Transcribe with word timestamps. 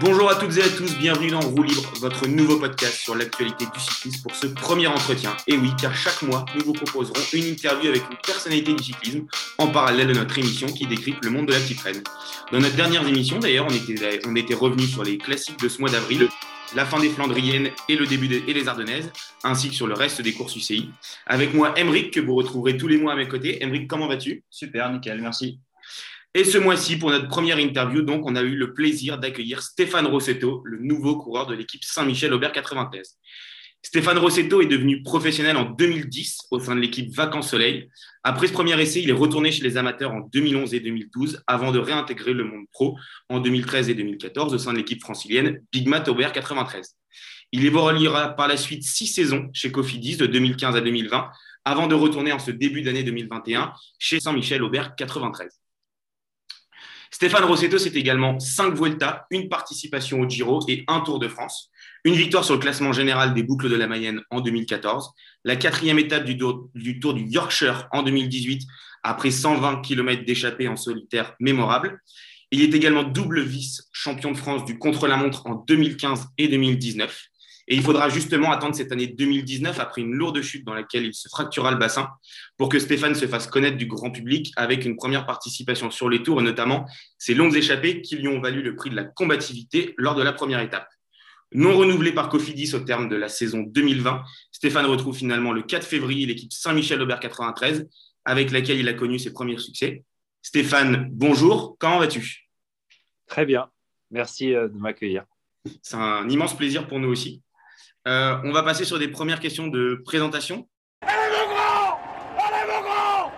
Bonjour 0.00 0.30
à 0.30 0.34
toutes 0.34 0.56
et 0.56 0.62
à 0.62 0.68
tous, 0.70 0.96
bienvenue 0.96 1.28
dans 1.28 1.40
Roue 1.40 1.62
Libre, 1.62 1.92
votre 2.00 2.26
nouveau 2.26 2.58
podcast 2.58 3.00
sur 3.02 3.14
l'actualité 3.14 3.66
du 3.66 3.78
cyclisme 3.78 4.22
pour 4.22 4.34
ce 4.34 4.46
premier 4.46 4.86
entretien. 4.86 5.36
Et 5.46 5.58
oui, 5.58 5.72
car 5.78 5.94
chaque 5.94 6.22
mois, 6.22 6.46
nous 6.54 6.64
vous 6.64 6.72
proposerons 6.72 7.12
une 7.34 7.44
interview 7.44 7.90
avec 7.90 8.04
une 8.10 8.16
personnalité 8.16 8.72
du 8.72 8.82
cyclisme 8.82 9.26
en 9.58 9.66
parallèle 9.66 10.06
de 10.06 10.14
notre 10.14 10.38
émission 10.38 10.68
qui 10.68 10.86
décrypte 10.86 11.22
le 11.22 11.30
monde 11.30 11.48
de 11.48 11.52
la 11.52 11.60
petite 11.60 11.82
reine. 11.82 12.02
Dans 12.50 12.60
notre 12.60 12.76
dernière 12.76 13.06
émission, 13.06 13.40
d'ailleurs, 13.40 13.66
on 13.68 13.74
était, 13.74 14.20
on 14.26 14.34
était 14.36 14.54
revenu 14.54 14.84
sur 14.84 15.04
les 15.04 15.18
classiques 15.18 15.60
de 15.60 15.68
ce 15.68 15.78
mois 15.80 15.90
d'avril, 15.90 16.30
la 16.74 16.86
fin 16.86 16.98
des 16.98 17.10
Flandriennes 17.10 17.68
et 17.90 17.96
le 17.96 18.06
début 18.06 18.28
des 18.28 18.42
et 18.48 18.54
les 18.54 18.68
Ardennaises, 18.68 19.12
ainsi 19.44 19.68
que 19.68 19.74
sur 19.74 19.86
le 19.86 19.92
reste 19.92 20.22
des 20.22 20.32
courses 20.32 20.56
UCI. 20.56 20.88
Avec 21.26 21.52
moi, 21.52 21.78
Emeric, 21.78 22.14
que 22.14 22.20
vous 22.20 22.36
retrouverez 22.36 22.78
tous 22.78 22.88
les 22.88 22.96
mois 22.96 23.12
à 23.12 23.16
mes 23.16 23.28
côtés. 23.28 23.62
Emeric, 23.62 23.86
comment 23.86 24.08
vas-tu? 24.08 24.44
Super, 24.48 24.90
nickel, 24.90 25.20
merci. 25.20 25.58
Et 26.32 26.44
ce 26.44 26.58
mois-ci, 26.58 26.96
pour 26.96 27.10
notre 27.10 27.26
première 27.26 27.58
interview, 27.58 28.02
donc, 28.02 28.24
on 28.24 28.36
a 28.36 28.42
eu 28.42 28.54
le 28.54 28.72
plaisir 28.72 29.18
d'accueillir 29.18 29.62
Stéphane 29.62 30.06
Rossetto, 30.06 30.62
le 30.64 30.78
nouveau 30.78 31.16
coureur 31.16 31.46
de 31.46 31.54
l'équipe 31.54 31.82
Saint-Michel-Aubert 31.82 32.52
93. 32.52 33.18
Stéphane 33.82 34.18
Rossetto 34.18 34.60
est 34.60 34.66
devenu 34.66 35.02
professionnel 35.02 35.56
en 35.56 35.64
2010 35.64 36.48
au 36.52 36.60
sein 36.60 36.76
de 36.76 36.80
l'équipe 36.80 37.12
Vacances 37.12 37.50
Soleil. 37.50 37.88
Après 38.22 38.46
ce 38.46 38.52
premier 38.52 38.80
essai, 38.80 39.02
il 39.02 39.10
est 39.10 39.14
retourné 39.14 39.50
chez 39.50 39.64
les 39.64 39.76
amateurs 39.76 40.12
en 40.12 40.20
2011 40.20 40.74
et 40.74 40.80
2012 40.80 41.42
avant 41.46 41.72
de 41.72 41.78
réintégrer 41.78 42.34
le 42.34 42.44
monde 42.44 42.66
pro 42.72 42.96
en 43.28 43.40
2013 43.40 43.88
et 43.88 43.94
2014 43.94 44.54
au 44.54 44.58
sein 44.58 44.72
de 44.72 44.78
l'équipe 44.78 45.00
francilienne 45.00 45.62
Big 45.72 45.88
Mat 45.88 46.06
Aubert 46.08 46.32
93. 46.32 46.94
Il 47.52 47.64
évoluera 47.64 48.36
par 48.36 48.48
la 48.48 48.56
suite 48.56 48.84
six 48.84 49.06
saisons 49.06 49.48
chez 49.52 49.72
Cofidis 49.72 50.18
de 50.18 50.26
2015 50.26 50.76
à 50.76 50.80
2020 50.80 51.28
avant 51.64 51.86
de 51.86 51.94
retourner 51.94 52.32
en 52.32 52.38
ce 52.38 52.50
début 52.50 52.82
d'année 52.82 53.02
2021 53.02 53.72
chez 53.98 54.20
Saint-Michel-Aubert 54.20 54.94
93. 54.94 55.59
Stéphane 57.12 57.44
Rossetto, 57.44 57.76
c'est 57.78 57.96
également 57.96 58.38
5 58.38 58.74
Vuelta, 58.74 59.26
une 59.30 59.48
participation 59.48 60.20
au 60.20 60.28
Giro 60.28 60.60
et 60.68 60.84
un 60.86 61.00
Tour 61.00 61.18
de 61.18 61.26
France, 61.26 61.70
une 62.04 62.14
victoire 62.14 62.44
sur 62.44 62.54
le 62.54 62.60
classement 62.60 62.92
général 62.92 63.34
des 63.34 63.42
boucles 63.42 63.68
de 63.68 63.74
la 63.74 63.88
Mayenne 63.88 64.22
en 64.30 64.40
2014, 64.40 65.10
la 65.44 65.56
quatrième 65.56 65.98
étape 65.98 66.24
du 66.24 66.38
Tour 66.38 66.70
du, 66.74 67.00
tour 67.00 67.14
du 67.14 67.24
Yorkshire 67.24 67.88
en 67.90 68.04
2018 68.04 68.62
après 69.02 69.30
120 69.32 69.82
km 69.82 70.24
d'échappée 70.24 70.68
en 70.68 70.76
solitaire 70.76 71.34
mémorable. 71.40 72.00
Il 72.52 72.62
est 72.62 72.74
également 72.74 73.02
double 73.02 73.42
vice-champion 73.42 74.32
de 74.32 74.36
France 74.36 74.64
du 74.64 74.78
contre-la-montre 74.78 75.46
en 75.46 75.54
2015 75.54 76.28
et 76.38 76.48
2019. 76.48 77.29
Et 77.70 77.76
il 77.76 77.82
faudra 77.82 78.08
justement 78.08 78.50
attendre 78.50 78.74
cette 78.74 78.90
année 78.90 79.06
2019, 79.06 79.78
après 79.78 80.02
une 80.02 80.12
lourde 80.12 80.42
chute 80.42 80.66
dans 80.66 80.74
laquelle 80.74 81.04
il 81.04 81.14
se 81.14 81.28
fractura 81.28 81.70
le 81.70 81.76
bassin, 81.76 82.08
pour 82.56 82.68
que 82.68 82.80
Stéphane 82.80 83.14
se 83.14 83.28
fasse 83.28 83.46
connaître 83.46 83.76
du 83.76 83.86
grand 83.86 84.10
public 84.10 84.52
avec 84.56 84.84
une 84.84 84.96
première 84.96 85.24
participation 85.24 85.88
sur 85.92 86.08
les 86.08 86.24
tours, 86.24 86.40
et 86.40 86.42
notamment 86.42 86.84
ses 87.16 87.32
longues 87.32 87.54
échappées 87.54 88.02
qui 88.02 88.16
lui 88.16 88.26
ont 88.26 88.40
valu 88.40 88.60
le 88.62 88.74
prix 88.74 88.90
de 88.90 88.96
la 88.96 89.04
combativité 89.04 89.94
lors 89.98 90.16
de 90.16 90.22
la 90.22 90.32
première 90.32 90.58
étape. 90.58 90.88
Non 91.52 91.76
renouvelé 91.76 92.10
par 92.10 92.28
Cofidis 92.28 92.74
au 92.74 92.80
terme 92.80 93.08
de 93.08 93.14
la 93.14 93.28
saison 93.28 93.60
2020, 93.60 94.20
Stéphane 94.50 94.86
retrouve 94.86 95.16
finalement 95.16 95.52
le 95.52 95.62
4 95.62 95.86
février 95.86 96.26
l'équipe 96.26 96.52
Saint-Michel-Aubert 96.52 97.20
93, 97.20 97.88
avec 98.24 98.50
laquelle 98.50 98.80
il 98.80 98.88
a 98.88 98.94
connu 98.94 99.20
ses 99.20 99.32
premiers 99.32 99.58
succès. 99.58 100.02
Stéphane, 100.42 101.08
bonjour, 101.12 101.76
comment 101.78 102.00
vas-tu? 102.00 102.48
Très 103.28 103.46
bien, 103.46 103.70
merci 104.10 104.54
euh, 104.54 104.66
de 104.66 104.76
m'accueillir. 104.76 105.24
C'est 105.82 105.96
un 105.96 106.28
immense 106.28 106.56
plaisir 106.56 106.88
pour 106.88 106.98
nous 106.98 107.08
aussi. 107.08 107.42
Euh, 108.08 108.40
on 108.44 108.52
va 108.52 108.62
passer 108.62 108.86
sur 108.86 108.98
des 108.98 109.08
premières 109.08 109.40
questions 109.40 109.66
de 109.66 110.00
présentation. 110.06 110.66
Allez 111.02 111.36
mon 111.36 111.52
grand! 111.52 112.00
Allez 112.38 112.72
mon 112.72 112.80
grand! 112.80 113.32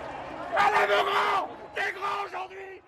Allez 0.56 0.86
mon 0.86 1.02
grand! 1.10 1.48
T'es 1.74 1.92
grand 1.92 2.24
aujourd'hui! 2.24 2.80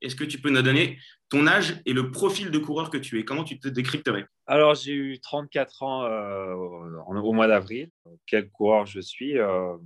Est-ce 0.00 0.14
que 0.14 0.22
tu 0.22 0.40
peux 0.40 0.50
nous 0.50 0.62
donner 0.62 0.98
ton 1.28 1.48
âge 1.48 1.82
et 1.86 1.92
le 1.92 2.12
profil 2.12 2.52
de 2.52 2.58
coureur 2.58 2.88
que 2.88 2.98
tu 2.98 3.18
es? 3.18 3.24
Comment 3.24 3.42
tu 3.42 3.58
te 3.58 3.66
décrypterais? 3.66 4.26
Alors, 4.46 4.76
j'ai 4.76 4.92
eu 4.92 5.18
34 5.18 5.82
ans 5.82 6.04
euh, 6.04 6.54
au 6.54 7.32
mois 7.32 7.48
d'avril. 7.48 7.90
Quel 8.26 8.48
coureur 8.50 8.86
je 8.86 9.00
suis 9.00 9.38
euh, 9.38 9.76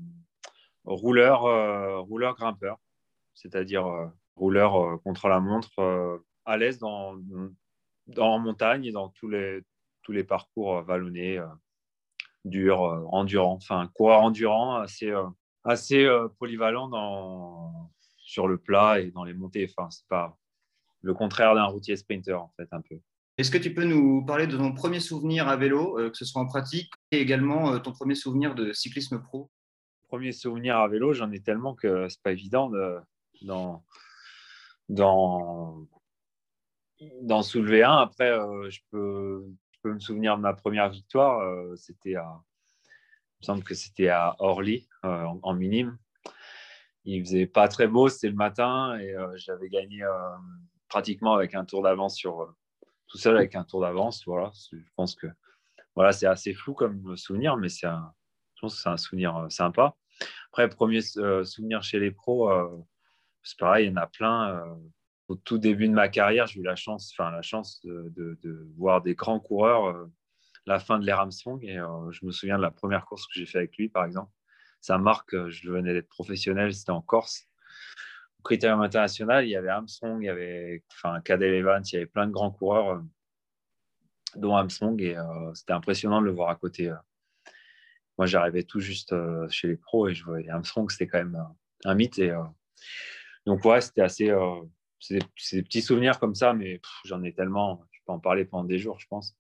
Rouleur, 0.85 1.41
rouleur 2.07 2.37
grimpeur, 2.37 2.79
c'est-à-dire 3.35 4.13
rouleur 4.37 5.01
contre 5.03 5.27
la 5.27 5.41
montre, 5.41 6.23
à 6.45 6.57
l'aise 6.57 6.79
dans, 6.79 7.17
dans 8.07 8.39
montagne 8.39 8.85
et 8.85 8.93
dans 8.93 9.09
tous 9.09 9.29
les, 9.29 9.65
tous 10.07 10.13
les 10.13 10.23
parcours 10.23 10.77
euh, 10.77 10.83
vallonnés, 10.83 11.37
euh, 11.37 11.47
durs, 12.45 12.85
euh, 12.85 13.05
endurants. 13.11 13.55
Enfin, 13.55 13.91
coureur 13.93 14.21
endurant, 14.23 14.77
assez, 14.77 15.13
assez 15.65 16.09
polyvalent 16.39 16.89
dans, 16.89 17.91
sur 18.19 18.47
le 18.47 18.57
plat 18.57 19.01
et 19.01 19.11
dans 19.11 19.25
les 19.25 19.35
montées. 19.35 19.69
Enfin, 19.69 19.91
c'est 19.91 20.07
pas 20.07 20.39
le 21.03 21.13
contraire 21.13 21.57
d'un 21.57 21.65
routier 21.65 21.97
sprinter, 21.97 22.41
en 22.41 22.53
fait, 22.57 22.69
un 22.71 22.81
peu. 22.81 23.01
Est-ce 23.37 23.51
que 23.51 23.59
tu 23.59 23.75
peux 23.75 23.85
nous 23.85 24.25
parler 24.25 24.47
de 24.47 24.57
ton 24.57 24.73
premier 24.73 25.01
souvenir 25.01 25.49
à 25.49 25.57
vélo, 25.57 25.97
que 25.97 26.17
ce 26.17 26.25
soit 26.25 26.41
en 26.41 26.47
pratique, 26.47 26.91
et 27.11 27.21
également 27.21 27.79
ton 27.81 27.93
premier 27.93 28.15
souvenir 28.15 28.55
de 28.55 28.73
cyclisme 28.73 29.21
pro? 29.21 29.51
Premier 30.09 30.33
souvenir 30.33 30.79
à 30.79 30.89
vélo, 30.89 31.13
j'en 31.13 31.31
ai 31.33 31.41
tellement 31.41 31.75
que 31.75 32.09
c'est 32.09 32.23
pas 32.23 32.33
évident 32.33 32.71
de, 32.71 32.97
dans, 33.43 33.85
dans, 34.89 35.85
d'en 37.23 37.43
soulever 37.43 37.83
un. 37.83 37.97
Après, 37.97 38.31
je 38.71 38.81
peux 38.91 39.45
me 39.85 39.99
souvenir 39.99 40.37
de 40.37 40.43
ma 40.43 40.55
première 40.55 40.89
victoire. 40.89 41.41
Euh, 41.41 41.75
c'était 41.77 42.17
à, 42.17 42.41
il 42.85 43.43
me 43.43 43.45
semble 43.45 43.65
que 43.65 43.75
c'était 43.75 44.09
à 44.09 44.37
Orly, 44.39 44.89
euh, 45.05 45.25
en, 45.43 45.55
minime. 45.55 45.99
Il 47.05 47.25
faisait 47.25 47.47
pas 47.47 47.69
très 47.69 47.87
beau, 47.87 48.09
c'était 48.09 48.29
le 48.29 48.35
matin 48.35 48.99
et 48.99 49.15
euh, 49.15 49.33
j'avais 49.37 49.69
gagné 49.69 50.05
pratiquement 50.89 51.35
avec 51.35 51.55
un 51.55 51.65
tour 51.65 51.83
d'avance 51.83 52.17
sur 52.17 52.55
tout 53.07 53.19
seul 53.19 53.37
avec 53.37 53.55
un 53.55 53.65
tour 53.65 53.81
d'avance. 53.81 54.25
Voilà, 54.27 54.51
je 54.73 54.79
pense 54.97 55.15
que 55.15 55.29
voilà, 55.95 56.13
c'est 56.13 56.27
assez 56.27 56.53
flou 56.53 56.75
comme 56.75 57.17
souvenir, 57.17 57.57
mais 57.57 57.69
c'est 57.69 57.87
un, 57.87 58.13
je 58.57 58.61
pense 58.63 58.77
que 58.77 58.83
c'est 58.83 58.89
un 58.89 58.97
souvenir 58.97 59.47
sympa. 59.51 59.95
Après, 60.49 60.69
premier 60.69 61.01
souvenir 61.01 61.83
chez 61.83 62.01
les 62.01 62.11
pros, 62.11 62.51
c'est 63.43 63.59
pareil, 63.59 63.87
il 63.87 63.91
y 63.91 63.93
en 63.93 63.97
a 63.97 64.07
plein 64.09 64.77
au 65.29 65.35
tout 65.35 65.59
début 65.59 65.89
de 65.89 65.93
ma 65.93 66.09
carrière, 66.09 66.47
j'ai 66.47 66.61
eu 66.61 66.63
la 66.63 66.77
chance, 66.77 67.13
enfin 67.13 67.31
la 67.31 67.43
chance 67.43 67.81
de, 67.85 68.69
voir 68.77 69.03
des 69.03 69.15
grands 69.15 69.41
coureurs 69.41 69.87
euh, 69.87 70.07
la 70.67 70.79
fin 70.79 70.99
de 70.99 71.07
l'ère 71.07 71.21
Armstrong. 71.21 71.63
Et 71.65 71.79
euh, 71.79 72.11
je 72.13 72.25
me 72.25 72.31
souviens 72.31 72.57
de 72.57 72.63
la 72.63 72.71
première 72.71 73.05
course 73.07 73.27
que 73.27 73.33
j'ai 73.35 73.47
fait 73.47 73.59
avec 73.59 73.77
lui, 73.77 73.89
par 73.89 74.05
exemple. 74.05 74.31
Ça 74.81 74.99
marque, 74.99 75.35
euh, 75.35 75.51
je 75.51 75.71
venais 75.71 75.93
d'être 75.93 76.09
professionnel, 76.09 76.73
c'était 76.73 76.91
en 76.91 77.03
Corse. 77.03 77.49
Au 78.39 78.43
critérium 78.43 78.81
international, 78.81 79.45
il 79.47 79.51
y 79.51 79.57
avait 79.57 79.69
Armstrong, 79.69 80.23
il 80.23 80.27
y 80.27 80.29
avait 80.29 80.85
enfin, 80.93 81.21
Cadel 81.23 81.55
Evans, 81.55 81.83
il 81.85 81.95
y 81.95 81.97
avait 81.97 82.07
plein 82.07 82.27
de 82.27 82.33
grands 82.33 82.53
coureurs, 82.53 83.03
dont 84.37 84.55
Armstrong. 84.55 85.01
Et 85.03 85.17
c'était 85.55 85.73
impressionnant 85.73 86.21
de 86.21 86.27
le 86.27 86.33
voir 86.33 86.51
à 86.51 86.55
côté. 86.55 86.93
Moi, 88.19 88.27
j'arrivais 88.27 88.63
tout 88.63 88.79
juste 88.79 89.15
chez 89.51 89.67
les 89.67 89.77
pros 89.77 90.07
et 90.07 90.15
je 90.15 90.25
voyais 90.25 90.49
Armstrong, 90.49 90.89
c'était 90.91 91.09
quand 91.09 91.19
même 91.19 91.45
un 91.85 91.95
mythe. 91.95 92.21
Et, 92.21 92.33
donc, 93.47 93.65
ouais, 93.65 93.81
c'était 93.81 94.03
assez 94.03 94.33
c'est 95.07 95.57
des, 95.57 95.63
petits 95.63 95.83
souvenirs 95.83 96.19
comme 96.19 96.35
ça, 96.35 96.53
mais 96.53 96.81
j'en 97.05 97.23
ai 97.23 97.33
tellement, 97.33 97.85
je 97.93 98.01
peux 98.07 98.13
en 98.13 98.19
parler 98.19 98.45
pendant 98.45 98.65
des 98.65 98.79
jours, 98.79 98.99
je 98.99 99.07
pense. 99.07 99.37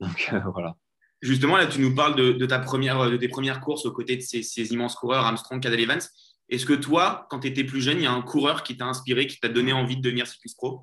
Donc 0.00 0.30
euh, 0.32 0.40
voilà. 0.52 0.76
Justement, 1.22 1.56
là, 1.56 1.66
tu 1.66 1.80
nous 1.80 1.94
parles 1.94 2.16
de, 2.16 2.46
ta 2.46 2.58
première, 2.58 3.10
de 3.10 3.16
tes 3.16 3.28
premières 3.28 3.60
courses 3.60 3.86
aux 3.86 3.92
côtés 3.92 4.16
de 4.16 4.20
ces, 4.20 4.72
immenses 4.72 4.94
coureurs, 4.94 5.24
Armstrong, 5.24 5.62
Cadel 5.62 5.80
Evans. 5.80 6.00
Est-ce 6.50 6.66
que 6.66 6.74
toi, 6.74 7.26
quand 7.30 7.40
tu 7.40 7.48
étais 7.48 7.64
plus 7.64 7.80
jeune, 7.80 7.98
il 7.98 8.04
y 8.04 8.06
a 8.06 8.12
un 8.12 8.20
coureur 8.20 8.62
qui 8.62 8.76
t'a 8.76 8.84
inspiré, 8.84 9.26
qui 9.26 9.40
t'a 9.40 9.48
donné 9.48 9.72
envie 9.72 9.96
de 9.96 10.02
devenir 10.02 10.26
cycliste 10.26 10.58
pro? 10.58 10.82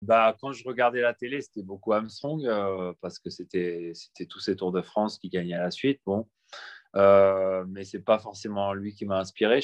Bah, 0.00 0.34
Quand 0.40 0.52
je 0.52 0.66
regardais 0.66 1.02
la 1.02 1.12
télé, 1.12 1.42
c'était 1.42 1.62
beaucoup 1.62 1.92
Armstrong, 1.92 2.46
euh, 2.46 2.94
parce 3.02 3.18
que 3.18 3.28
c'était 3.28 3.92
tous 4.30 4.40
ces 4.40 4.56
Tours 4.56 4.72
de 4.72 4.80
France 4.80 5.18
qui 5.18 5.28
gagnaient 5.28 5.54
à 5.54 5.64
la 5.64 5.70
suite. 5.70 6.00
Bon. 6.06 6.26
Euh, 6.96 7.64
mais 7.68 7.84
ce 7.84 7.98
n'est 7.98 8.02
pas 8.02 8.18
forcément 8.18 8.72
lui 8.72 8.94
qui 8.94 9.04
m'a 9.04 9.18
inspiré. 9.18 9.62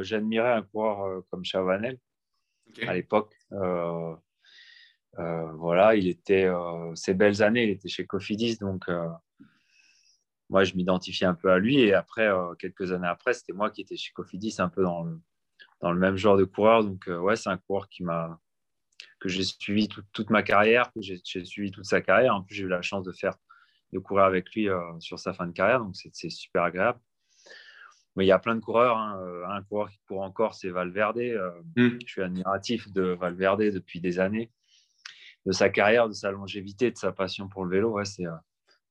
J'admirais 0.00 0.52
un 0.52 0.62
coureur 0.62 1.22
comme 1.30 1.44
Chavanel, 1.44 1.98
à 2.86 2.94
l'époque. 2.94 3.34
Euh, 3.52 4.14
euh, 5.18 5.52
voilà, 5.52 5.94
il 5.94 6.08
était 6.08 6.44
euh, 6.44 6.94
ces 6.94 7.14
belles 7.14 7.42
années, 7.42 7.64
il 7.64 7.70
était 7.70 7.88
chez 7.88 8.06
Cofidis, 8.06 8.58
donc 8.58 8.84
moi 10.48 10.64
je 10.64 10.74
m'identifiais 10.74 11.26
un 11.26 11.34
peu 11.34 11.50
à 11.50 11.58
lui. 11.58 11.80
Et 11.80 11.94
après, 11.94 12.28
quelques 12.58 12.92
années 12.92 13.08
après, 13.08 13.34
c'était 13.34 13.52
moi 13.52 13.70
qui 13.70 13.82
étais 13.82 13.96
chez 13.96 14.12
Cofidis, 14.12 14.56
un 14.58 14.68
peu 14.68 14.82
dans 14.82 15.04
le, 15.04 15.20
dans 15.80 15.92
le 15.92 15.98
même 15.98 16.16
genre 16.16 16.36
de 16.36 16.44
coureur. 16.44 16.84
Donc 16.84 17.06
ouais, 17.08 17.36
c'est 17.36 17.50
un 17.50 17.58
coureur 17.58 17.88
qui 17.88 18.02
m'a 18.02 18.38
que 19.18 19.28
j'ai 19.30 19.44
suivi 19.44 19.88
toute 20.12 20.30
ma 20.30 20.42
carrière, 20.42 20.92
que 20.92 21.00
j'ai 21.00 21.44
suivi 21.44 21.70
toute 21.70 21.86
sa 21.86 22.02
carrière. 22.02 22.34
En 22.34 22.42
plus, 22.42 22.54
j'ai 22.54 22.64
eu 22.64 22.68
la 22.68 22.82
chance 22.82 23.04
de 23.04 23.12
faire 23.12 23.34
de 23.92 23.98
courir 23.98 24.24
avec 24.24 24.52
lui 24.54 24.68
sur 24.98 25.18
sa 25.18 25.32
fin 25.32 25.46
de 25.46 25.52
carrière, 25.52 25.80
donc 25.80 25.96
c'est 25.96 26.30
super 26.30 26.64
agréable. 26.64 26.98
Mais 28.16 28.24
il 28.24 28.28
y 28.28 28.32
a 28.32 28.38
plein 28.38 28.54
de 28.54 28.60
coureurs. 28.60 28.96
Hein. 28.96 29.20
Euh, 29.22 29.46
un 29.46 29.62
coureur 29.62 29.90
qui 29.90 29.98
court 30.08 30.22
encore, 30.22 30.54
c'est 30.54 30.70
Valverde. 30.70 31.18
Euh, 31.18 31.50
mm. 31.76 31.98
Je 32.04 32.10
suis 32.10 32.22
admiratif 32.22 32.90
de 32.90 33.02
Valverde 33.02 33.62
depuis 33.62 34.00
des 34.00 34.18
années, 34.18 34.50
de 35.44 35.52
sa 35.52 35.68
carrière, 35.68 36.08
de 36.08 36.14
sa 36.14 36.30
longévité, 36.30 36.90
de 36.90 36.96
sa 36.96 37.12
passion 37.12 37.48
pour 37.48 37.64
le 37.64 37.76
vélo. 37.76 37.92
Ouais, 37.92 38.06
c'est, 38.06 38.26
euh, 38.26 38.32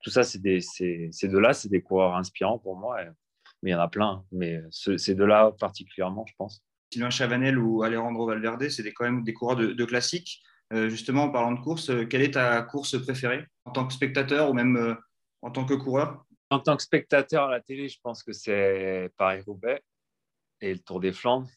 tout 0.01 0.11
ça, 0.11 0.23
c'est 0.23 0.39
des, 0.39 0.61
ces 0.61 1.27
deux-là, 1.27 1.53
c'est 1.53 1.69
des 1.69 1.81
coureurs 1.81 2.15
inspirants 2.15 2.59
pour 2.59 2.77
moi. 2.77 2.97
mais 3.63 3.71
il 3.71 3.73
y 3.73 3.75
en 3.75 3.79
a 3.79 3.87
plein. 3.87 4.07
Hein. 4.07 4.25
Mais 4.31 4.61
ces 4.69 5.15
deux-là 5.15 5.51
particulièrement, 5.59 6.25
je 6.27 6.33
pense. 6.37 6.63
Sylvain 6.93 7.09
Chavanel 7.09 7.57
ou 7.57 7.81
Alejandro 7.81 8.27
Valverde, 8.27 8.69
c'est 8.69 8.93
quand 8.93 9.05
même 9.05 9.23
des 9.23 9.33
coureurs 9.33 9.55
de, 9.55 9.73
de 9.73 9.85
classique. 9.85 10.43
justement, 10.71 11.23
en 11.23 11.29
parlant 11.31 11.51
de 11.51 11.59
course, 11.59 11.91
quelle 12.09 12.21
est 12.21 12.35
ta 12.35 12.61
course 12.61 13.01
préférée 13.01 13.43
en 13.65 13.71
tant 13.71 13.87
que 13.87 13.93
spectateur 13.93 14.51
ou 14.51 14.53
même 14.53 14.95
en 15.41 15.49
tant 15.49 15.65
que 15.65 15.73
coureur? 15.73 16.25
En 16.55 16.61
tant 16.61 16.77
que 16.77 16.83
spectateur 16.83 17.49
à 17.49 17.51
la 17.51 17.59
télé, 17.59 17.89
je 17.89 17.99
pense 18.01 18.23
que 18.23 18.31
c'est 18.31 19.11
Paris-Roubaix 19.17 19.83
et 20.61 20.73
le 20.73 20.79
Tour 20.79 21.01
des 21.01 21.11
Flandres. 21.11 21.49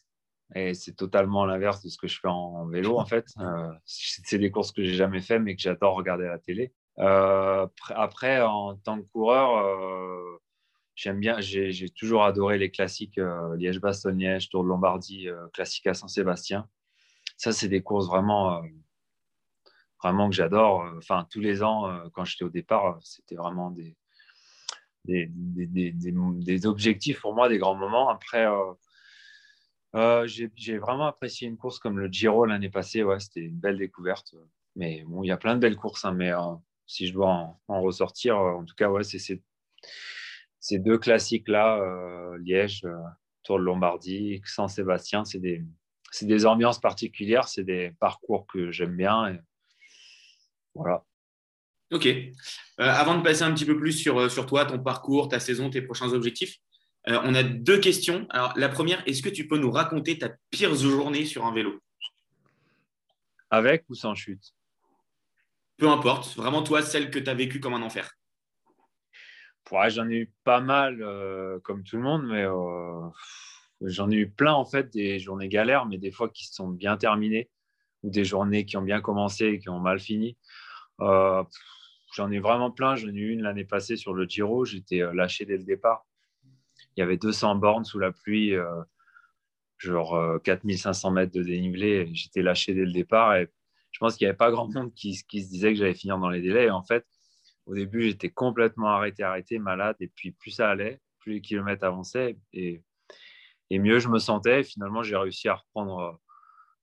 Et 0.55 0.73
c'est 0.73 0.91
totalement 0.91 1.45
l'inverse 1.45 1.81
de 1.81 1.87
ce 1.87 1.97
que 1.97 2.09
je 2.09 2.19
fais 2.19 2.27
en, 2.27 2.65
vélo, 2.65 2.99
en 2.99 3.05
fait. 3.05 3.25
Euh, 3.39 3.71
c'est 3.85 4.37
des 4.37 4.51
courses 4.51 4.73
que 4.73 4.83
j'ai 4.83 4.95
jamais 4.95 5.21
fait, 5.21 5.39
mais 5.39 5.55
que 5.55 5.61
j'adore 5.61 5.95
regarder 5.95 6.25
à 6.25 6.31
la 6.31 6.39
télé. 6.39 6.73
Euh, 6.97 7.65
après, 7.91 8.41
en 8.41 8.75
tant 8.75 9.01
que 9.01 9.07
coureur, 9.07 9.65
euh, 9.65 10.41
j'aime 10.95 11.21
bien, 11.21 11.39
j'ai 11.39 11.89
toujours 11.91 12.25
adoré 12.25 12.57
les 12.57 12.69
classiques 12.69 13.21
Liège-Bastogne-Liège, 13.55 14.49
Tour 14.49 14.65
de 14.65 14.67
Lombardie, 14.67 15.29
classique 15.53 15.87
à 15.87 15.93
Saint-Sébastien. 15.93 16.67
Ça, 17.37 17.53
c'est 17.53 17.69
des 17.69 17.81
courses 17.81 18.07
vraiment, 18.07 18.61
vraiment 20.03 20.29
que 20.29 20.35
j'adore. 20.35 20.83
Enfin, 20.97 21.25
tous 21.31 21.39
les 21.39 21.63
ans, 21.63 21.89
quand 22.11 22.25
j'étais 22.25 22.43
au 22.43 22.49
départ, 22.49 22.99
c'était 23.01 23.35
vraiment 23.35 23.71
des 23.71 23.95
des, 25.09 25.29
des, 25.31 25.91
des, 25.91 26.13
des, 26.13 26.65
objectifs 26.65 27.21
pour 27.21 27.33
moi, 27.33 27.49
des 27.49 27.57
grands 27.57 27.75
moments. 27.75 28.09
Après, 28.09 28.47
euh, 29.95 30.27
j'ai 30.27 30.77
vraiment 30.77 31.07
apprécié 31.07 31.47
une 31.47 31.57
course 31.57 31.79
comme 31.79 31.99
le 31.99 32.07
Giro 32.07 32.45
l'année 32.45 32.69
passée. 32.69 33.03
Ouais, 33.03 33.19
C'était 33.19 33.41
une 33.41 33.59
belle 33.59 33.77
découverte. 33.77 34.35
Mais 34.75 35.03
bon, 35.07 35.23
il 35.23 35.27
y 35.27 35.31
a 35.31 35.37
plein 35.37 35.55
de 35.55 35.59
belles 35.59 35.75
courses. 35.75 36.05
Hein, 36.05 36.13
mais 36.13 36.31
euh, 36.31 36.55
si 36.85 37.07
je 37.07 37.13
dois 37.13 37.57
en, 37.67 37.81
ressortir, 37.81 38.37
euh, 38.37 38.53
en 38.53 38.65
tout 38.65 38.75
cas, 38.75 38.89
ouais, 38.89 39.03
c'est 39.03 39.19
ces 40.61 40.79
deux 40.79 40.97
classiques-là, 40.97 42.35
Liège, 42.39 42.85
Tour 43.43 43.59
de 43.59 43.63
Lombardie, 43.63 44.41
Saint-Sébastien, 44.45 45.23
c'est 45.23 45.39
des, 45.39 45.63
des 46.21 46.45
ambiances 46.45 46.79
particulières, 46.79 47.47
c'est 47.47 47.63
des 47.63 47.91
parcours 47.99 48.45
que 48.45 48.69
j'aime 48.71 48.97
bien. 48.97 49.37
Voilà. 50.75 51.05
Ok. 51.91 52.07
avant 52.77 53.17
de 53.17 53.23
passer 53.23 53.43
un 53.43 53.53
petit 53.53 53.65
peu 53.65 53.75
plus 53.75 53.93
sur, 53.93 54.29
sur 54.29 54.45
toi, 54.45 54.65
ton 54.65 54.77
parcours, 54.77 55.27
ta 55.27 55.39
saison, 55.39 55.69
tes 55.69 55.81
prochains 55.81 56.13
objectifs, 56.13 56.59
euh, 57.07 57.19
on 57.23 57.33
a 57.33 57.43
deux 57.43 57.79
questions. 57.79 58.27
Alors, 58.29 58.53
la 58.55 58.69
première, 58.69 59.01
est-ce 59.07 59.21
que 59.21 59.29
tu 59.29 59.47
peux 59.47 59.57
nous 59.57 59.71
raconter 59.71 60.19
ta 60.19 60.29
pire 60.49 60.75
journée 60.75 61.25
sur 61.25 61.45
un 61.45 61.53
vélo? 61.53 61.79
Avec 63.49 63.85
ou 63.89 63.95
sans 63.95 64.15
chute? 64.15 64.53
Peu 65.77 65.89
importe. 65.89 66.35
Vraiment, 66.35 66.61
toi, 66.61 66.81
celle 66.81 67.09
que 67.09 67.19
tu 67.19 67.29
as 67.29 67.33
vécue 67.33 67.59
comme 67.59 67.73
un 67.73 67.81
enfer. 67.81 68.11
j'en 69.87 70.09
ai 70.09 70.15
eu 70.15 70.33
pas 70.43 70.59
mal, 70.59 71.01
euh, 71.01 71.59
comme 71.61 71.83
tout 71.83 71.95
le 71.95 72.03
monde, 72.03 72.27
mais 72.27 72.43
euh, 72.43 73.09
j'en 73.81 74.11
ai 74.11 74.15
eu 74.15 74.29
plein, 74.29 74.53
en 74.53 74.65
fait, 74.65 74.91
des 74.91 75.19
journées 75.19 75.49
galères, 75.49 75.85
mais 75.85 75.97
des 75.97 76.11
fois 76.11 76.29
qui 76.29 76.45
se 76.47 76.53
sont 76.53 76.67
bien 76.67 76.97
terminées, 76.97 77.49
ou 78.03 78.09
des 78.09 78.25
journées 78.25 78.65
qui 78.65 78.77
ont 78.77 78.81
bien 78.81 79.01
commencé 79.01 79.45
et 79.45 79.59
qui 79.59 79.69
ont 79.69 79.79
mal 79.79 79.99
fini. 79.99 80.37
J'en 82.13 82.31
ai 82.31 82.39
vraiment 82.39 82.71
plein. 82.71 82.95
J'en 82.95 83.09
ai 83.09 83.19
eu 83.19 83.31
une 83.31 83.41
l'année 83.41 83.65
passée 83.65 83.95
sur 83.95 84.13
le 84.13 84.25
Giro. 84.25 84.65
J'étais 84.65 85.01
lâché 85.13 85.45
dès 85.45 85.57
le 85.57 85.63
départ 85.63 86.05
il 86.95 86.99
y 86.99 87.03
avait 87.03 87.17
200 87.17 87.55
bornes 87.55 87.85
sous 87.85 87.99
la 87.99 88.11
pluie, 88.11 88.55
euh, 88.55 88.81
genre 89.77 90.41
4500 90.43 91.09
euh, 91.09 91.13
mètres 91.13 91.33
de 91.33 91.43
dénivelé. 91.43 92.09
J'étais 92.13 92.41
lâché 92.41 92.73
dès 92.73 92.85
le 92.85 92.91
départ 92.91 93.35
et 93.35 93.49
je 93.91 93.99
pense 93.99 94.15
qu'il 94.15 94.25
n'y 94.25 94.29
avait 94.29 94.37
pas 94.37 94.51
grand 94.51 94.67
monde 94.73 94.93
qui, 94.93 95.15
se 95.15 95.23
disait 95.27 95.73
que 95.73 95.79
j'allais 95.79 95.93
finir 95.93 96.17
dans 96.17 96.29
les 96.29 96.41
délais. 96.41 96.69
En 96.69 96.83
fait, 96.83 97.05
au 97.65 97.73
début, 97.73 98.03
j'étais 98.03 98.29
complètement 98.29 98.87
arrêté, 98.87 99.23
arrêté, 99.23 99.59
malade. 99.59 99.95
Et 99.99 100.07
puis, 100.07 100.31
plus 100.31 100.51
ça 100.51 100.69
allait, 100.69 100.99
plus 101.19 101.33
les 101.33 101.41
kilomètres 101.41 101.85
avançaient 101.85 102.37
et, 102.53 102.83
mieux 103.71 103.99
je 103.99 104.09
me 104.09 104.19
sentais. 104.19 104.63
finalement, 104.63 105.03
j'ai 105.03 105.15
réussi 105.15 105.47
à 105.47 105.55
reprendre 105.55 105.99
euh, 105.99 106.11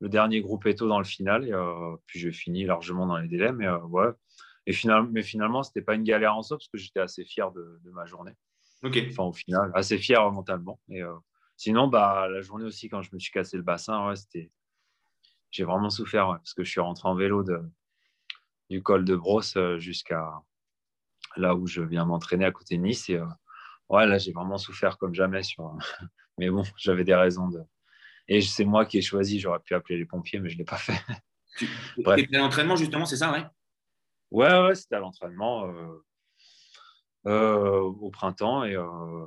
le 0.00 0.08
dernier 0.08 0.40
groupe 0.40 0.66
éto 0.66 0.88
dans 0.88 0.98
le 0.98 1.04
final. 1.04 1.44
Et 1.46 1.52
puis, 2.06 2.20
j'ai 2.20 2.32
fini 2.32 2.64
largement 2.64 3.06
dans 3.06 3.18
les 3.18 3.28
délais. 3.28 3.52
Mais 3.52 3.68
ouais. 3.68 4.08
Et 4.66 4.72
finalement, 4.72 5.08
mais 5.12 5.22
finalement, 5.22 5.62
ce 5.62 5.70
n'était 5.70 5.82
pas 5.82 5.94
une 5.94 6.02
galère 6.02 6.36
en 6.36 6.42
soi 6.42 6.56
parce 6.56 6.68
que 6.68 6.78
j'étais 6.78 7.00
assez 7.00 7.24
fier 7.24 7.52
de 7.52 7.90
ma 7.92 8.04
journée. 8.04 8.32
Enfin, 8.84 9.24
au 9.24 9.32
final, 9.32 9.70
assez 9.74 9.98
fier 9.98 10.30
mentalement. 10.30 10.80
Et, 10.88 11.02
euh, 11.02 11.14
sinon, 11.56 11.88
bah, 11.88 12.28
la 12.28 12.40
journée 12.40 12.64
aussi, 12.64 12.88
quand 12.88 13.02
je 13.02 13.10
me 13.12 13.18
suis 13.18 13.32
cassé 13.32 13.56
le 13.56 13.62
bassin, 13.62 14.14
c'était... 14.14 14.50
j'ai 15.50 15.64
vraiment 15.64 15.90
souffert 15.90 16.26
parce 16.26 16.54
que 16.54 16.64
je 16.64 16.70
suis 16.70 16.80
rentré 16.80 17.08
en 17.08 17.14
vélo 17.14 17.42
de... 17.42 17.60
du 18.70 18.82
col 18.82 19.04
de 19.04 19.16
Brosse 19.16 19.56
euh, 19.56 19.78
jusqu'à 19.78 20.42
là 21.36 21.54
où 21.54 21.66
je 21.66 21.82
viens 21.82 22.04
m'entraîner 22.04 22.44
à 22.44 22.52
côté 22.52 22.76
de 22.76 22.82
Nice. 22.82 23.08
Et 23.08 23.16
euh, 23.16 23.26
ouais, 23.88 24.06
là, 24.06 24.18
j'ai 24.18 24.32
vraiment 24.32 24.58
souffert 24.58 24.98
comme 24.98 25.14
jamais. 25.14 25.42
Sur... 25.42 25.76
mais 26.38 26.50
bon, 26.50 26.62
j'avais 26.76 27.04
des 27.04 27.14
raisons 27.14 27.48
de. 27.48 27.60
Et 28.28 28.40
c'est 28.42 28.64
moi 28.64 28.84
qui 28.86 28.98
ai 28.98 29.02
choisi. 29.02 29.40
J'aurais 29.40 29.60
pu 29.60 29.74
appeler 29.74 29.98
les 29.98 30.06
pompiers, 30.06 30.40
mais 30.40 30.48
je 30.48 30.54
ne 30.54 30.58
l'ai 30.58 30.64
pas 30.64 30.78
fait. 30.78 31.00
C'était 31.96 32.36
à 32.36 32.38
l'entraînement, 32.40 32.76
justement, 32.76 33.06
c'est 33.06 33.16
ça, 33.16 33.32
ouais? 33.32 33.44
Ouais, 34.30 34.62
ouais, 34.62 34.74
c'était 34.74 34.96
à 34.96 35.00
l'entraînement. 35.00 35.72
Euh, 37.26 37.80
au 37.80 38.10
printemps 38.10 38.62
et 38.62 38.76
euh, 38.76 39.26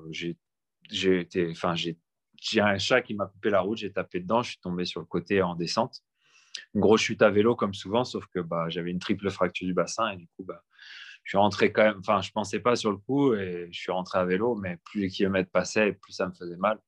j'ai 0.89 1.19
été, 1.19 1.49
enfin 1.51 1.75
j'ai 1.75 1.97
un 2.61 2.77
chat 2.77 3.01
qui 3.01 3.13
m'a 3.13 3.25
coupé 3.25 3.49
la 3.49 3.59
route, 3.59 3.77
j'ai 3.77 3.91
tapé 3.91 4.21
dedans, 4.21 4.41
je 4.41 4.51
suis 4.51 4.59
tombé 4.59 4.85
sur 4.85 5.01
le 5.01 5.05
côté 5.05 5.41
en 5.41 5.53
descente. 5.53 6.01
Une 6.73 6.79
grosse 6.79 7.01
chute 7.01 7.21
à 7.21 7.29
vélo 7.29 7.57
comme 7.57 7.73
souvent, 7.73 8.05
sauf 8.05 8.25
que 8.33 8.39
bah, 8.39 8.69
j'avais 8.69 8.91
une 8.91 8.99
triple 8.99 9.29
fracture 9.29 9.67
du 9.67 9.73
bassin 9.73 10.11
et 10.11 10.15
du 10.15 10.27
coup, 10.29 10.45
bah, 10.45 10.63
je 11.23 11.31
suis 11.31 11.37
rentré 11.37 11.73
quand 11.73 11.83
même, 11.83 11.99
enfin, 11.99 12.21
je 12.21 12.31
pensais 12.31 12.61
pas 12.61 12.77
sur 12.77 12.91
le 12.91 12.97
coup 12.97 13.33
et 13.33 13.67
je 13.69 13.77
suis 13.79 13.91
rentré 13.91 14.17
à 14.19 14.23
vélo, 14.25 14.55
mais 14.55 14.77
plus 14.85 15.01
les 15.01 15.09
kilomètres 15.09 15.51
passaient, 15.51 15.91
plus 15.91 16.13
ça 16.13 16.27
me 16.27 16.33
faisait 16.33 16.57
mal. 16.57 16.79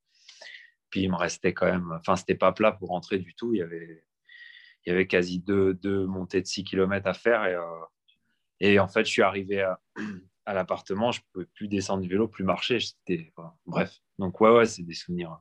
Puis 0.89 1.01
il 1.01 1.11
me 1.11 1.17
restait 1.17 1.53
quand 1.53 1.65
même, 1.65 1.91
enfin, 1.91 2.15
c'était 2.15 2.35
pas 2.35 2.53
plat 2.53 2.71
pour 2.71 2.89
rentrer 2.89 3.19
du 3.19 3.35
tout. 3.35 3.53
Il 3.53 3.57
y 3.57 3.61
avait, 3.61 4.05
il 4.85 4.89
y 4.89 4.93
avait 4.93 5.07
quasi 5.07 5.39
deux, 5.39 5.73
deux 5.73 6.05
montées 6.05 6.41
de 6.41 6.47
6 6.47 6.63
km 6.63 7.05
à 7.07 7.13
faire 7.13 7.45
et, 7.45 7.55
euh, 7.55 7.61
et 8.61 8.79
en 8.79 8.87
fait, 8.87 9.05
je 9.05 9.11
suis 9.11 9.23
arrivé 9.23 9.61
à, 9.61 9.81
à 10.45 10.53
l'appartement, 10.53 11.11
je 11.11 11.19
ne 11.19 11.25
pouvais 11.33 11.45
plus 11.55 11.67
descendre 11.67 12.03
du 12.03 12.07
vélo, 12.07 12.27
plus 12.27 12.43
marcher. 12.43 12.79
C'était, 12.79 13.33
bref, 13.65 13.99
donc 14.19 14.39
ouais, 14.39 14.51
ouais, 14.51 14.65
c'est 14.65 14.83
des 14.83 14.93
souvenirs 14.93 15.39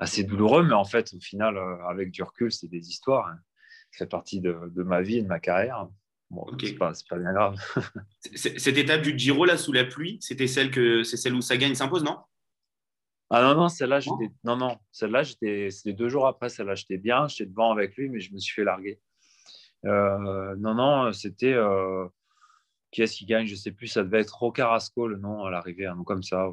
assez 0.00 0.24
douloureux, 0.24 0.64
mais 0.64 0.74
en 0.74 0.84
fait, 0.84 1.14
au 1.14 1.20
final, 1.20 1.56
euh, 1.56 1.86
avec 1.86 2.10
du 2.10 2.22
recul, 2.24 2.50
c'est 2.52 2.66
des 2.66 2.88
histoires. 2.88 3.28
Hein. 3.28 3.38
Ça 3.92 3.98
fait 3.98 4.10
partie 4.10 4.40
de, 4.40 4.52
ma 4.76 5.02
vie 5.02 5.18
et 5.18 5.22
de 5.22 5.28
ma 5.28 5.38
carrière. 5.38 5.88
Bon, 6.30 6.44
c'est 6.60 6.72
pas, 6.74 6.92
bien 7.12 7.32
grave. 7.32 7.56
Cette 8.34 8.76
étape 8.76 9.02
du 9.02 9.16
Giro 9.16 9.44
là 9.44 9.56
sous 9.56 9.72
la 9.72 9.84
pluie, 9.84 10.18
c'était 10.20 10.48
celle 10.48 10.72
que 10.72 11.04
c'est 11.04 11.16
celle 11.16 11.34
où 11.34 11.40
Sagan 11.40 11.72
s'impose, 11.76 12.02
non? 12.02 12.18
Ah 13.30 13.42
non 13.42 13.54
non, 13.54 13.68
celle-là 13.68 14.00
j'étais 14.00 14.30
non 14.42 14.56
non, 14.56 14.78
celle-là 14.92 15.22
j'étais 15.22 15.70
c'était 15.70 15.92
deux 15.92 16.08
jours 16.08 16.26
après, 16.26 16.48
celle-là 16.48 16.74
j'étais 16.74 16.98
bien, 16.98 17.26
j'étais 17.26 17.46
devant 17.46 17.72
avec 17.72 17.96
lui, 17.96 18.08
mais 18.08 18.20
je 18.20 18.32
me 18.32 18.38
suis 18.38 18.52
fait 18.52 18.64
larguer. 18.64 19.00
Euh, 19.84 20.56
non 20.56 20.74
non, 20.74 21.12
c'était 21.12 21.52
euh, 21.52 22.06
qui 22.90 23.02
est-ce 23.02 23.16
qui 23.16 23.26
gagne 23.26 23.46
Je 23.46 23.52
ne 23.52 23.58
sais 23.58 23.72
plus, 23.72 23.88
ça 23.88 24.02
devait 24.02 24.20
être 24.20 24.38
Rocarasco 24.38 25.08
le 25.08 25.18
nom 25.18 25.44
à 25.44 25.50
l'arrivée, 25.50 25.86
un 25.86 25.94
nom 25.94 26.04
comme 26.04 26.22
ça. 26.22 26.48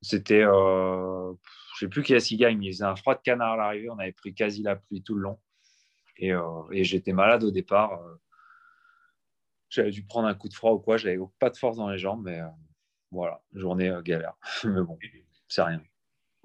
C'était, 0.00 0.42
euh, 0.42 1.32
je 1.76 1.84
ne 1.84 1.88
sais 1.88 1.88
plus 1.88 2.02
qui 2.02 2.14
est-ce 2.14 2.28
qui 2.28 2.36
gagne, 2.36 2.62
il 2.62 2.72
faisait 2.72 2.84
un 2.84 2.96
froid 2.96 3.14
de 3.14 3.20
canard 3.22 3.54
à 3.54 3.56
l'arrivée, 3.56 3.90
on 3.90 3.98
avait 3.98 4.12
pris 4.12 4.34
quasi 4.34 4.62
la 4.62 4.76
pluie 4.76 5.02
tout 5.02 5.14
le 5.14 5.22
long. 5.22 5.40
Et, 6.16 6.32
et 6.72 6.84
j'étais 6.84 7.12
malade 7.12 7.44
au 7.44 7.52
départ. 7.52 8.00
J'avais 9.68 9.90
dû 9.90 10.04
prendre 10.04 10.26
un 10.26 10.34
coup 10.34 10.48
de 10.48 10.54
froid 10.54 10.72
ou 10.72 10.80
quoi, 10.80 10.96
j'avais 10.96 11.18
pas 11.38 11.50
de 11.50 11.56
force 11.56 11.76
dans 11.76 11.88
les 11.88 11.98
jambes, 11.98 12.22
mais 12.24 12.40
voilà, 13.12 13.40
journée 13.52 13.92
galère. 14.04 14.34
mais 14.64 14.82
bon, 14.82 14.98
c'est 15.48 15.62
rien. 15.62 15.80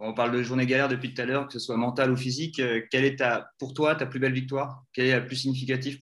On 0.06 0.14
parle 0.14 0.32
de 0.32 0.44
journée 0.44 0.66
galère 0.66 0.90
depuis 0.90 1.14
tout 1.14 1.22
à 1.22 1.26
l'heure, 1.26 1.48
que 1.48 1.54
ce 1.54 1.60
soit 1.60 1.78
mental 1.78 2.12
ou 2.12 2.18
physique. 2.18 2.62
quelle 2.92 3.06
est 3.06 3.18
ta, 3.18 3.50
pour 3.60 3.74
toi 3.74 3.96
ta 3.96 4.06
plus 4.06 4.20
belle 4.20 4.34
victoire? 4.34 4.84
Quelle 4.94 5.06
est 5.06 5.12
la 5.14 5.22
plus 5.22 5.38
significative? 5.38 6.00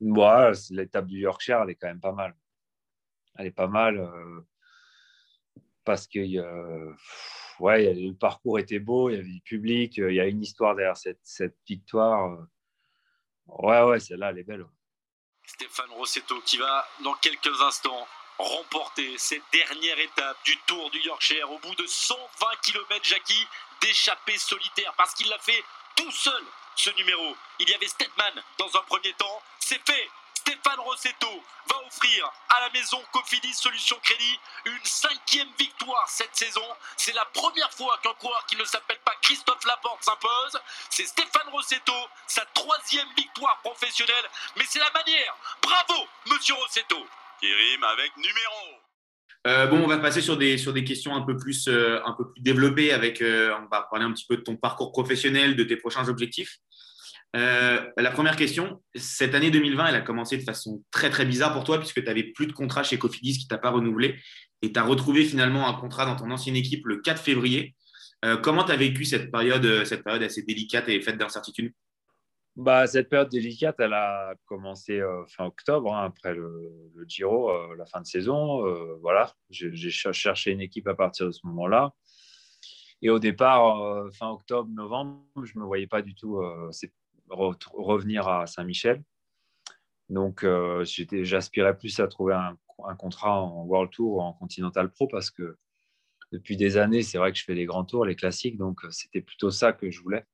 Ouais, 0.00 0.52
L'étape 0.70 1.06
du 1.06 1.20
Yorkshire, 1.20 1.60
elle 1.62 1.70
est 1.70 1.74
quand 1.76 1.88
même 1.88 2.00
pas 2.00 2.12
mal 2.12 2.34
elle 3.38 3.46
est 3.46 3.52
pas 3.52 3.66
mal 3.66 3.98
euh, 3.98 4.40
parce 5.84 6.06
que 6.06 6.18
ouais, 7.60 7.94
le 7.94 8.12
parcours 8.12 8.58
était 8.58 8.78
beau, 8.78 9.10
il 9.10 9.16
y 9.16 9.18
avait 9.18 9.28
du 9.28 9.40
public, 9.40 9.96
il 9.98 10.14
y 10.14 10.20
a 10.20 10.26
une 10.26 10.42
histoire 10.42 10.74
derrière 10.74 10.96
cette, 10.96 11.20
cette 11.22 11.56
victoire. 11.66 12.38
Ouais, 13.46 13.82
ouais, 13.82 14.00
celle-là, 14.00 14.30
elle 14.30 14.38
est 14.38 14.44
belle. 14.44 14.66
Stéphane 15.44 15.90
Rossetto 15.90 16.40
qui 16.44 16.56
va 16.56 16.84
dans 17.04 17.14
quelques 17.14 17.60
instants 17.62 18.06
remporter 18.38 19.16
cette 19.18 19.42
dernière 19.52 19.98
étape 19.98 20.36
du 20.44 20.56
Tour 20.66 20.90
du 20.90 21.00
Yorkshire 21.00 21.50
au 21.50 21.58
bout 21.58 21.74
de 21.74 21.86
120 21.86 22.46
km, 22.62 23.04
Jackie, 23.04 23.46
d'échappée 23.80 24.38
solitaire 24.38 24.92
parce 24.96 25.14
qu'il 25.14 25.28
l'a 25.28 25.38
fait 25.38 25.64
tout 25.94 26.10
seul 26.12 26.44
ce 26.74 26.90
numéro. 26.90 27.36
Il 27.58 27.68
y 27.68 27.74
avait 27.74 27.88
Stedman 27.88 28.42
dans 28.58 28.76
un 28.76 28.82
premier 28.82 29.12
temps, 29.14 29.42
c'est 29.58 29.80
fait, 29.86 30.10
Stéphane 30.46 30.78
Rossetto 30.78 31.44
va 31.68 31.76
offrir 31.84 32.30
à 32.50 32.60
la 32.60 32.70
maison 32.70 33.02
Cofidis 33.10 33.54
Solution 33.54 33.98
Crédit 34.00 34.38
une 34.66 34.84
cinquième 34.84 35.50
victoire 35.58 36.08
cette 36.08 36.36
saison. 36.36 36.64
C'est 36.96 37.14
la 37.14 37.24
première 37.24 37.72
fois 37.72 37.98
qu'un 38.00 38.14
coureur 38.14 38.46
qui 38.46 38.54
ne 38.54 38.64
s'appelle 38.64 39.00
pas 39.00 39.14
Christophe 39.22 39.64
Laporte 39.64 40.04
s'impose. 40.04 40.60
C'est 40.88 41.06
Stéphane 41.06 41.48
Rossetto, 41.50 42.08
sa 42.28 42.44
troisième 42.54 43.12
victoire 43.16 43.58
professionnelle. 43.62 44.30
Mais 44.54 44.64
c'est 44.68 44.78
la 44.78 44.90
manière. 44.92 45.34
Bravo, 45.60 46.06
monsieur 46.26 46.54
Rossetto. 46.54 47.08
Qui 47.40 47.46
rime 47.46 47.84
avec 47.84 48.16
numéro. 48.16 48.80
Euh, 49.46 49.66
bon, 49.66 49.82
on 49.84 49.86
va 49.86 49.98
passer 49.98 50.20
sur 50.20 50.36
des, 50.36 50.58
sur 50.58 50.72
des 50.72 50.84
questions 50.84 51.14
un 51.14 51.22
peu 51.22 51.36
plus, 51.36 51.68
euh, 51.68 52.00
un 52.04 52.12
peu 52.12 52.30
plus 52.32 52.42
développées. 52.42 52.92
Avec, 52.92 53.20
euh, 53.20 53.54
on 53.58 53.68
va 53.68 53.86
parler 53.90 54.04
un 54.04 54.12
petit 54.12 54.24
peu 54.26 54.36
de 54.36 54.42
ton 54.42 54.56
parcours 54.56 54.90
professionnel, 54.90 55.54
de 55.54 55.64
tes 55.64 55.76
prochains 55.76 56.08
objectifs. 56.08 56.58
la 57.34 58.10
première 58.12 58.36
question, 58.36 58.82
cette 58.94 59.34
année 59.34 59.50
2020, 59.50 59.88
elle 59.88 59.94
a 59.96 60.00
commencé 60.00 60.38
de 60.38 60.42
façon 60.42 60.82
très 60.90 61.10
très 61.10 61.26
bizarre 61.26 61.52
pour 61.52 61.64
toi 61.64 61.78
puisque 61.78 62.00
tu 62.00 62.06
n'avais 62.06 62.24
plus 62.24 62.46
de 62.46 62.52
contrat 62.52 62.82
chez 62.82 62.98
Cofidis 62.98 63.38
qui 63.38 63.46
t'a 63.46 63.58
pas 63.58 63.70
renouvelé 63.70 64.18
et 64.62 64.72
tu 64.72 64.80
as 64.80 64.82
retrouvé 64.82 65.22
finalement 65.22 65.68
un 65.68 65.74
contrat 65.74 66.06
dans 66.06 66.16
ton 66.16 66.30
ancienne 66.30 66.56
équipe 66.56 66.86
le 66.86 66.96
4 67.02 67.20
février. 67.20 67.74
comment 68.42 68.64
tu 68.64 68.72
as 68.72 68.76
vécu 68.76 69.04
cette 69.04 69.30
période, 69.30 69.84
cette 69.84 70.02
période 70.02 70.22
assez 70.22 70.42
délicate 70.42 70.88
et 70.88 71.02
faite 71.02 71.18
d'incertitude 71.18 71.74
bah, 72.56 72.86
cette 72.86 73.10
période 73.10 73.28
délicate, 73.28 73.76
elle 73.80 73.92
a 73.92 74.34
commencé 74.46 74.98
euh, 74.98 75.26
fin 75.26 75.44
octobre, 75.44 75.94
hein, 75.94 76.04
après 76.06 76.34
le, 76.34 76.88
Giro, 77.06 77.50
euh, 77.50 77.76
la 77.76 77.84
fin 77.84 78.00
de 78.00 78.06
saison. 78.06 78.66
Euh, 78.66 78.96
voilà, 79.02 79.34
j'ai 79.50 79.90
cherché 79.90 80.52
une 80.52 80.62
équipe 80.62 80.88
à 80.88 80.94
partir 80.94 81.26
de 81.26 81.32
ce 81.32 81.46
moment-là. 81.46 81.92
Et 83.02 83.10
au 83.10 83.18
départ, 83.18 84.10
fin 84.14 84.30
octobre, 84.30 84.70
novembre, 84.72 85.22
je 85.44 85.52
ne 85.54 85.60
me 85.60 85.66
voyais 85.66 85.86
pas 85.86 86.00
du 86.00 86.14
tout 86.14 86.40
revenir 87.28 88.26
à 88.26 88.46
Saint-Michel. 88.46 89.02
Donc, 90.08 90.46
j'aspirais 90.82 91.76
plus 91.76 92.00
à 92.00 92.08
trouver 92.08 92.32
un, 92.32 92.56
un, 92.86 92.96
contrat 92.96 93.38
en 93.42 93.64
World 93.64 93.90
Tour 93.90 94.14
ou 94.14 94.20
en 94.22 94.32
Continental 94.32 94.90
Pro 94.90 95.08
parce 95.08 95.30
que 95.30 95.58
depuis 96.32 96.56
des 96.56 96.78
années, 96.78 97.02
c'est 97.02 97.18
vrai 97.18 97.32
que 97.32 97.38
je 97.38 97.44
fais 97.44 97.54
les 97.54 97.66
grands 97.66 97.84
tours, 97.84 98.06
les 98.06 98.16
classiques. 98.16 98.56
Donc, 98.56 98.80
c'était 98.90 99.20
plutôt 99.20 99.50
ça 99.50 99.74
que 99.74 99.90
je 99.90 100.00
voulais. 100.00 100.24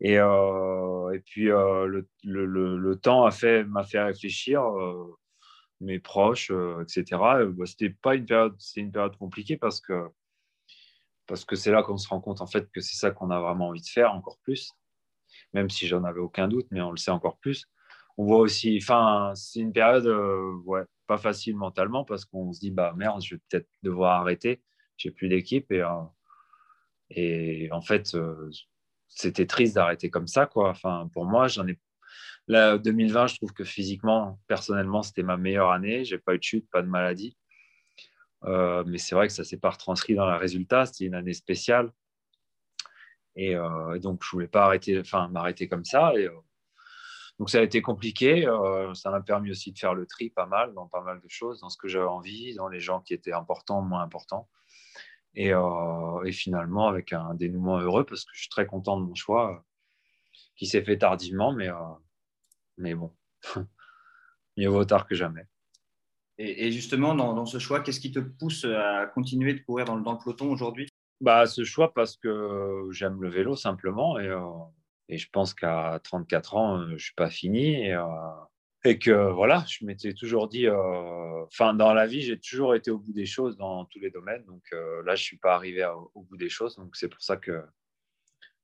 Et, 0.00 0.18
euh, 0.18 1.10
et 1.12 1.20
puis, 1.20 1.50
euh, 1.50 1.86
le, 1.86 2.08
le, 2.24 2.76
le, 2.76 2.96
temps 2.96 3.24
m'a 3.24 3.30
fait, 3.30 3.64
fait 3.88 4.02
réfléchir, 4.02 4.62
euh, 4.62 5.16
mes 5.80 5.98
proches, 6.00 6.50
etc. 6.82 7.04
Bah, 7.10 7.66
c'était 7.66 7.90
pas 7.90 8.14
une 8.14 8.26
période, 8.26 8.54
c'est 8.58 8.80
une 8.80 8.92
période 8.92 9.16
compliquée 9.16 9.56
parce 9.56 9.80
que 9.80 10.08
parce 11.26 11.44
que 11.46 11.56
c'est 11.56 11.70
là 11.70 11.82
qu'on 11.82 11.96
se 11.96 12.08
rend 12.08 12.20
compte 12.20 12.42
en 12.42 12.46
fait 12.46 12.70
que 12.70 12.80
c'est 12.80 12.96
ça 12.96 13.10
qu'on 13.10 13.30
a 13.30 13.40
vraiment 13.40 13.68
envie 13.68 13.80
de 13.80 13.86
faire 13.86 14.12
encore 14.12 14.38
plus, 14.42 14.72
même 15.54 15.70
si 15.70 15.86
j'en 15.86 16.04
avais 16.04 16.20
aucun 16.20 16.48
doute, 16.48 16.66
mais 16.70 16.82
on 16.82 16.90
le 16.90 16.98
sait 16.98 17.10
encore 17.10 17.38
plus. 17.38 17.66
On 18.18 18.26
voit 18.26 18.38
aussi, 18.38 18.78
enfin, 18.82 19.32
c'est 19.34 19.60
une 19.60 19.72
période, 19.72 20.06
ouais, 20.66 20.82
pas 21.06 21.18
facile 21.18 21.56
mentalement 21.56 22.04
parce 22.04 22.24
qu'on 22.24 22.52
se 22.52 22.60
dit 22.60 22.70
bah 22.70 22.94
merde, 22.96 23.22
je 23.22 23.36
vais 23.36 23.40
peut-être 23.48 23.68
devoir 23.82 24.20
arrêter, 24.20 24.62
j'ai 24.96 25.10
plus 25.10 25.28
d'équipe 25.28 25.70
et 25.72 25.82
et 27.10 27.70
en 27.72 27.80
fait 27.80 28.16
c'était 29.14 29.46
triste 29.46 29.74
d'arrêter 29.76 30.10
comme 30.10 30.26
ça. 30.26 30.46
Quoi. 30.46 30.70
Enfin, 30.70 31.08
pour 31.12 31.24
moi, 31.24 31.48
j'en 31.48 31.66
ai. 31.66 31.78
Là, 32.46 32.76
2020, 32.76 33.28
je 33.28 33.36
trouve 33.36 33.52
que 33.52 33.64
physiquement, 33.64 34.38
personnellement, 34.48 35.02
c'était 35.02 35.22
ma 35.22 35.36
meilleure 35.36 35.70
année. 35.70 36.04
J'ai 36.04 36.18
pas 36.18 36.34
eu 36.34 36.38
de 36.38 36.42
chute, 36.42 36.68
pas 36.70 36.82
de 36.82 36.88
maladie. 36.88 37.38
Euh, 38.44 38.84
mais 38.86 38.98
c'est 38.98 39.14
vrai 39.14 39.28
que 39.28 39.32
ça 39.32 39.44
s'est 39.44 39.56
pas 39.56 39.70
retranscrit 39.70 40.14
dans 40.14 40.26
le 40.28 40.36
résultat. 40.36 40.84
C'était 40.84 41.06
une 41.06 41.14
année 41.14 41.32
spéciale. 41.32 41.90
Et, 43.36 43.56
euh, 43.56 43.98
donc, 43.98 44.22
je 44.22 44.30
voulais 44.30 44.48
pas 44.48 44.64
arrêter, 44.64 44.98
enfin, 45.00 45.28
m'arrêter 45.28 45.68
comme 45.68 45.84
ça. 45.84 46.12
Et, 46.16 46.26
euh, 46.26 46.32
donc, 47.38 47.50
ça 47.50 47.58
a 47.58 47.62
été 47.62 47.80
compliqué. 47.82 48.46
ça 48.94 49.10
m'a 49.10 49.20
permis 49.22 49.50
aussi 49.50 49.72
de 49.72 49.78
faire 49.78 49.94
le 49.94 50.06
tri 50.06 50.30
pas 50.30 50.46
mal 50.46 50.74
dans 50.74 50.86
pas 50.86 51.02
mal 51.02 51.20
de 51.20 51.28
choses, 51.28 51.60
dans 51.60 51.70
ce 51.70 51.76
que 51.78 51.88
j'avais 51.88 52.06
envie, 52.06 52.54
dans 52.54 52.68
les 52.68 52.80
gens 52.80 53.00
qui 53.00 53.14
étaient 53.14 53.32
importants, 53.32 53.80
moins 53.80 54.02
importants. 54.02 54.48
Euh, 55.38 56.24
et, 56.24 56.32
finalement, 56.32 56.88
avec 56.88 57.12
un 57.12 57.34
dénouement 57.34 57.78
heureux, 57.78 58.04
parce 58.04 58.24
que 58.24 58.30
je 58.34 58.40
suis 58.40 58.48
très 58.48 58.66
content 58.66 58.98
de 58.98 59.04
mon 59.04 59.14
choix, 59.14 59.52
euh, 59.52 59.58
qui 60.56 60.66
s'est 60.66 60.82
fait 60.82 60.98
tardivement, 60.98 61.52
mais, 61.52 61.68
euh, 61.68 61.74
mais 62.78 62.94
bon, 62.94 63.12
mieux 64.56 64.68
vaut 64.68 64.84
tard 64.84 65.06
que 65.06 65.14
jamais. 65.14 65.46
Et, 66.38 66.72
justement, 66.72 67.14
dans, 67.14 67.46
ce 67.46 67.58
choix, 67.58 67.80
qu'est-ce 67.80 68.00
qui 68.00 68.10
te 68.10 68.18
pousse 68.18 68.64
à 68.64 69.06
continuer 69.06 69.54
de 69.54 69.60
courir 69.60 69.86
dans, 69.86 69.94
le 69.94 70.18
peloton 70.18 70.50
aujourd'hui? 70.50 70.88
Bah, 71.20 71.46
Ce 71.46 71.62
choix, 71.62 71.94
parce 71.94 72.16
que 72.16 72.88
j'aime 72.90 73.22
le 73.22 73.28
vélo 73.28 73.54
simplement, 73.54 74.18
et, 74.18 74.36
et 75.08 75.16
je 75.16 75.30
pense 75.30 75.54
qu'à 75.54 76.00
34 76.02 76.56
ans, 76.56 76.86
je 76.88 76.94
ne 76.94 76.98
suis 76.98 77.14
pas 77.14 77.30
fini. 77.30 77.86
Et, 77.86 77.96
et 78.86 78.98
que 78.98 79.32
voilà, 79.32 79.64
je 79.66 79.84
m'étais 79.86 80.12
toujours 80.12 80.46
dit, 80.46 80.66
euh, 80.66 81.44
enfin, 81.44 81.72
dans 81.72 81.94
la 81.94 82.06
vie, 82.06 82.20
j'ai 82.20 82.38
toujours 82.38 82.74
été 82.74 82.90
au 82.90 82.98
bout 82.98 83.14
des 83.14 83.24
choses 83.24 83.56
dans 83.56 83.86
tous 83.86 83.98
les 83.98 84.10
domaines. 84.10 84.44
Donc 84.44 84.62
euh, 84.74 85.02
là, 85.04 85.14
je 85.14 85.22
suis 85.22 85.38
pas 85.38 85.54
arrivé 85.54 85.86
au 86.14 86.22
bout 86.22 86.36
des 86.36 86.50
choses. 86.50 86.76
Donc 86.76 86.94
c'est 86.94 87.08
pour 87.08 87.22
ça 87.22 87.38
que, 87.38 87.64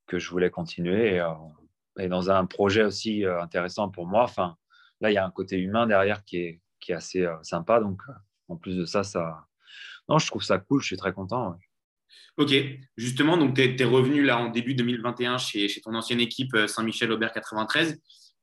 que 0.07 0.19
je 0.19 0.31
voulais 0.31 0.51
continuer. 0.51 1.15
Et, 1.15 1.21
euh, 1.21 2.09
dans 2.09 2.31
un 2.31 2.45
projet 2.45 2.85
aussi 2.85 3.25
intéressant 3.25 3.89
pour 3.89 4.07
moi, 4.07 4.23
enfin, 4.23 4.57
là, 5.01 5.11
il 5.11 5.15
y 5.15 5.19
a 5.19 5.25
un 5.25 5.31
côté 5.31 5.59
humain 5.59 5.87
derrière 5.87 6.23
qui 6.25 6.37
est, 6.37 6.61
qui 6.81 6.93
est 6.93 6.95
assez 6.95 7.27
sympa. 7.43 7.81
Donc 7.81 8.03
en 8.49 8.57
plus 8.57 8.77
de 8.77 8.85
ça, 8.85 9.03
ça. 9.03 9.47
Non, 10.09 10.19
je 10.19 10.27
trouve 10.27 10.43
ça 10.43 10.59
cool, 10.59 10.81
je 10.81 10.87
suis 10.87 10.97
très 10.97 11.13
content. 11.13 11.57
Ok, 12.37 12.55
justement, 12.97 13.37
donc 13.37 13.55
tu 13.55 13.63
es, 13.63 13.85
revenu 13.85 14.23
là 14.23 14.39
en 14.39 14.49
début 14.49 14.75
2021 14.75 15.39
chez, 15.39 15.69
chez 15.69 15.81
ton 15.81 15.95
ancienne 15.95 16.21
équipe 16.21 16.57
Saint-Michel-Aubert 16.67 17.33
93. 17.33 18.01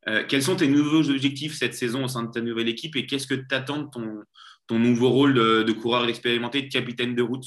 Euh, 0.08 0.24
quels 0.26 0.44
sont 0.44 0.56
tes 0.56 0.68
nouveaux 0.68 1.10
objectifs 1.10 1.56
cette 1.56 1.74
saison 1.74 2.06
au 2.06 2.08
sein 2.08 2.24
de 2.24 2.32
ta 2.32 2.40
nouvelle 2.40 2.70
équipe 2.70 2.96
et 2.96 3.06
qu'est-ce 3.06 3.28
que 3.28 3.36
tu 3.36 3.54
attends 3.54 3.84
de 3.84 3.90
ton, 3.90 4.24
ton, 4.68 4.80
nouveau 4.80 5.10
rôle 5.10 5.34
de, 5.34 5.72
coureur 5.74 6.08
expérimenté, 6.08 6.62
de 6.62 6.70
capitaine 6.70 7.14
de 7.14 7.22
route? 7.22 7.46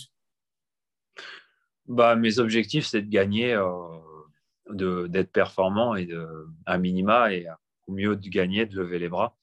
Bah, 1.86 2.16
Mes 2.16 2.38
objectifs, 2.38 2.86
c'est 2.86 3.02
de 3.02 3.08
gagner, 3.08 3.54
euh, 3.54 5.06
d'être 5.08 5.32
performant 5.32 5.94
et 5.94 6.04
de, 6.04 6.46
à 6.66 6.76
minima 6.76 7.32
et 7.32 7.46
au 7.86 7.92
mieux 7.92 8.14
de 8.14 8.28
gagner, 8.28 8.66
de 8.66 8.76
lever 8.76 8.98
les 8.98 9.08
bras. 9.08 9.36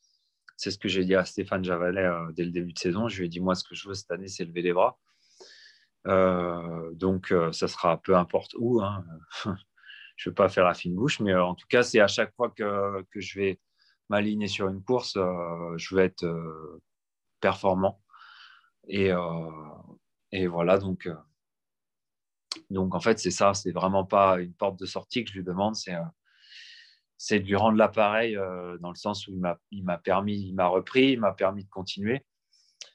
C'est 0.56 0.72
ce 0.72 0.78
que 0.78 0.88
j'ai 0.88 1.04
dit 1.04 1.16
à 1.16 1.26
Stéphane 1.26 1.64
Javalet 1.64 2.06
euh, 2.06 2.32
dès 2.34 2.46
le 2.46 2.52
début 2.52 2.74
de 2.74 2.80
saison. 2.80 3.08
Je 3.08 3.18
lui 3.20 3.26
ai 3.26 3.30
dit, 3.30 3.40
moi, 3.40 3.56
ce 3.56 3.64
que 3.64 3.74
je 3.74 3.88
veux 3.88 3.96
cette 3.96 4.12
année, 4.12 4.28
c'est 4.28 4.46
lever 4.46 4.62
les 4.62 4.74
bras. 4.74 5.00
donc, 6.06 7.34
ça 7.52 7.68
sera 7.68 8.00
peu 8.00 8.16
importe 8.16 8.54
où. 8.60 8.82
Hein. 8.82 9.04
je 10.18 10.30
ne 10.30 10.32
vais 10.32 10.36
pas 10.36 10.50
faire 10.50 10.66
la 10.66 10.74
fine 10.74 10.96
bouche, 10.96 11.20
mais 11.22 11.32
euh, 11.32 11.46
en 11.46 11.56
tout 11.56 11.68
cas, 11.70 11.84
c'est 11.84 12.00
à 12.00 12.08
chaque 12.08 12.36
fois 12.36 12.50
que, 12.50 13.06
je 13.16 13.40
vais 13.40 13.60
m'aligner 14.10 14.48
sur 14.48 14.68
une 14.68 14.84
course, 14.84 15.16
euh, 15.16 15.78
je 15.78 15.96
vais 15.96 16.06
être 16.06 16.26
euh, 16.26 16.82
performant. 17.40 18.02
Et, 18.88 19.12
voilà, 20.48 20.80
donc, 20.80 21.08
en 22.94 23.00
fait, 23.00 23.20
c'est 23.20 23.32
ça, 23.32 23.54
c'est 23.54 23.72
vraiment 23.72 24.06
pas 24.06 24.40
une 24.40 24.54
porte 24.54 24.80
de 24.80 24.86
sortie 24.86 25.24
que 25.24 25.30
je 25.32 25.38
lui 25.38 25.46
demande, 25.46 25.76
c'est 25.76 25.96
c'est 27.20 27.40
de 27.40 27.46
lui 27.46 27.56
rendre 27.56 27.78
l'appareil 27.78 28.36
dans 28.80 28.90
le 28.90 28.96
sens 28.96 29.28
où 29.28 29.34
il 29.72 29.84
m'a 29.84 29.98
permis, 29.98 30.40
il 30.40 30.54
m'a 30.54 30.68
repris, 30.68 31.14
il 31.14 31.20
m'a 31.20 31.34
permis 31.34 31.64
de 31.64 31.70
continuer. 31.70 32.26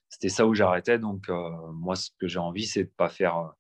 C'était 0.09 0.29
ça 0.29 0.47
où 0.47 0.55
j'arrêtais. 0.55 0.99
Donc, 0.99 1.29
moi, 1.29 1.97
ce 1.97 2.11
que 2.21 2.29
j'ai 2.29 2.39
envie, 2.39 2.67
c'est 2.67 2.85
de 2.85 2.89
ne 2.89 2.95
pas 2.95 3.09
faire 3.09 3.53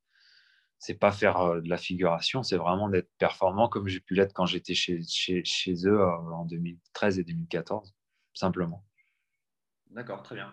c'est 0.82 0.98
pas 0.98 1.12
faire 1.12 1.38
euh, 1.38 1.60
de 1.60 1.68
la 1.68 1.76
figuration, 1.76 2.42
c'est 2.42 2.56
vraiment 2.56 2.88
d'être 2.88 3.08
performant 3.16 3.68
comme 3.68 3.86
j'ai 3.86 4.00
pu 4.00 4.14
l'être 4.14 4.32
quand 4.32 4.46
j'étais 4.46 4.74
chez, 4.74 5.00
chez, 5.06 5.44
chez, 5.44 5.74
eux 5.86 6.00
euh, 6.00 6.32
en 6.32 6.44
2013 6.44 7.20
et 7.20 7.24
2014, 7.24 7.94
simplement. 8.34 8.84
D'accord, 9.92 10.24
très 10.24 10.34
bien. 10.34 10.52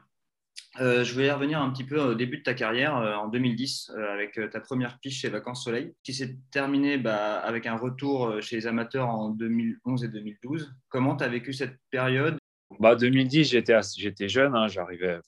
Euh, 0.79 1.03
je 1.03 1.13
voulais 1.15 1.31
revenir 1.31 1.59
un 1.59 1.71
petit 1.71 1.83
peu 1.83 1.99
au 1.99 2.13
début 2.13 2.37
de 2.37 2.43
ta 2.43 2.53
carrière, 2.53 2.93
en 2.93 3.27
2010, 3.27 3.91
avec 4.11 4.39
ta 4.51 4.59
première 4.59 4.99
piche 4.99 5.21
chez 5.21 5.29
Vacances 5.29 5.63
Soleil, 5.63 5.95
qui 6.03 6.13
s'est 6.13 6.37
terminée 6.51 6.99
bah, 6.99 7.39
avec 7.39 7.65
un 7.65 7.75
retour 7.75 8.39
chez 8.39 8.57
les 8.57 8.67
amateurs 8.67 9.09
en 9.09 9.29
2011 9.29 10.03
et 10.03 10.09
2012. 10.09 10.75
Comment 10.89 11.15
tu 11.15 11.23
as 11.23 11.27
vécu 11.27 11.53
cette 11.53 11.79
période? 11.89 12.37
Bah, 12.79 12.95
2010, 12.95 13.49
j'étais, 13.49 13.79
j'étais 13.97 14.29
jeune, 14.29 14.55
hein, 14.55 14.67
j'arrivais. 14.67 15.19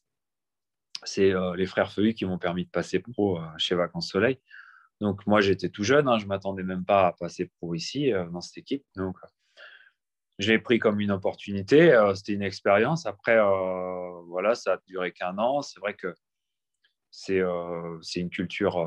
C'est 1.04 1.34
les 1.56 1.66
frères 1.66 1.92
Feuilly 1.92 2.14
qui 2.14 2.26
m'ont 2.26 2.38
permis 2.38 2.66
de 2.66 2.70
passer 2.70 3.00
pro 3.00 3.40
chez 3.58 3.74
Vacances 3.74 4.10
Soleil. 4.10 4.38
Donc 5.02 5.26
moi, 5.26 5.42
j'étais 5.42 5.70
tout 5.70 5.84
jeune, 5.84 6.08
hein, 6.08 6.20
je 6.20 6.26
ne 6.26 6.30
m'attendais 6.30 6.62
même 6.62 6.86
pas 6.86 7.08
à 7.08 7.14
passer 7.14 7.48
pro 7.48 7.74
ici, 7.74 8.14
euh, 8.14 8.30
dans 8.30 8.40
cette 8.40 8.60
équipe. 8.60 8.86
Donc 8.96 9.18
je 10.38 10.52
l'ai 10.52 10.60
pris 10.60 10.78
comme 10.78 11.02
une 11.02 11.12
opportunité, 11.12 11.92
euh, 11.92 12.14
c'était 12.14 12.34
une 12.34 12.44
expérience. 12.44 13.08
Après, 13.08 13.38
euh, 13.38 14.22
voilà, 14.28 14.54
ça 14.54 14.74
a 14.74 14.78
duré 14.86 15.12
qu'un 15.12 15.38
an. 15.40 15.64
C'est 15.64 15.80
vrai 15.80 15.96
que 15.96 16.16
c'est 17.10 17.42
une 18.16 18.30
culture... 18.30 18.78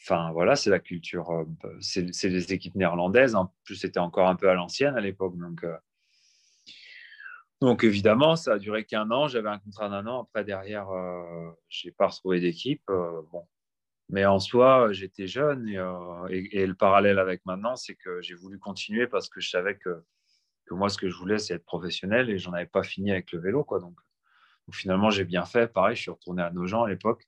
Enfin 0.00 0.30
voilà, 0.32 0.56
c'est 0.56 0.70
la 0.70 0.78
culture, 0.78 1.44
c'est 1.80 2.02
les 2.02 2.52
équipes 2.52 2.76
néerlandaises. 2.76 3.34
En 3.34 3.52
plus, 3.64 3.76
c'était 3.76 3.98
encore 3.98 4.28
un 4.28 4.36
peu 4.36 4.48
à 4.48 4.54
l'ancienne 4.54 4.96
à 4.96 5.00
l'époque. 5.00 5.36
Donc, 5.36 5.66
donc 7.60 7.84
évidemment, 7.84 8.36
ça 8.36 8.54
a 8.54 8.58
duré 8.58 8.84
qu'un 8.84 9.10
an. 9.10 9.28
J'avais 9.28 9.50
un 9.50 9.58
contrat 9.58 9.88
d'un 9.88 10.06
an. 10.06 10.22
Après, 10.22 10.44
derrière, 10.44 10.86
je 11.68 11.88
n'ai 11.88 11.92
pas 11.92 12.06
retrouvé 12.06 12.40
d'équipe. 12.40 12.82
bon, 12.86 13.46
mais 14.10 14.24
en 14.24 14.38
soi, 14.38 14.92
j'étais 14.92 15.26
jeune 15.26 15.68
euh, 15.76 16.26
et, 16.30 16.66
le 16.66 16.74
parallèle 16.74 17.18
avec 17.18 17.44
maintenant, 17.44 17.76
c'est 17.76 17.94
que 17.94 18.22
j'ai 18.22 18.34
voulu 18.34 18.58
continuer 18.58 19.06
parce 19.06 19.28
que 19.28 19.40
je 19.40 19.50
savais 19.50 19.76
que, 19.76 20.02
moi, 20.70 20.88
ce 20.88 20.98
que 20.98 21.08
je 21.08 21.16
voulais, 21.16 21.38
c'est 21.38 21.54
être 21.54 21.64
professionnel 21.64 22.30
et 22.30 22.38
j'en 22.38 22.52
avais 22.52 22.66
pas 22.66 22.82
fini 22.82 23.10
avec 23.10 23.32
le 23.32 23.38
vélo. 23.38 23.64
Quoi. 23.64 23.80
Donc, 23.80 23.98
finalement, 24.72 25.10
j'ai 25.10 25.24
bien 25.24 25.44
fait. 25.44 25.72
Pareil, 25.72 25.96
je 25.96 26.02
suis 26.02 26.10
retourné 26.10 26.42
à 26.42 26.50
Nogent 26.50 26.84
à 26.84 26.88
l'époque, 26.88 27.26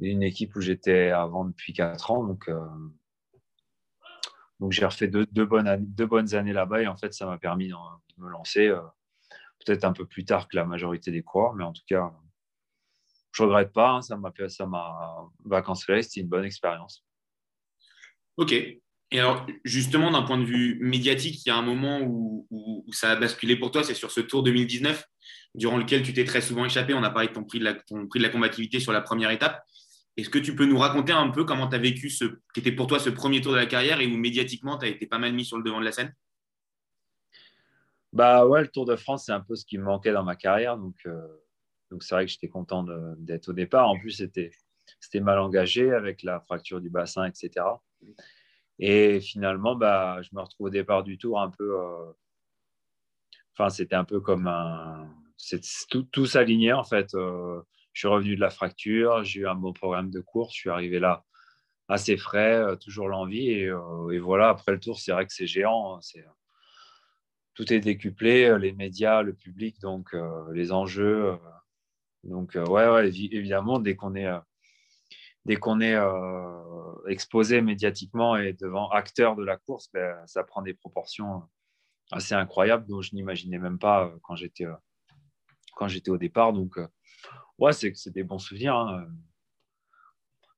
une 0.00 0.22
équipe 0.22 0.54
où 0.56 0.60
j'étais 0.60 1.10
avant 1.10 1.44
depuis 1.44 1.72
4 1.72 2.10
ans. 2.10 2.24
Donc, 2.24 2.48
euh, 2.48 2.60
donc 4.60 4.72
j'ai 4.72 4.84
refait 4.84 5.08
deux, 5.08 5.26
bonnes 5.44 5.66
années, 5.66 5.86
bonnes 5.86 6.34
années 6.34 6.52
là-bas 6.54 6.82
et 6.82 6.86
en 6.86 6.96
fait, 6.96 7.12
ça 7.12 7.26
m'a 7.26 7.38
permis 7.38 7.68
de 7.68 7.74
me 8.18 8.28
lancer 8.28 8.68
euh, 8.68 8.80
peut-être 9.64 9.84
un 9.84 9.92
peu 9.92 10.06
plus 10.06 10.24
tard 10.24 10.48
que 10.48 10.56
la 10.56 10.64
majorité 10.64 11.10
des 11.10 11.22
coureurs, 11.22 11.54
mais 11.54 11.64
en 11.64 11.72
tout 11.72 11.84
cas, 11.86 12.12
je 13.36 13.42
regrette 13.42 13.72
pas. 13.72 13.90
Hein, 13.90 14.02
ça 14.02 14.16
m'a 14.16 14.32
ça 14.48 14.66
m'a 14.66 15.28
vacances 15.44 15.84
c'était 15.86 16.20
une 16.20 16.28
bonne 16.28 16.44
expérience. 16.44 17.04
Ok. 18.36 18.52
Et 18.52 19.20
alors, 19.20 19.46
justement, 19.64 20.10
d'un 20.10 20.22
point 20.22 20.38
de 20.38 20.44
vue 20.44 20.78
médiatique, 20.80 21.44
il 21.44 21.48
y 21.48 21.52
a 21.52 21.56
un 21.56 21.62
moment 21.62 22.00
où, 22.02 22.46
ça 22.92 23.10
a 23.10 23.16
basculé 23.16 23.56
pour 23.56 23.70
toi, 23.70 23.82
c'est 23.82 23.94
sur 23.94 24.10
ce 24.10 24.20
Tour 24.20 24.42
2019, 24.42 25.04
durant 25.54 25.76
lequel 25.76 26.02
tu 26.02 26.12
t'es 26.12 26.24
très 26.24 26.40
souvent 26.40 26.64
échappé. 26.64 26.94
On 26.94 27.02
a 27.02 27.10
parlé 27.10 27.28
de 27.28 27.32
ton 27.32 27.44
prix 27.44 27.58
de 27.58 27.64
la, 27.64 27.74
prix 27.74 28.18
de 28.18 28.22
la 28.22 28.28
combativité 28.28 28.80
sur 28.80 28.92
la 28.92 29.00
première 29.00 29.30
étape. 29.30 29.62
Est-ce 30.16 30.30
que 30.30 30.38
tu 30.38 30.56
peux 30.56 30.64
nous 30.64 30.78
raconter 30.78 31.12
un 31.12 31.28
peu 31.28 31.44
comment 31.44 31.68
tu 31.68 31.76
as 31.76 31.78
vécu 31.78 32.08
ce 32.08 32.24
qui 32.54 32.60
était 32.60 32.72
pour 32.72 32.86
toi 32.86 32.98
ce 32.98 33.10
premier 33.10 33.40
tour 33.40 33.52
de 33.52 33.58
la 33.58 33.66
carrière 33.66 34.00
et 34.00 34.06
où 34.06 34.16
médiatiquement 34.16 34.78
tu 34.78 34.86
as 34.86 34.88
été 34.88 35.06
pas 35.06 35.18
mal 35.18 35.34
mis 35.34 35.44
sur 35.44 35.58
le 35.58 35.62
devant 35.62 35.80
de 35.80 35.84
la 35.84 35.92
scène? 35.92 36.14
Bah 38.12 38.46
ouais, 38.46 38.62
le 38.62 38.68
Tour 38.68 38.86
de 38.86 38.96
France, 38.96 39.26
c'est 39.26 39.32
un 39.32 39.40
peu 39.40 39.56
ce 39.56 39.66
qui 39.66 39.76
me 39.76 39.84
manquait 39.84 40.12
dans 40.12 40.24
ma 40.24 40.36
carrière. 40.36 40.78
Donc, 40.78 40.94
euh, 41.06 41.26
donc 41.90 42.02
c'est 42.02 42.14
vrai 42.14 42.26
que 42.26 42.32
j'étais 42.32 42.48
content 42.48 42.84
d'être 43.18 43.48
au 43.48 43.52
départ. 43.52 43.88
En 43.88 43.98
plus, 43.98 44.10
c'était 44.10 45.20
mal 45.20 45.38
engagé 45.38 45.92
avec 45.92 46.22
la 46.22 46.40
fracture 46.40 46.80
du 46.80 46.90
bassin, 46.90 47.24
etc. 47.26 47.64
Et 48.78 49.20
finalement, 49.20 49.74
bah, 49.74 50.20
je 50.22 50.30
me 50.32 50.40
retrouve 50.40 50.66
au 50.66 50.70
départ 50.70 51.02
du 51.02 51.18
tour 51.18 51.40
un 51.40 51.50
peu. 51.50 51.80
Euh, 51.80 52.12
enfin, 53.54 53.70
c'était 53.70 53.94
un 53.94 54.04
peu 54.04 54.20
comme 54.20 54.46
un. 54.46 55.08
Tout, 55.90 56.02
tout 56.04 56.26
s'alignait 56.26 56.72
en 56.72 56.84
fait. 56.84 57.14
Euh, 57.14 57.60
je 57.92 58.00
suis 58.00 58.08
revenu 58.08 58.36
de 58.36 58.40
la 58.40 58.50
fracture, 58.50 59.24
j'ai 59.24 59.40
eu 59.40 59.48
un 59.48 59.54
bon 59.54 59.72
programme 59.72 60.10
de 60.10 60.20
course, 60.20 60.54
je 60.54 60.60
suis 60.60 60.70
arrivé 60.70 60.98
là 60.98 61.24
assez 61.88 62.16
frais, 62.18 62.54
euh, 62.54 62.76
toujours 62.76 63.08
l'envie. 63.08 63.48
Et, 63.50 63.70
voilà, 64.18 64.50
après 64.50 64.72
le 64.72 64.80
tour, 64.80 64.98
c'est 64.98 65.12
vrai 65.12 65.26
que 65.26 65.32
c'est 65.32 65.46
géant. 65.46 65.96
Hein, 65.96 66.20
tout 67.54 67.72
est 67.72 67.80
décuplé, 67.80 68.58
les 68.58 68.72
médias, 68.72 69.22
le 69.22 69.32
public, 69.32 69.80
donc 69.80 70.14
les 70.52 70.72
enjeux. 70.72 71.38
Donc, 72.26 72.54
ouais, 72.54 72.88
ouais, 72.88 73.08
évidemment, 73.08 73.78
dès 73.78 73.96
qu'on 73.96 74.14
est 74.14 74.28
dès 75.46 75.56
qu'on 75.56 75.80
est 75.80 75.94
euh, 75.94 77.08
exposé 77.08 77.60
médiatiquement 77.60 78.36
et 78.36 78.52
devant 78.52 78.88
acteurs 78.90 79.36
de 79.36 79.44
la 79.44 79.56
course, 79.56 79.88
ben, 79.92 80.16
ça 80.26 80.42
prend 80.42 80.60
des 80.60 80.74
proportions 80.74 81.44
assez 82.10 82.34
incroyables 82.34 82.84
dont 82.88 83.00
je 83.00 83.14
n'imaginais 83.14 83.58
même 83.58 83.78
pas 83.78 84.06
euh, 84.06 84.18
quand 84.22 84.34
j'étais 84.34 84.66
euh, 84.66 84.74
quand 85.76 85.86
j'étais 85.86 86.10
au 86.10 86.18
départ. 86.18 86.52
Donc, 86.52 86.78
ouais, 87.58 87.72
c'est 87.72 88.10
des 88.10 88.24
bons 88.24 88.40
souvenirs. 88.40 88.74
Hein. 88.74 89.06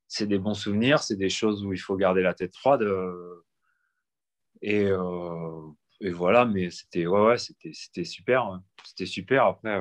C'est 0.07 0.27
des 0.27 0.39
bons 0.39 0.55
souvenirs, 0.55 1.03
c'est 1.03 1.17
des 1.17 1.29
choses 1.29 1.67
où 1.67 1.73
il 1.75 1.79
faut 1.79 1.97
garder 1.97 2.23
la 2.23 2.33
tête 2.35 2.57
froide. 2.57 2.83
et, 4.63 4.89
et 6.01 6.11
voilà, 6.11 6.45
mais 6.45 6.71
c'était 6.71 7.07
ouais, 7.07 7.27
ouais, 7.27 7.37
c'était 7.37 8.05
super. 8.05 8.45
Hein. 8.45 8.65
C'était 8.85 9.07
super. 9.07 9.45
Après, 9.47 9.81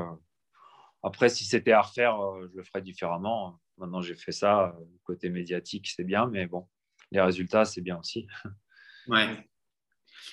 après 1.03 1.29
si 1.29 1.45
c'était 1.45 1.71
à 1.71 1.81
refaire, 1.81 2.17
je 2.51 2.57
le 2.57 2.63
ferais 2.63 2.81
différemment. 2.81 3.59
Maintenant, 3.77 4.01
j'ai 4.01 4.15
fait 4.15 4.31
ça. 4.31 4.75
Euh, 4.79 4.85
côté 5.03 5.29
médiatique, 5.29 5.87
c'est 5.95 6.03
bien, 6.03 6.27
mais 6.27 6.47
bon, 6.47 6.67
les 7.11 7.21
résultats, 7.21 7.65
c'est 7.65 7.81
bien 7.81 7.99
aussi. 7.99 8.27
Ouais. 9.07 9.25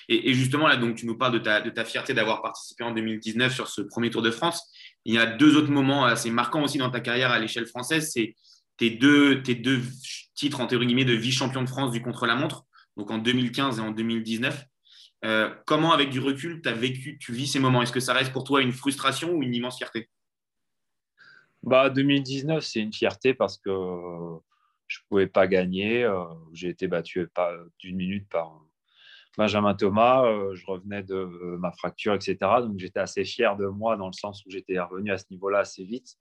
Et, 0.09 0.33
justement, 0.33 0.67
là, 0.67 0.75
donc, 0.75 0.97
tu 0.97 1.05
nous 1.05 1.17
parles 1.17 1.39
de 1.39 1.69
ta, 1.69 1.85
fierté 1.85 2.13
d'avoir 2.13 2.41
participé 2.41 2.83
en 2.83 2.91
2019 2.91 3.53
sur 3.53 3.69
ce 3.69 3.81
premier 3.81 4.09
Tour 4.09 4.21
de 4.21 4.31
France. 4.31 4.69
Il 5.05 5.13
y 5.13 5.17
a 5.17 5.25
deux 5.25 5.55
autres 5.55 5.71
moments 5.71 6.03
assez 6.03 6.29
marquants 6.29 6.61
aussi 6.61 6.77
dans 6.77 6.89
ta 6.89 6.99
carrière 6.99 7.31
à 7.31 7.39
l'échelle 7.39 7.67
française. 7.67 8.11
C'est 8.11 8.35
tes 8.75 8.89
deux, 8.89 9.41
tes 9.43 9.55
deux 9.55 9.81
titres, 10.33 10.59
en 10.59 10.67
théorie 10.67 10.87
guillemets, 10.87 11.05
de 11.05 11.13
vice-champion 11.13 11.63
de 11.63 11.69
France 11.69 11.93
du 11.93 12.01
contre-la-montre, 12.01 12.65
donc 12.97 13.11
en 13.11 13.17
2015 13.17 13.79
et 13.79 13.81
en 13.81 13.91
2019. 13.91 14.65
Euh, 15.23 15.55
comment, 15.65 15.93
avec 15.93 16.09
du 16.09 16.19
recul, 16.19 16.61
as 16.65 16.73
vécu, 16.73 17.17
tu 17.17 17.31
vis 17.31 17.47
ces 17.47 17.59
moments? 17.59 17.81
Est-ce 17.81 17.93
que 17.93 18.01
ça 18.01 18.13
reste 18.13 18.33
pour 18.33 18.43
toi 18.43 18.61
une 18.61 18.73
frustration 18.73 19.31
ou 19.31 19.41
une 19.41 19.55
immense 19.55 19.77
fierté? 19.77 20.09
Bah, 21.65 21.89
2019, 21.89 22.63
c'est 22.63 22.79
une 22.79 22.93
fierté 22.93 23.33
parce 23.33 23.57
que 23.57 23.71
je 24.87 24.99
ne 24.99 25.07
pouvais 25.09 25.27
pas 25.27 25.47
gagner. 25.47 26.03
Euh, 26.03 26.23
j'ai 26.53 26.69
été 26.69 26.87
battu 26.87 27.27
d'une 27.79 27.95
minute 27.95 28.29
par 28.29 28.61
Benjamin 29.35 29.73
Thomas. 29.73 30.25
Euh, 30.25 30.53
je 30.53 30.65
revenais 30.67 31.01
de 31.01 31.25
ma 31.59 31.71
fracture, 31.71 32.13
etc. 32.13 32.37
Donc 32.61 32.77
j'étais 32.77 32.99
assez 32.99 33.25
fier 33.25 33.57
de 33.57 33.65
moi 33.65 33.97
dans 33.97 34.07
le 34.07 34.13
sens 34.13 34.45
où 34.45 34.51
j'étais 34.51 34.79
revenu 34.79 35.11
à 35.11 35.17
ce 35.17 35.25
niveau-là 35.31 35.59
assez 35.59 35.83
vite. 35.83 36.15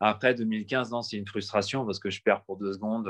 Après 0.00 0.34
2015, 0.34 0.94
c'est 1.02 1.16
une 1.16 1.28
frustration 1.28 1.86
parce 1.86 2.00
que 2.00 2.10
je 2.10 2.20
perds 2.20 2.42
pour 2.42 2.56
deux 2.56 2.72
secondes. 2.72 3.08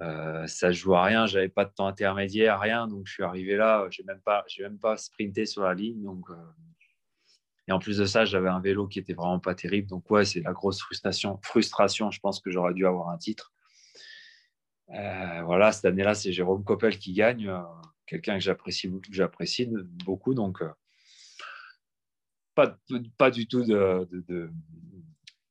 Euh, 0.00 0.46
ça 0.46 0.68
ne 0.68 0.72
joue 0.72 0.94
à 0.94 1.04
rien, 1.04 1.26
j'avais 1.26 1.50
pas 1.50 1.66
de 1.66 1.72
temps 1.72 1.86
intermédiaire, 1.86 2.58
rien. 2.58 2.88
Donc 2.88 3.06
je 3.06 3.12
suis 3.12 3.22
arrivé 3.22 3.56
là, 3.56 3.86
je 3.90 4.02
n'ai 4.02 4.06
même, 4.06 4.20
pas, 4.22 4.44
même 4.58 4.78
pas 4.78 4.96
sprinté 4.96 5.46
sur 5.46 5.62
la 5.62 5.74
ligne. 5.74 6.02
Donc 6.02 6.26
et 7.68 7.72
en 7.72 7.78
plus 7.78 7.98
de 7.98 8.04
ça, 8.04 8.24
j'avais 8.24 8.48
un 8.48 8.60
vélo 8.60 8.86
qui 8.86 8.98
était 8.98 9.12
vraiment 9.12 9.38
pas 9.38 9.54
terrible. 9.54 9.88
Donc 9.88 10.10
ouais, 10.10 10.24
c'est 10.24 10.40
la 10.40 10.52
grosse 10.52 10.80
frustration. 10.80 11.38
Frustration, 11.42 12.10
je 12.10 12.20
pense 12.20 12.40
que 12.40 12.50
j'aurais 12.50 12.74
dû 12.74 12.86
avoir 12.86 13.10
un 13.10 13.18
titre. 13.18 13.52
Euh, 14.90 15.42
voilà, 15.44 15.70
cette 15.72 15.84
année-là, 15.84 16.14
c'est 16.14 16.32
Jérôme 16.32 16.64
Coppel 16.64 16.98
qui 16.98 17.12
gagne, 17.12 17.48
euh, 17.48 17.60
quelqu'un 18.06 18.38
que 18.38 18.44
j'apprécie, 19.10 19.70
beaucoup. 20.04 20.34
Donc 20.34 20.62
euh, 20.62 20.70
pas, 22.54 22.76
pas 23.16 23.30
du 23.30 23.46
tout 23.46 23.64
de, 23.64 24.08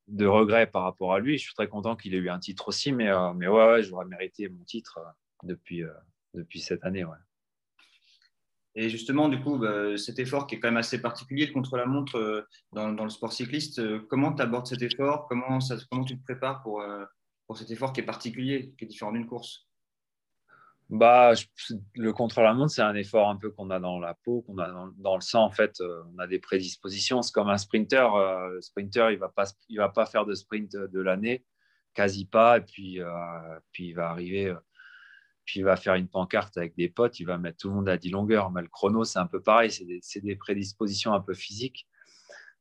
de, 0.08 0.26
regret 0.26 0.68
par 0.68 0.84
rapport 0.84 1.14
à 1.14 1.20
lui. 1.20 1.38
Je 1.38 1.44
suis 1.44 1.54
très 1.54 1.70
content 1.70 1.96
qu'il 1.96 2.14
ait 2.16 2.18
eu 2.18 2.30
un 2.30 2.40
titre 2.40 2.68
aussi, 2.68 2.92
mais, 2.92 3.10
mais 3.36 3.48
ouais, 3.48 3.82
j'aurais 3.84 4.06
mérité 4.06 4.50
mon 4.50 4.64
titre 4.66 5.00
depuis, 5.44 5.84
depuis 6.34 6.60
cette 6.60 6.84
année. 6.84 7.06
Et 8.76 8.90
justement, 8.90 9.30
du 9.30 9.42
coup, 9.42 9.58
bah, 9.58 9.98
cet 9.98 10.20
effort 10.20 10.48
qui 10.48 10.56
est 10.56 10.60
quand 10.60 10.68
même 10.68 10.78
assez 10.78 11.02
particulier, 11.02 11.48
le 11.48 11.54
contre-la-montre 11.54 12.18
euh, 12.18 12.42
dans, 12.72 13.04
le 13.04 13.10
sport 13.10 13.34
cycliste, 13.34 13.80
euh, 13.80 14.06
comment 14.10 14.34
tu 14.34 14.42
abordes 14.42 14.68
cet 14.68 14.82
effort? 14.82 15.28
Comment, 15.28 15.60
tu 16.06 16.18
te 16.18 16.24
prépares 16.24 16.62
pour, 16.62 16.82
euh, 16.82 17.04
pour 17.48 17.58
cet 17.58 17.72
effort 17.72 17.94
qui 17.94 18.02
est 18.02 18.06
particulier, 18.06 18.74
qui 18.78 18.86
est 18.86 18.88
différent 18.88 19.12
d'une 19.12 19.26
course? 19.26 19.68
Bah, 20.90 21.34
le 21.96 22.14
contre-la-montre, 22.14 22.72
c'est 22.72 22.82
un 22.82 22.96
effort 22.96 23.30
un 23.30 23.36
peu 23.36 23.52
qu'on 23.52 23.70
a 23.70 23.80
dans 23.80 24.00
la 24.00 24.16
peau, 24.24 24.42
qu'on 24.42 24.58
a 24.58 24.72
dans, 24.98 25.16
le 25.16 25.22
sang. 25.22 25.44
En 25.44 25.52
fait, 25.52 25.80
on 25.82 26.18
a 26.18 26.26
des 26.26 26.40
prédispositions. 26.40 27.22
C'est 27.22 27.32
comme 27.32 27.50
un 27.50 27.60
sprinter. 27.60 28.08
le 28.52 28.60
sprinter, 28.60 29.12
il 29.12 29.16
ne 29.16 29.78
va, 29.78 29.90
pas, 29.90 30.06
faire 30.08 30.26
de 30.26 30.34
sprint 30.34 30.76
de 30.76 31.00
l'année, 31.00 31.46
quasi 31.94 32.26
pas. 32.26 32.58
Et 32.58 32.62
puis 32.62 33.00
il 33.78 33.94
va 33.94 34.10
arriver 34.10 34.52
puis 35.50 35.62
il 35.62 35.64
va 35.64 35.78
faire 35.78 35.96
une 35.96 36.08
pancarte 36.08 36.60
avec 36.60 36.76
des 36.76 36.90
potes, 36.90 37.20
il 37.20 37.26
va 37.26 37.40
mettre 37.40 37.58
tout 37.58 37.70
le 37.70 37.74
monde 37.74 37.90
à 37.90 37.98
10 37.98 38.12
longueurs. 38.12 38.52
Mais 38.52 38.62
le 38.62 38.68
chrono, 38.68 39.04
c'est 39.04 39.18
un 39.18 39.26
peu 39.26 39.42
pareil, 39.42 39.72
c'est 39.72 40.22
des, 40.22 40.36
prédispositions 40.36 41.12
un 41.12 41.22
peu 41.22 41.34
physiques. 41.34 41.88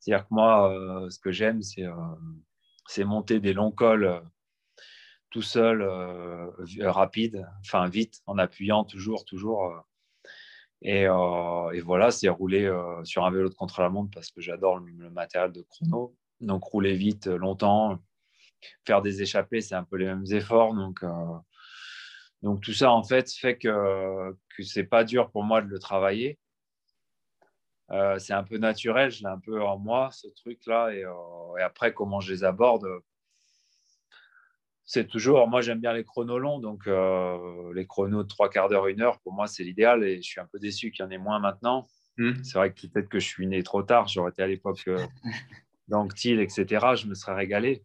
C'est-à-dire 0.01 0.27
que 0.27 0.33
moi, 0.33 0.73
euh, 0.73 1.11
ce 1.11 1.19
que 1.19 1.31
j'aime, 1.31 1.61
c'est 1.61 1.85
euh, 1.85 3.05
monter 3.05 3.41
des 3.41 3.53
longs 3.53 3.73
cols 3.73 4.07
euh, 4.07 4.21
tout 5.29 5.43
seul, 5.43 5.83
rapide, 6.81 7.47
enfin 7.61 7.87
vite, 7.91 8.23
en 8.25 8.39
appuyant 8.39 8.85
toujours, 8.85 9.27
toujours. 9.27 9.85
Et, 10.81 11.07
voilà, 11.85 12.11
c'est 12.11 12.31
rouler 12.31 12.75
sur 13.05 13.27
un 13.27 13.31
vélo 13.31 13.51
de 13.51 13.55
contre-la-montre 13.55 14.13
parce 14.15 14.31
que 14.31 14.41
j'adore 14.41 14.79
le, 14.79 14.91
le, 14.93 15.11
matériel 15.11 15.53
de 15.53 15.61
chrono. 15.61 16.17
Donc 16.41 16.65
rouler 16.65 16.95
vite, 16.95 17.27
longtemps, 17.27 17.99
faire 18.87 19.03
des 19.03 19.21
échappées, 19.21 19.61
c'est 19.61 19.75
un 19.75 19.85
peu 19.85 19.97
les 19.97 20.07
mêmes 20.07 20.25
efforts. 20.31 20.75
Donc 20.75 21.05
donc 22.43 22.61
tout 22.61 22.73
ça, 22.73 22.93
en 22.93 23.03
fait, 23.03 23.33
fait 23.33 23.59
que, 23.59 24.37
que 24.57 24.63
c'est 24.63 24.85
pas 24.85 25.05
dur 25.05 25.31
pour 25.31 25.43
moi 25.43 25.61
de 25.61 25.69
le 25.69 25.79
travailler. 25.79 26.39
Euh, 27.91 28.19
c'est 28.19 28.35
un 28.35 28.45
peu 28.45 28.59
naturel, 28.59 29.11
je 29.11 29.21
l'ai 29.21 29.29
un 29.29 29.39
peu 29.39 29.63
en 29.63 29.79
moi, 29.79 30.11
ce 30.13 30.29
truc-là. 30.29 30.93
Et, 30.93 31.05
euh, 31.05 31.57
et, 31.59 31.63
après, 31.63 31.95
comment 31.95 32.21
je 32.21 32.33
les 32.33 32.45
aborde, 32.45 32.87
c'est 34.85 35.07
toujours, 35.07 35.47
moi 35.49 35.61
j'aime 35.61 35.81
bien 35.81 35.93
les 35.93 36.05
chronos 36.05 36.39
longs, 36.39 36.61
donc 36.61 36.87
euh, 36.87 37.73
les 37.75 37.87
chronos 37.87 38.23
de 38.23 38.29
trois 38.29 38.49
quarts 38.49 38.69
d'heure, 38.71 38.87
une 38.87 39.03
heure, 39.03 39.21
pour 39.21 39.35
moi 39.35 39.47
c'est 39.47 39.63
l'idéal 39.63 40.03
et 40.03 40.17
je 40.17 40.23
suis 40.23 40.41
un 40.41 40.47
peu 40.47 40.59
déçu 40.59 40.91
qu'il 40.91 41.05
y 41.05 41.07
en 41.07 41.11
ait 41.11 41.19
moins 41.19 41.39
maintenant. 41.41 41.87
Hmm. 42.17 42.43
C'est 42.43 42.57
vrai 42.59 42.73
que 42.73 42.87
peut-être 42.87 43.11
que 43.11 43.19
je 43.19 43.27
suis 43.27 43.47
né 43.47 43.63
trop 43.63 43.83
tard, 43.83 44.09
j'aurais 44.09 44.31
été 44.31 44.43
à 44.43 44.47
l'époque 44.47 44.89
dans 45.89 46.09
TIL, 46.09 46.41
etc., 46.41 46.65
je 46.97 47.07
me 47.07 47.15
serais 47.15 47.35
régalé. 47.35 47.85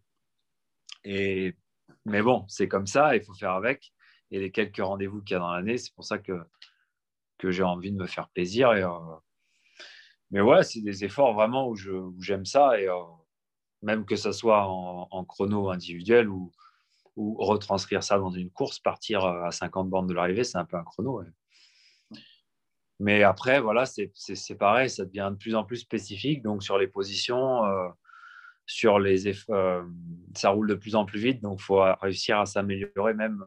Et, 1.04 1.54
mais 2.06 2.22
bon, 2.22 2.46
c'est 2.48 2.68
comme 2.68 2.86
ça, 2.86 3.14
il 3.14 3.22
faut 3.22 3.34
faire 3.34 3.52
avec 3.52 3.93
et 4.34 4.40
les 4.40 4.50
quelques 4.50 4.78
rendez-vous 4.78 5.22
qu'il 5.22 5.34
y 5.34 5.36
a 5.36 5.38
dans 5.38 5.52
l'année. 5.52 5.78
C'est 5.78 5.94
pour 5.94 6.04
ça 6.04 6.18
que, 6.18 6.32
que 7.38 7.52
j'ai 7.52 7.62
envie 7.62 7.92
de 7.92 7.96
me 7.96 8.06
faire 8.06 8.28
plaisir. 8.30 8.72
Et, 8.74 8.82
euh, 8.82 8.90
mais 10.32 10.40
ouais, 10.40 10.64
c'est 10.64 10.80
des 10.80 11.04
efforts 11.04 11.34
vraiment 11.34 11.68
où, 11.68 11.76
j'aime 12.20 12.44
ça. 12.44 12.80
Et 12.80 12.88
euh, 12.88 12.96
même 13.82 14.04
que 14.04 14.16
ce 14.16 14.32
soit 14.32 14.66
en, 14.66 15.24
chrono 15.24 15.70
individuel 15.70 16.28
ou, 16.28 16.50
ou, 17.14 17.36
retranscrire 17.38 18.02
ça 18.02 18.18
dans 18.18 18.32
une 18.32 18.50
course, 18.50 18.80
partir 18.80 19.24
à 19.24 19.52
50 19.52 19.88
bandes 19.88 20.08
de 20.08 20.14
l'arrivée, 20.14 20.42
c'est 20.42 20.58
un 20.58 20.64
peu 20.64 20.76
un 20.76 20.84
chrono. 20.84 21.22
Mais 22.98 23.22
après, 23.22 23.60
voilà, 23.60 23.86
c'est 23.86 24.58
pareil, 24.58 24.90
ça 24.90 25.04
devient 25.04 25.28
de 25.30 25.36
plus 25.36 25.54
en 25.54 25.64
plus 25.64 25.76
spécifique. 25.76 26.42
Donc, 26.42 26.64
sur 26.64 26.76
les 26.76 26.88
positions, 26.88 27.64
euh, 27.66 27.88
sur 28.66 28.98
les 28.98 29.32
ça 30.34 30.48
roule 30.50 30.68
de 30.68 30.74
plus 30.74 30.96
en 30.96 31.04
plus 31.04 31.20
vite. 31.20 31.40
Donc, 31.40 31.60
il 31.60 31.64
faut 31.64 31.84
réussir 32.00 32.40
à 32.40 32.46
s'améliorer 32.46 33.14
même 33.14 33.44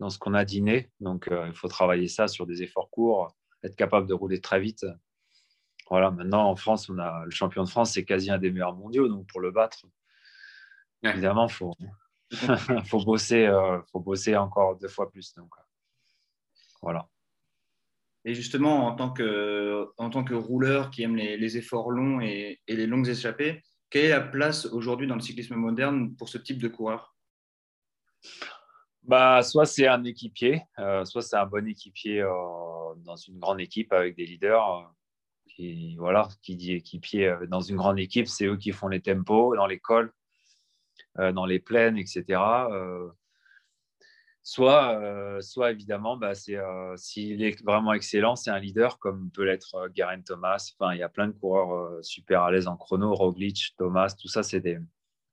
dans 0.00 0.10
ce 0.10 0.18
qu'on 0.18 0.34
a 0.34 0.44
dîné. 0.44 0.90
Donc, 1.00 1.28
euh, 1.28 1.46
il 1.48 1.54
faut 1.54 1.68
travailler 1.68 2.08
ça 2.08 2.28
sur 2.28 2.46
des 2.46 2.62
efforts 2.62 2.90
courts, 2.90 3.34
être 3.62 3.76
capable 3.76 4.06
de 4.06 4.14
rouler 4.14 4.40
très 4.40 4.60
vite. 4.60 4.86
Voilà, 5.90 6.10
maintenant 6.10 6.48
en 6.48 6.56
France, 6.56 6.88
on 6.88 6.98
a 6.98 7.24
le 7.24 7.30
champion 7.30 7.64
de 7.64 7.68
France, 7.68 7.92
c'est 7.92 8.04
quasi 8.04 8.30
un 8.30 8.38
des 8.38 8.50
meilleurs 8.50 8.74
mondiaux. 8.74 9.08
Donc, 9.08 9.26
pour 9.26 9.40
le 9.40 9.50
battre, 9.50 9.86
évidemment, 11.02 11.46
il 11.46 11.52
faut, 11.52 11.74
faut, 12.86 13.04
bosser, 13.04 13.46
euh, 13.46 13.80
faut 13.92 14.00
bosser 14.00 14.36
encore 14.36 14.76
deux 14.78 14.88
fois 14.88 15.10
plus. 15.10 15.34
Donc, 15.34 15.50
voilà. 16.82 17.08
Et 18.24 18.34
justement, 18.34 18.86
en 18.86 18.94
tant 18.94 19.10
que, 19.10 19.86
en 19.98 20.08
tant 20.08 20.24
que 20.24 20.34
rouleur 20.34 20.90
qui 20.90 21.02
aime 21.02 21.16
les, 21.16 21.56
efforts 21.58 21.90
longs 21.90 22.20
et, 22.20 22.60
les 22.66 22.86
longues 22.86 23.08
échappées, 23.08 23.62
quelle 23.90 24.06
est 24.06 24.10
la 24.10 24.20
place 24.20 24.66
aujourd'hui 24.66 25.06
dans 25.06 25.14
le 25.14 25.20
cyclisme 25.20 25.56
moderne 25.56 26.16
pour 26.16 26.28
ce 26.28 26.38
type 26.38 26.58
de 26.58 26.68
coureur? 26.68 27.14
Bah, 29.04 29.42
Soit 29.42 29.66
c'est 29.66 29.86
un 29.86 30.02
équipier, 30.04 30.62
euh, 30.78 31.04
soit 31.04 31.22
c'est 31.22 31.36
un 31.36 31.46
bon 31.46 31.66
équipier 31.68 32.22
euh, 32.22 32.94
dans 33.04 33.16
une 33.16 33.38
grande 33.38 33.60
équipe 33.60 33.92
avec 33.92 34.16
des 34.16 34.26
leaders. 34.26 34.76
Euh, 34.76 34.82
qui, 35.46 35.94
voilà, 35.96 36.28
qui 36.42 36.56
dit 36.56 36.72
équipier 36.72 37.32
dans 37.48 37.60
une 37.60 37.76
grande 37.76 38.00
équipe, 38.00 38.26
c'est 38.26 38.46
eux 38.46 38.56
qui 38.56 38.72
font 38.72 38.88
les 38.88 39.00
tempos 39.00 39.54
dans 39.54 39.68
l'école, 39.68 40.12
dans 41.16 41.46
les 41.46 41.60
plaines, 41.60 41.96
etc. 41.96 42.40
Soit, 44.42 45.38
soit 45.42 45.70
évidemment, 45.70 46.16
bah, 46.16 46.34
c'est, 46.34 46.58
s'il 46.96 47.40
est 47.44 47.62
vraiment 47.62 47.92
excellent, 47.92 48.34
c'est 48.34 48.50
un 48.50 48.58
leader 48.58 48.98
comme 48.98 49.30
peut 49.30 49.44
l'être 49.44 49.88
Garen 49.94 50.24
Thomas. 50.24 50.72
Enfin, 50.76 50.92
il 50.92 50.98
y 50.98 51.04
a 51.04 51.08
plein 51.08 51.28
de 51.28 51.32
coureurs 51.32 52.02
super 52.02 52.42
à 52.42 52.50
l'aise 52.50 52.66
en 52.66 52.76
chrono, 52.76 53.14
Roglic, 53.14 53.74
Thomas, 53.78 54.12
tout 54.20 54.26
ça, 54.26 54.42
c'est 54.42 54.60
des, 54.60 54.80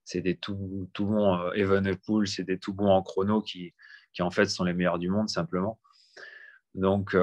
c'est 0.03 0.21
des 0.21 0.37
tout, 0.37 0.89
tout 0.93 1.05
bons. 1.05 1.51
Evenepoel, 1.53 2.27
c'est 2.27 2.43
des 2.43 2.59
tout 2.59 2.73
bons 2.73 2.89
en 2.89 3.01
chrono 3.01 3.41
qui, 3.41 3.73
qui, 4.13 4.21
en 4.21 4.31
fait, 4.31 4.45
sont 4.45 4.63
les 4.63 4.73
meilleurs 4.73 4.99
du 4.99 5.09
monde, 5.09 5.29
simplement. 5.29 5.79
Donc, 6.73 7.15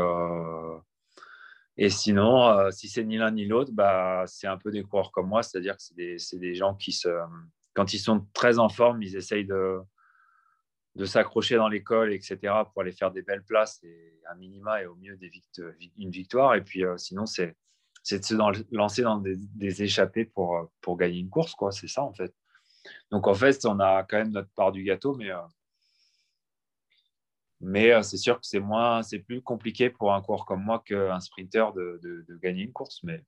et 1.77 1.91
sinon, 1.91 2.71
si 2.71 2.89
c'est 2.89 3.05
ni 3.05 3.17
l'un 3.17 3.31
ni 3.31 3.47
l'autre, 3.47 3.73
bah, 3.73 4.25
c'est 4.27 4.47
un 4.47 4.59
peu 4.59 4.71
des 4.71 4.83
coureurs 4.83 5.11
comme 5.11 5.29
moi, 5.29 5.43
c'est-à-dire 5.43 5.77
que 5.77 5.83
c'est 5.83 5.97
des, 5.97 6.17
des 6.39 6.55
gens 6.55 6.75
qui, 6.75 6.93
se, 6.93 7.09
quand 7.75 7.95
ils 7.95 7.99
sont 7.99 8.27
très 8.35 8.59
en 8.59 8.69
forme, 8.69 9.03
ils 9.03 9.17
essayent 9.17 9.47
de 9.47 9.81
de 10.99 11.05
s'accrocher 11.05 11.57
dans 11.57 11.69
l'école, 11.69 12.13
etc., 12.13 12.37
pour 12.73 12.83
aller 12.83 12.93
faire 12.93 13.13
des 13.13 13.23
belles 13.23 13.45
places 13.45 13.83
et 13.85 14.21
un 14.29 14.35
minima 14.35 14.83
et 14.83 14.87
au 14.87 14.97
mieux 14.97 15.17
des 15.17 15.31
une 15.97 16.11
victoire. 16.11 16.57
Et 16.57 16.63
puis 16.63 16.85
euh, 16.85 16.97
sinon, 16.99 17.25
c'est 17.25 17.57
de 18.11 18.25
se 18.25 18.35
lancer 18.75 19.03
dans 19.03 19.19
des, 19.19 19.83
échappées 19.83 20.25
pour, 20.25 20.57
euh, 20.57 20.65
pour 20.81 20.97
gagner 20.97 21.21
une 21.21 21.31
course. 21.31 21.55
quoi. 21.55 21.71
C'est 21.71 21.87
ça, 21.87 22.03
en 22.03 22.13
fait. 22.13 22.35
Donc, 23.11 23.27
en 23.27 23.35
fait, 23.35 23.65
on 23.67 23.81
a 23.81 24.03
quand 24.05 24.19
même 24.19 24.31
notre 24.31 24.51
part 24.51 24.73
du 24.73 24.83
gâteau, 24.85 25.15
mais, 25.15 25.31
euh, 25.31 25.39
mais 27.61 28.03
c'est 28.03 28.17
sûr 28.17 28.41
que 28.41 28.47
c'est 28.47 28.61
moins, 28.61 29.03
c'est 29.03 29.19
plus 29.19 29.43
compliqué 29.43 29.91
pour 29.91 30.15
un 30.15 30.21
coureur 30.21 30.45
comme 30.47 30.63
moi 30.63 30.83
qu'un 30.85 31.21
sprinter 31.21 31.73
de, 31.75 32.01
de, 32.03 32.37
gagner 32.37 32.65
une 32.65 32.73
course. 32.73 33.01
Mais, 33.03 33.25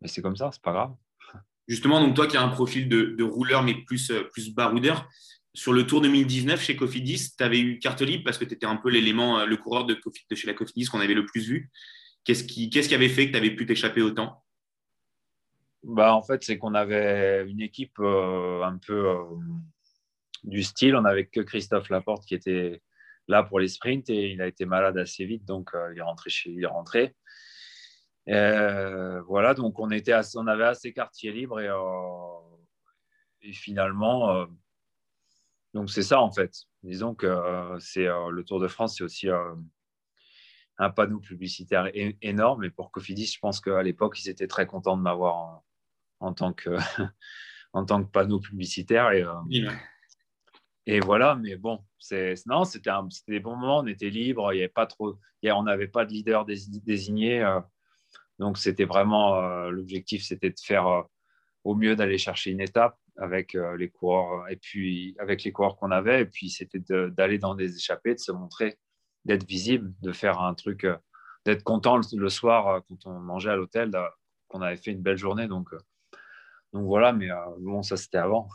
mais 0.00 0.08
c'est 0.08 0.22
comme 0.22 0.36
ça, 0.36 0.50
c'est 0.52 0.62
pas 0.62 0.72
grave. 0.72 0.94
Justement, 1.66 2.00
donc 2.00 2.16
toi 2.16 2.26
qui 2.26 2.36
as 2.36 2.42
un 2.42 2.48
profil 2.48 2.88
de, 2.88 3.14
de 3.18 3.24
rouleur, 3.24 3.62
mais 3.62 3.74
plus, 3.74 4.10
plus 4.32 4.54
baroudeur, 4.54 5.06
sur 5.58 5.72
le 5.72 5.86
Tour 5.86 6.00
2019 6.02 6.62
chez 6.62 6.76
Cofidis, 6.76 7.34
tu 7.36 7.42
avais 7.42 7.58
eu 7.58 7.80
carte 7.80 8.00
libre 8.02 8.22
parce 8.24 8.38
que 8.38 8.44
tu 8.44 8.54
étais 8.54 8.66
un 8.66 8.76
peu 8.76 8.90
l'élément, 8.90 9.40
euh, 9.40 9.44
le 9.46 9.56
coureur 9.56 9.86
de, 9.86 9.94
de, 9.94 10.36
chez 10.36 10.46
la 10.46 10.54
Cofidis 10.54 10.86
qu'on 10.86 11.00
avait 11.00 11.14
le 11.14 11.26
plus 11.26 11.48
vu. 11.48 11.70
Qu'est-ce 12.22 12.44
qui, 12.44 12.70
qu'est-ce 12.70 12.88
qui 12.88 12.94
avait 12.94 13.08
fait 13.08 13.26
que 13.26 13.32
tu 13.32 13.38
avais 13.38 13.50
pu 13.50 13.66
t'échapper 13.66 14.00
autant? 14.00 14.44
Bah, 15.84 16.14
En 16.14 16.22
fait, 16.22 16.42
c'est 16.42 16.58
qu'on 16.58 16.74
avait 16.74 17.44
une 17.48 17.60
équipe 17.60 17.98
euh, 18.00 18.62
un 18.62 18.78
peu 18.78 19.08
euh, 19.08 19.24
du 20.44 20.62
style. 20.62 20.96
On 20.96 21.02
n'avait 21.02 21.26
que 21.26 21.40
Christophe 21.40 21.88
Laporte 21.90 22.24
qui 22.24 22.34
était 22.34 22.82
là 23.28 23.42
pour 23.42 23.60
les 23.60 23.68
sprints 23.68 24.08
et 24.10 24.30
il 24.30 24.40
a 24.40 24.46
été 24.46 24.64
malade 24.64 24.96
assez 24.96 25.26
vite, 25.26 25.44
donc 25.44 25.70
il 25.92 25.98
est 25.98 26.02
rentré 26.02 26.30
chez 26.30 26.50
il 26.50 26.64
est 26.64 27.14
voilà, 29.26 29.54
donc 29.54 29.78
on, 29.78 29.90
était 29.90 30.14
on 30.36 30.46
avait 30.46 30.64
assez 30.64 30.94
quartier 30.94 31.32
libre 31.32 31.60
et, 31.60 31.68
et 33.42 33.52
finalement 33.52 34.46
donc 35.74 35.90
c'est 35.90 36.02
ça 36.02 36.20
en 36.20 36.32
fait. 36.32 36.52
Disons 36.82 37.14
que 37.14 37.26
euh, 37.26 37.78
c'est 37.80 38.06
euh, 38.06 38.30
le 38.30 38.44
Tour 38.44 38.60
de 38.60 38.68
France, 38.68 38.96
c'est 38.96 39.04
aussi 39.04 39.28
euh, 39.28 39.54
un 40.78 40.90
panneau 40.90 41.18
publicitaire 41.18 41.90
énorme. 42.22 42.64
Et 42.64 42.70
pour 42.70 42.90
Cofidis, 42.90 43.26
je 43.26 43.38
pense 43.38 43.60
qu'à 43.60 43.82
l'époque, 43.82 44.20
ils 44.20 44.28
étaient 44.28 44.46
très 44.46 44.66
contents 44.66 44.96
de 44.96 45.02
m'avoir 45.02 45.62
en, 46.20 46.32
tant 46.32 46.52
que 46.52 46.70
en 47.72 47.84
tant 47.84 48.02
que 48.02 48.10
panneau 48.10 48.40
publicitaire. 48.40 49.12
Et, 49.12 49.24
et 50.86 51.00
voilà, 51.00 51.36
mais 51.36 51.56
bon, 51.56 51.84
c'est 51.98 52.34
non, 52.46 52.64
c'était 52.64 52.90
des 53.28 53.40
bons 53.40 53.56
moments. 53.56 53.78
On 53.78 53.86
était 53.86 54.10
libre, 54.10 54.52
il 54.52 54.56
y 54.56 54.60
avait 54.60 54.68
pas 54.68 54.86
trop, 54.86 55.18
on 55.44 55.62
n'avait 55.62 55.88
pas 55.88 56.04
de 56.04 56.12
leader 56.12 56.44
désigné. 56.44 57.46
donc 58.38 58.58
c'était 58.58 58.84
vraiment 58.84 59.68
l'objectif, 59.70 60.24
c'était 60.24 60.50
de 60.50 60.60
faire 60.60 61.04
au 61.64 61.74
mieux 61.74 61.96
d'aller 61.96 62.18
chercher 62.18 62.50
une 62.50 62.60
étape 62.60 62.96
avec 63.18 63.54
euh, 63.54 63.76
les 63.76 63.90
coureurs 63.90 64.48
et 64.48 64.56
puis 64.56 65.14
avec 65.18 65.44
les 65.44 65.52
coureurs 65.52 65.76
qu'on 65.76 65.90
avait 65.90 66.22
et 66.22 66.24
puis 66.26 66.50
c'était 66.50 66.80
d'aller 67.10 67.38
dans 67.38 67.54
des 67.54 67.76
échappées 67.76 68.14
de 68.14 68.20
se 68.20 68.32
montrer 68.32 68.78
d'être 69.24 69.46
visible 69.46 69.92
de 70.00 70.12
faire 70.12 70.40
un 70.40 70.54
truc 70.54 70.84
euh, 70.84 70.96
d'être 71.44 71.64
content 71.64 71.98
le, 71.98 72.28
soir 72.28 72.68
euh, 72.68 72.80
quand 72.88 73.06
on 73.06 73.18
mangeait 73.18 73.50
à 73.50 73.56
l'hôtel 73.56 73.90
qu'on 74.46 74.62
avait 74.62 74.76
fait 74.76 74.92
une 74.92 75.02
belle 75.02 75.18
journée 75.18 75.48
donc 75.48 75.68
donc 76.72 76.84
voilà 76.86 77.12
mais 77.12 77.28
bon 77.60 77.82
ça 77.82 77.96
c'était 77.96 78.18
avant 78.18 78.48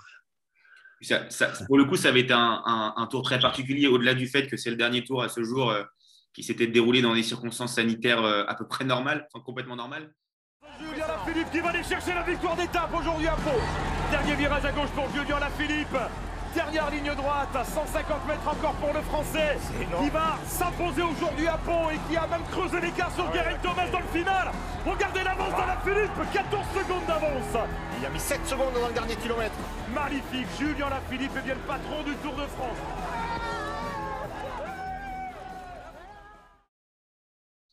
pour 1.67 1.77
le 1.77 1.85
coup 1.85 1.95
ça 1.95 2.09
avait 2.09 2.21
été 2.21 2.33
un, 2.33 2.93
un, 2.95 3.07
tour 3.07 3.23
très 3.23 3.39
particulier 3.39 3.87
au-delà 3.87 4.13
du 4.13 4.27
fait 4.27 4.47
que 4.47 4.55
c'est 4.55 4.69
le 4.69 4.77
dernier 4.77 5.03
tour 5.03 5.21
à 5.21 5.29
ce 5.29 5.43
jour 5.43 5.73
qui 6.33 6.43
s'était 6.43 6.67
déroulé 6.67 7.01
dans 7.01 7.13
des 7.13 7.23
circonstances 7.23 7.75
sanitaires 7.75 8.23
à 8.23 8.55
peu 8.55 8.67
près 8.67 8.85
normales 8.85 9.27
complètement 9.43 9.75
normales 9.75 10.13
Julien 10.79 11.07
Lafilippe 11.07 11.51
qui 11.51 11.59
va 11.59 11.69
aller 11.69 11.83
chercher 11.83 12.13
la 12.13 12.23
victoire 12.23 12.55
d'étape 12.55 12.93
aujourd'hui 12.93 13.27
à 13.27 13.35
Pau. 13.35 13.59
Dernier 14.09 14.35
virage 14.35 14.65
à 14.65 14.71
gauche 14.71 14.89
pour 14.89 15.07
Julien 15.13 15.39
Lafilippe. 15.39 15.97
Dernière 16.55 16.91
ligne 16.91 17.15
droite, 17.15 17.49
à 17.55 17.65
150 17.65 18.27
mètres 18.27 18.47
encore 18.47 18.75
pour 18.75 18.93
le 18.93 19.01
Français, 19.01 19.57
qui 19.79 20.09
va 20.11 20.37
s'imposer 20.45 21.01
aujourd'hui 21.01 21.47
à 21.47 21.57
Pau 21.57 21.89
et 21.89 21.97
qui 22.07 22.15
a 22.15 22.27
même 22.27 22.43
creusé 22.51 22.79
l'écart 22.79 23.11
sur 23.15 23.25
ah 23.27 23.33
Guérin 23.33 23.57
Thomas 23.63 23.89
dans 23.89 23.99
le 23.99 24.07
final. 24.13 24.51
Regardez 24.85 25.23
l'avance 25.23 25.49
de 25.49 25.65
la 25.65 25.77
Philippe, 25.83 26.31
14 26.31 26.65
secondes 26.75 27.05
d'avance. 27.07 27.67
Il 27.99 28.05
a 28.05 28.09
mis 28.09 28.19
7 28.19 28.45
secondes 28.45 28.73
dans 28.79 28.87
le 28.87 28.93
dernier 28.93 29.15
kilomètre. 29.15 29.55
Magnifique, 29.95 30.45
Julien 30.59 30.89
Lafilippe 30.89 31.35
est 31.37 31.41
bien 31.41 31.55
le 31.55 31.59
patron 31.61 32.03
du 32.03 32.13
Tour 32.17 32.33
de 32.35 32.45
France. 32.45 32.77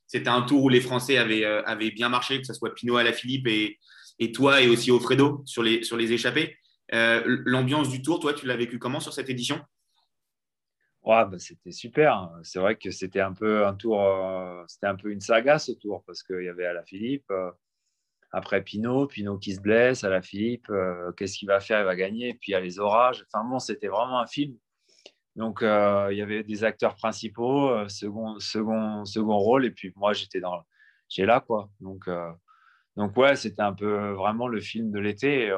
C'était 0.06 0.30
un 0.30 0.42
tour 0.42 0.64
où 0.64 0.68
les 0.70 0.80
Français 0.80 1.18
avaient, 1.18 1.44
euh, 1.44 1.90
bien 1.94 2.08
marché, 2.08 2.40
que 2.40 2.46
ce 2.46 2.54
soit 2.54 2.74
Pinot 2.74 2.96
à 2.96 3.02
la 3.02 3.12
Philippe 3.12 3.46
et, 3.46 3.78
et 4.18 4.32
toi 4.32 4.62
et 4.62 4.68
aussi 4.68 4.90
sur 5.44 5.62
les, 5.62 5.82
sur 5.82 5.96
les 5.98 6.12
échappées. 6.12 6.56
Euh, 6.92 7.22
l'ambiance 7.44 7.88
du 7.88 8.02
tour, 8.02 8.20
toi, 8.20 8.34
tu 8.34 8.46
l'as 8.46 8.56
vécu 8.56 8.78
comment 8.78 9.00
sur 9.00 9.12
cette 9.12 9.28
édition? 9.28 9.60
Ouais, 11.02 11.24
bah, 11.24 11.38
C'était 11.38 11.72
super. 11.72 12.30
C'est 12.42 12.58
vrai 12.58 12.76
que 12.76 12.90
c'était 12.90 13.20
un 13.20 13.32
peu 13.32 13.66
un 13.66 13.74
tour, 13.74 14.02
euh, 14.02 14.62
c'était 14.66 14.86
un 14.86 14.96
peu 14.96 15.10
une 15.10 15.20
saga 15.20 15.58
ce 15.58 15.72
tour 15.72 16.02
parce 16.06 16.22
qu'il 16.22 16.44
y 16.44 16.48
avait 16.48 16.66
à 16.66 16.72
la 16.72 16.84
Philippe, 16.84 17.32
après 18.32 18.62
Pinot, 18.62 19.06
Pinot 19.06 19.38
qui 19.38 19.54
se 19.54 19.60
blesse, 19.60 20.04
à 20.04 20.08
la 20.08 20.22
Philippe, 20.22 20.70
qu'est-ce 21.16 21.38
qu'il 21.38 21.48
va 21.48 21.60
faire? 21.60 21.80
Il 21.80 21.86
va 21.86 21.96
gagner. 21.96 22.34
Puis 22.34 22.50
il 22.50 22.52
y 22.52 22.54
a 22.54 22.60
les 22.60 22.78
orages. 22.78 23.24
Enfin 23.32 23.44
bon, 23.48 23.58
c'était 23.58 23.88
vraiment 23.88 24.20
un 24.20 24.26
film. 24.26 24.56
Donc, 25.36 25.62
euh, 25.62 26.08
il 26.10 26.18
y 26.18 26.22
avait 26.22 26.42
des 26.42 26.64
acteurs 26.64 26.96
principaux, 26.96 27.70
euh, 27.70 27.88
second, 27.88 28.38
second, 28.40 29.04
second 29.04 29.38
rôle, 29.38 29.64
et 29.64 29.70
puis 29.70 29.92
moi, 29.96 30.12
j'étais 30.12 30.40
dans, 30.40 30.62
j'ai 31.08 31.24
là, 31.24 31.40
quoi. 31.40 31.70
Donc, 31.80 32.08
euh, 32.08 32.30
donc 32.96 33.16
ouais, 33.16 33.36
c'était 33.36 33.62
un 33.62 33.72
peu 33.72 34.10
vraiment 34.12 34.48
le 34.48 34.60
film 34.60 34.90
de 34.90 34.98
l'été, 34.98 35.56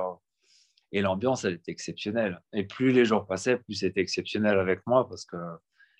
et, 0.92 1.00
l'ambiance, 1.00 1.44
elle 1.44 1.54
était 1.54 1.72
exceptionnelle. 1.72 2.40
Et 2.52 2.64
plus 2.64 2.92
les 2.92 3.04
jours 3.04 3.26
passaient, 3.26 3.56
plus 3.56 3.74
c'était 3.74 4.00
exceptionnel 4.00 4.58
avec 4.58 4.80
moi, 4.86 5.08
parce 5.08 5.24
que 5.24 5.36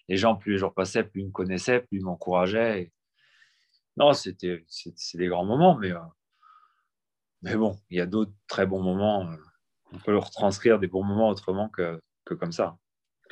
les 0.08 0.16
gens, 0.16 0.36
plus 0.36 0.52
les 0.52 0.58
jours 0.58 0.74
passaient, 0.74 1.04
plus 1.04 1.22
ils 1.22 1.26
me 1.26 1.32
connaissaient, 1.32 1.80
plus 1.80 1.98
ils 1.98 2.04
m'encourageaient. 2.04 2.92
Non, 3.96 4.12
c'était, 4.12 4.64
c'est 4.68 5.18
des 5.18 5.28
grands 5.28 5.44
moments, 5.44 5.76
mais, 5.76 5.92
mais 7.42 7.56
bon, 7.56 7.78
il 7.90 7.98
y 7.98 8.00
a 8.00 8.06
d'autres 8.06 8.32
très 8.48 8.66
bons 8.66 8.82
moments. 8.82 9.28
On 9.92 9.98
peut 9.98 10.12
le 10.12 10.18
retranscrire 10.18 10.78
des 10.78 10.86
bons 10.86 11.04
moments 11.04 11.28
autrement 11.28 11.68
que, 11.68 12.00
que 12.24 12.34
comme 12.34 12.52
ça 12.52 12.76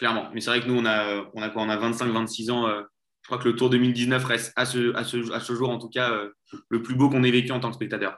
clairement. 0.01 0.31
Mais 0.33 0.40
c'est 0.40 0.51
vrai 0.51 0.61
que 0.62 0.66
nous, 0.66 0.79
on 0.79 0.87
a, 0.87 1.31
on 1.35 1.42
a, 1.42 1.51
quoi, 1.51 1.62
on 1.62 1.68
a 1.68 1.77
25-26 1.77 2.51
ans. 2.51 2.66
Euh, 2.66 2.83
je 3.23 3.29
crois 3.29 3.38
que 3.38 3.46
le 3.46 3.55
Tour 3.55 3.68
2019 3.68 4.25
reste 4.25 4.53
à 4.57 4.64
ce, 4.64 4.94
à 4.96 5.05
ce, 5.05 5.31
à 5.31 5.40
ce 5.40 5.55
jour, 5.55 5.68
en 5.68 5.79
tout 5.79 5.90
cas, 5.90 6.11
euh, 6.11 6.33
le 6.70 6.83
plus 6.83 6.94
beau 6.96 7.11
qu'on 7.11 7.23
ait 7.23 7.31
vécu 7.31 7.53
en 7.53 7.61
tant 7.61 7.68
que 7.68 7.77
spectateur. 7.77 8.16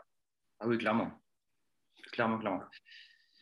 Ah 0.61 0.69
oui, 0.69 0.79
clairement. 0.79 1.11
Clairement, 2.13 2.39
clairement. 2.39 2.63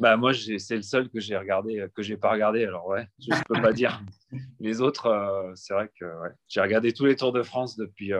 Bah, 0.01 0.17
moi, 0.17 0.33
c'est 0.35 0.77
le 0.77 0.83
seul 0.83 1.09
que 1.09 1.21
j'ai 1.21 1.37
regardé, 1.37 1.87
que 1.95 2.03
j'ai 2.03 2.17
pas 2.17 2.33
regardé. 2.33 2.65
Alors, 2.65 2.89
ouais, 2.89 3.07
je 3.21 3.33
ne 3.33 3.43
peux 3.47 3.63
pas 3.63 3.73
dire. 3.73 4.03
Les 4.61 4.81
autres, 4.81 5.07
euh, 5.07 5.53
c'est 5.55 5.75
vrai 5.75 5.91
que 5.99 6.07
j'ai 6.49 6.61
regardé 6.61 6.93
tous 6.93 7.07
les 7.07 7.15
Tours 7.15 7.33
de 7.33 7.45
France 7.45 7.77
depuis, 7.77 8.13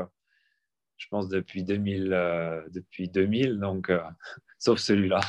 je 0.97 1.07
pense, 1.11 1.29
depuis 1.29 1.65
2000, 1.65 2.65
depuis 2.71 3.09
2000 3.09 3.59
donc, 3.59 3.91
sauf 4.59 4.79
celui-là. 4.79 5.21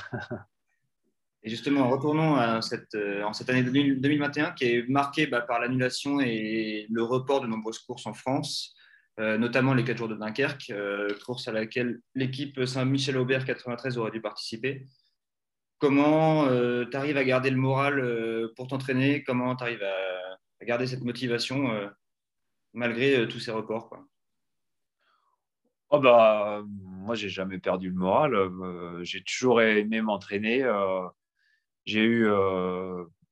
Et 1.43 1.49
justement, 1.49 1.89
retournons 1.89 2.35
à 2.35 2.61
cette, 2.61 2.93
euh, 2.93 3.23
en 3.23 3.33
cette 3.33 3.49
année 3.49 3.63
2021 3.63 4.51
qui 4.51 4.65
est 4.65 4.87
marquée 4.87 5.25
bah, 5.25 5.41
par 5.41 5.59
l'annulation 5.59 6.19
et 6.19 6.85
le 6.91 7.01
report 7.01 7.41
de 7.41 7.47
nombreuses 7.47 7.79
courses 7.79 8.05
en 8.05 8.13
France, 8.13 8.75
euh, 9.19 9.39
notamment 9.39 9.73
les 9.73 9.83
4 9.83 9.97
jours 9.97 10.07
de 10.07 10.15
Dunkerque, 10.15 10.69
euh, 10.69 11.09
course 11.25 11.47
à 11.47 11.51
laquelle 11.51 11.99
l'équipe 12.13 12.63
Saint-Michel-Aubert 12.63 13.45
93 13.45 13.97
aurait 13.97 14.11
dû 14.11 14.21
participer. 14.21 14.85
Comment 15.81 16.47
tu 16.47 16.95
arrives 16.95 17.17
à 17.17 17.23
garder 17.23 17.49
le 17.49 17.57
moral 17.57 18.51
pour 18.55 18.67
t'entraîner? 18.67 19.23
Comment 19.23 19.55
tu 19.55 19.63
arrives 19.63 19.83
à, 19.83 20.65
garder 20.65 20.85
cette 20.85 21.01
motivation 21.01 21.71
malgré 22.73 23.27
tous 23.27 23.39
ces 23.39 23.49
reports 23.49 23.89
quoi? 23.89 24.05
Oh 25.89 25.99
bah, 25.99 26.61
moi, 26.67 27.15
j'ai 27.15 27.29
jamais 27.29 27.57
perdu 27.57 27.89
le 27.89 27.95
moral. 27.95 28.35
j'ai 29.01 29.23
toujours 29.23 29.59
aimé 29.59 30.03
m'entraîner. 30.03 30.63
j'ai 31.87 32.03
eu, 32.03 32.27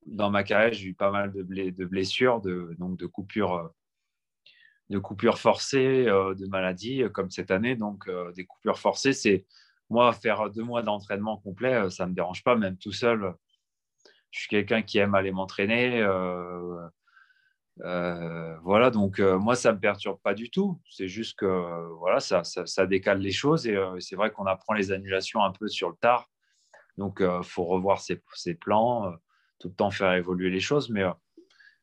dans 0.08 0.32
ma 0.32 0.44
carrière, 0.44 0.74
j'ai 0.74 0.88
eu 0.88 0.96
pas 0.96 1.12
mal 1.12 1.32
de, 1.32 1.86
blessures, 1.86 2.42
de 2.42 3.06
coupures 3.06 3.72
de 4.90 4.98
coupures 4.98 5.38
forcées, 5.38 6.06
de 6.06 6.48
maladies 6.48 7.04
comme 7.14 7.30
cette 7.30 7.52
année. 7.52 7.76
Donc, 7.76 8.10
des 8.36 8.46
coupures 8.46 8.80
forcées, 8.80 9.14
c'est 9.14 9.46
moi, 9.90 10.14
faire 10.14 10.50
deux 10.50 10.64
mois 10.64 10.82
d'entraînement 10.84 11.38
complet, 11.38 11.90
ça 11.90 12.06
ne 12.06 12.12
me 12.12 12.16
dérange 12.16 12.44
pas, 12.44 12.56
même 12.56 12.78
tout 12.78 12.92
seul. 12.92 13.34
Je 14.32 14.42
suis 14.42 14.50
quelqu'un 14.50 14.82
qui 14.82 15.00
aime 15.00 15.16
aller 15.16 15.32
m'entraîner. 15.32 16.04
voilà, 17.78 18.92
donc 18.92 19.20
moi, 19.20 19.56
ça 19.56 19.72
ne 19.72 19.76
me 19.76 19.80
perturbe 19.80 20.20
pas 20.22 20.34
du 20.34 20.52
tout. 20.52 20.80
C'est 20.90 21.08
juste 21.08 21.38
que 21.40 21.88
voilà, 21.98 22.20
ça, 22.20 22.44
ça, 22.44 22.86
décale 22.86 23.20
les 23.20 23.32
choses 23.32 23.68
et 23.68 23.78
c'est 24.00 24.16
vrai 24.16 24.32
qu'on 24.32 24.46
apprend 24.46 24.74
les 24.74 24.92
annulations 24.92 25.44
un 25.44 25.52
peu 25.52 25.68
sur 25.68 25.90
le 25.90 25.96
tard. 25.96 26.30
Donc, 26.98 27.20
il 27.22 27.44
faut 27.44 27.64
revoir 27.64 28.02
ses, 28.02 28.22
ses 28.36 28.56
plans, 28.56 29.14
tout 29.60 29.70
le 29.70 29.74
temps 29.74 29.92
faire 29.92 30.14
évoluer 30.14 30.50
les 30.50 30.60
choses. 30.60 30.90
Mais, 30.90 31.04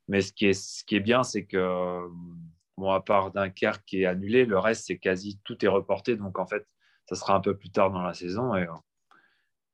mais 0.09 0.21
ce, 0.21 0.33
qui 0.33 0.47
est, 0.47 0.53
ce 0.53 0.85
qui 0.85 0.97
est 0.97 1.01
bien, 1.01 1.23
c'est 1.23 1.47
que, 1.47 2.07
bon, 2.77 2.91
à 2.91 3.01
part 3.01 3.33
Dunkerque 3.33 3.85
qui 3.85 4.03
est 4.03 4.07
annulé, 4.07 4.45
le 4.45 4.59
reste, 4.59 4.87
c'est 4.87 4.99
quasi 4.99 5.41
tout 5.45 5.65
est 5.65 5.69
reporté. 5.69 6.17
Donc, 6.17 6.39
en 6.39 6.47
fait, 6.47 6.67
ça 7.07 7.15
sera 7.15 7.35
un 7.35 7.41
peu 7.41 7.57
plus 7.57 7.71
tard 7.71 7.91
dans 7.91 8.03
la 8.03 8.15
saison. 8.15 8.53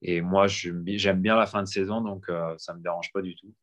Et, 0.02 0.20
moi, 0.20 0.46
j'aime 0.46 1.20
bien 1.20 1.36
la 1.36 1.46
fin 1.46 1.62
de 1.62 1.68
saison, 1.68 2.00
donc 2.00 2.28
euh, 2.28 2.54
ça 2.58 2.72
ne 2.72 2.78
me 2.78 2.82
dérange 2.82 3.10
pas 3.12 3.22
du 3.22 3.34
tout. 3.36 3.54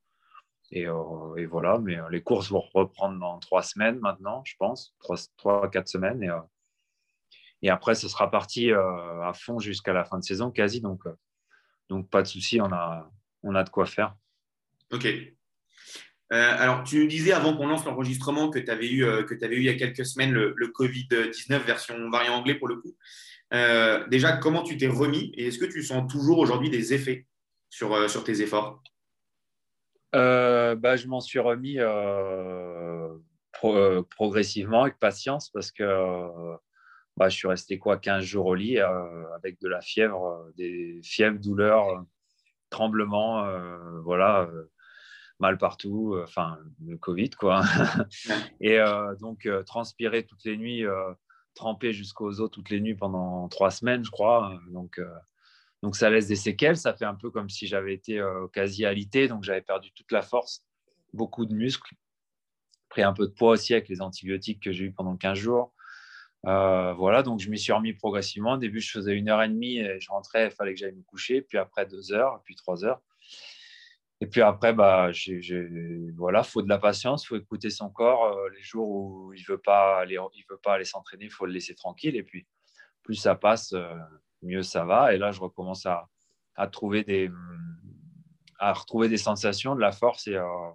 Et, 0.71 0.87
euh, 0.87 1.47
voilà, 1.47 1.79
mais 1.79 1.99
euh, 1.99 2.09
les 2.09 2.21
courses 2.21 2.49
vont 2.49 2.63
reprendre 2.73 3.19
dans 3.19 3.39
trois 3.39 3.63
semaines 3.63 3.99
maintenant, 3.99 4.43
je 4.45 4.55
pense, 4.57 4.95
trois, 5.37 5.69
quatre 5.69 5.87
semaines. 5.87 6.23
Et, 7.61 7.69
après, 7.69 7.95
ce 7.95 8.07
sera 8.07 8.31
parti 8.31 8.71
à 8.71 9.31
fond 9.33 9.59
jusqu'à 9.59 9.93
la 9.93 10.03
fin 10.03 10.17
de 10.17 10.23
saison, 10.23 10.49
quasi. 10.49 10.81
Donc, 10.81 11.03
donc 11.89 12.09
pas 12.09 12.21
de 12.21 12.27
souci, 12.27 12.59
on 12.61 12.71
a, 12.71 13.11
on 13.43 13.53
a 13.53 13.63
de 13.63 13.69
quoi 13.69 13.85
faire. 13.85 14.15
Ok. 14.91 15.07
alors, 16.31 16.83
tu 16.83 16.99
nous 16.99 17.07
disais 17.07 17.33
avant 17.33 17.55
qu'on 17.55 17.67
lance 17.67 17.85
l'enregistrement 17.85 18.49
que 18.49 18.57
tu 18.57 18.71
avais, 18.71 18.89
eu, 18.89 19.03
eu 19.03 19.57
il 19.57 19.63
y 19.63 19.69
a 19.69 19.75
quelques 19.75 20.05
semaines 20.05 20.31
le, 20.31 20.53
le 20.55 20.67
Covid-19 20.67 21.59
version 21.59 22.09
variant 22.09 22.35
anglais 22.35 22.55
pour 22.55 22.67
le 22.67 22.77
coup. 22.77 22.95
Euh, 23.53 24.07
déjà, 24.07 24.37
comment 24.37 24.63
tu 24.63 24.77
t'es 24.77 24.87
remis 24.87 25.31
et 25.35 25.47
est-ce 25.47 25.57
que 25.57 25.65
tu 25.65 25.81
sens 25.83 26.11
toujours 26.11 26.37
aujourd'hui 26.39 26.69
des 26.69 26.93
effets 26.93 27.25
sur, 27.69 27.93
euh, 27.93 28.07
sur 28.07 28.23
tes 28.23 28.41
efforts? 28.41 28.83
Euh, 30.15 30.75
bah, 30.75 30.95
Je 30.95 31.07
m'en 31.07 31.19
suis 31.19 31.39
remis 31.39 31.77
progressivement 34.09 34.83
avec 34.83 34.99
patience 34.99 35.49
parce 35.49 35.71
que 35.71 35.83
bah, 37.17 37.29
je 37.29 37.35
suis 37.35 37.47
resté 37.47 37.77
quoi 37.77 37.97
15 37.97 38.23
jours 38.23 38.45
au 38.47 38.55
lit 38.55 38.79
avec 38.79 39.59
de 39.61 39.67
la 39.67 39.81
fièvre, 39.81 40.47
des 40.55 41.01
fièvres, 41.03 41.39
douleurs, 41.39 42.05
tremblements, 42.69 43.45
voilà 44.03 44.49
mal 45.39 45.57
partout, 45.57 46.17
enfin 46.23 46.57
le 46.85 46.97
Covid 46.97 47.31
quoi. 47.31 47.63
et 48.61 48.79
donc 49.19 49.47
transpirer 49.65 50.23
toutes 50.25 50.43
les 50.45 50.57
nuits 50.57 50.85
trempé 51.59 51.91
jusqu'aux 51.91 52.39
os 52.39 52.49
toutes 52.49 52.69
les 52.69 52.79
nuits 52.79 52.95
pendant 52.95 53.47
trois 53.49 53.69
semaines, 53.69 54.03
je 54.03 54.11
crois. 54.11 54.57
Donc, 54.71 54.97
euh, 54.97 55.13
donc 55.83 55.95
ça 55.95 56.09
laisse 56.09 56.27
des 56.27 56.37
séquelles. 56.37 56.77
Ça 56.77 56.93
fait 56.93 57.05
un 57.05 57.15
peu 57.15 57.29
comme 57.29 57.49
si 57.49 57.67
j'avais 57.67 57.93
été 57.93 58.17
euh, 58.17 58.47
quasi 58.47 58.85
alité, 58.85 59.27
donc 59.27 59.43
j'avais 59.43 59.61
perdu 59.61 59.91
toute 59.91 60.11
la 60.11 60.21
force, 60.21 60.65
beaucoup 61.13 61.45
de 61.45 61.53
muscles, 61.53 61.93
pris 62.87 63.03
un 63.03 63.13
peu 63.13 63.27
de 63.27 63.33
poids 63.33 63.51
aussi 63.51 63.73
avec 63.73 63.89
les 63.89 64.01
antibiotiques 64.01 64.63
que 64.63 64.71
j'ai 64.71 64.85
eu 64.85 64.91
pendant 64.93 65.17
15 65.17 65.37
jours. 65.37 65.73
Euh, 66.45 66.93
voilà, 66.93 67.23
donc 67.23 67.41
je 67.41 67.49
m'y 67.49 67.59
suis 67.59 67.73
remis 67.73 67.93
progressivement. 67.93 68.53
Au 68.53 68.57
début, 68.57 68.79
je 68.79 68.91
faisais 68.91 69.13
une 69.13 69.27
heure 69.27 69.43
et 69.43 69.49
demie 69.49 69.79
et 69.79 69.99
je 69.99 70.09
rentrais, 70.09 70.45
il 70.45 70.51
fallait 70.51 70.73
que 70.73 70.79
j'aille 70.79 70.95
me 70.95 71.03
coucher. 71.03 71.41
Puis 71.41 71.57
après, 71.57 71.85
deux 71.85 72.13
heures, 72.13 72.41
puis 72.45 72.55
trois 72.55 72.85
heures. 72.85 73.01
Et 74.21 74.27
puis 74.27 74.41
après, 74.41 74.73
bah, 74.73 75.11
voilà, 76.17 76.43
faut 76.43 76.61
de 76.61 76.67
la 76.67 76.77
patience, 76.77 77.25
faut 77.25 77.37
écouter 77.37 77.69
son 77.69 77.89
corps. 77.89 78.25
Euh, 78.25 78.49
les 78.53 78.61
jours 78.61 78.89
où 78.89 79.33
il 79.33 79.43
veut 79.43 79.57
pas 79.57 79.99
aller, 79.99 80.17
il 80.35 80.43
veut 80.49 80.59
pas 80.61 80.73
aller 80.73 80.83
s'entraîner, 80.83 81.29
faut 81.29 81.45
le 81.45 81.53
laisser 81.53 81.73
tranquille. 81.73 82.17
Et 82.17 82.23
puis, 82.23 82.45
plus 83.01 83.15
ça 83.15 83.35
passe, 83.35 83.71
euh, 83.71 83.95
mieux 84.41 84.61
ça 84.61 84.83
va. 84.83 85.13
Et 85.13 85.17
là, 85.17 85.31
je 85.31 85.39
recommence 85.39 85.85
à, 85.85 86.07
trouver 86.67 87.05
des, 87.05 87.31
à 88.59 88.73
retrouver 88.73 89.07
des 89.07 89.17
sensations, 89.17 89.73
de 89.73 89.79
la 89.79 89.93
force 89.93 90.27
et, 90.27 90.35
euh, 90.35 90.71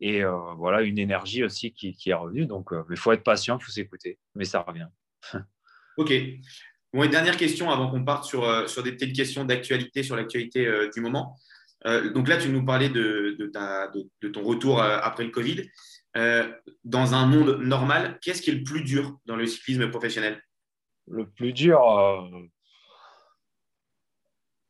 et 0.00 0.22
voilà, 0.56 0.82
une 0.82 0.98
énergie 0.98 1.42
aussi 1.42 1.72
qui, 1.72 1.92
qui 1.94 2.10
est 2.10 2.14
revenue. 2.14 2.46
Donc, 2.46 2.70
il 2.90 2.96
faut 2.96 3.10
être 3.10 3.24
patient, 3.24 3.58
il 3.58 3.64
faut 3.64 3.72
s'écouter, 3.72 4.18
mais 4.34 4.44
ça 4.44 4.60
revient. 4.60 4.86
ok. 5.96 6.12
Bon, 6.92 7.10
dernière 7.10 7.36
question 7.36 7.70
avant 7.70 7.90
qu'on 7.90 8.04
parte 8.04 8.24
sur, 8.24 8.68
sur 8.68 8.82
des 8.82 8.92
petites 8.92 9.16
questions 9.16 9.44
d'actualité, 9.44 10.02
sur 10.02 10.14
l'actualité 10.14 10.88
du 10.94 11.00
moment. 11.00 11.36
Euh, 11.86 12.10
donc 12.10 12.28
là, 12.28 12.36
tu 12.36 12.48
nous 12.48 12.64
parlais 12.64 12.88
de, 12.88 13.50
ton 14.32 14.42
retour 14.42 14.82
euh, 14.82 14.98
après 15.02 15.24
le 15.24 15.30
Covid. 15.30 15.68
Euh, 16.16 16.52
dans 16.84 17.14
un 17.14 17.26
monde 17.26 17.60
normal, 17.60 18.18
qu'est-ce 18.22 18.42
qui 18.42 18.50
est 18.50 18.54
le 18.54 18.64
plus 18.64 18.82
dur 18.82 19.18
dans 19.26 19.36
le 19.36 19.46
cyclisme 19.46 19.88
professionnel? 19.90 20.42
Le 21.06 21.28
plus 21.28 21.52
dur, 21.52 21.80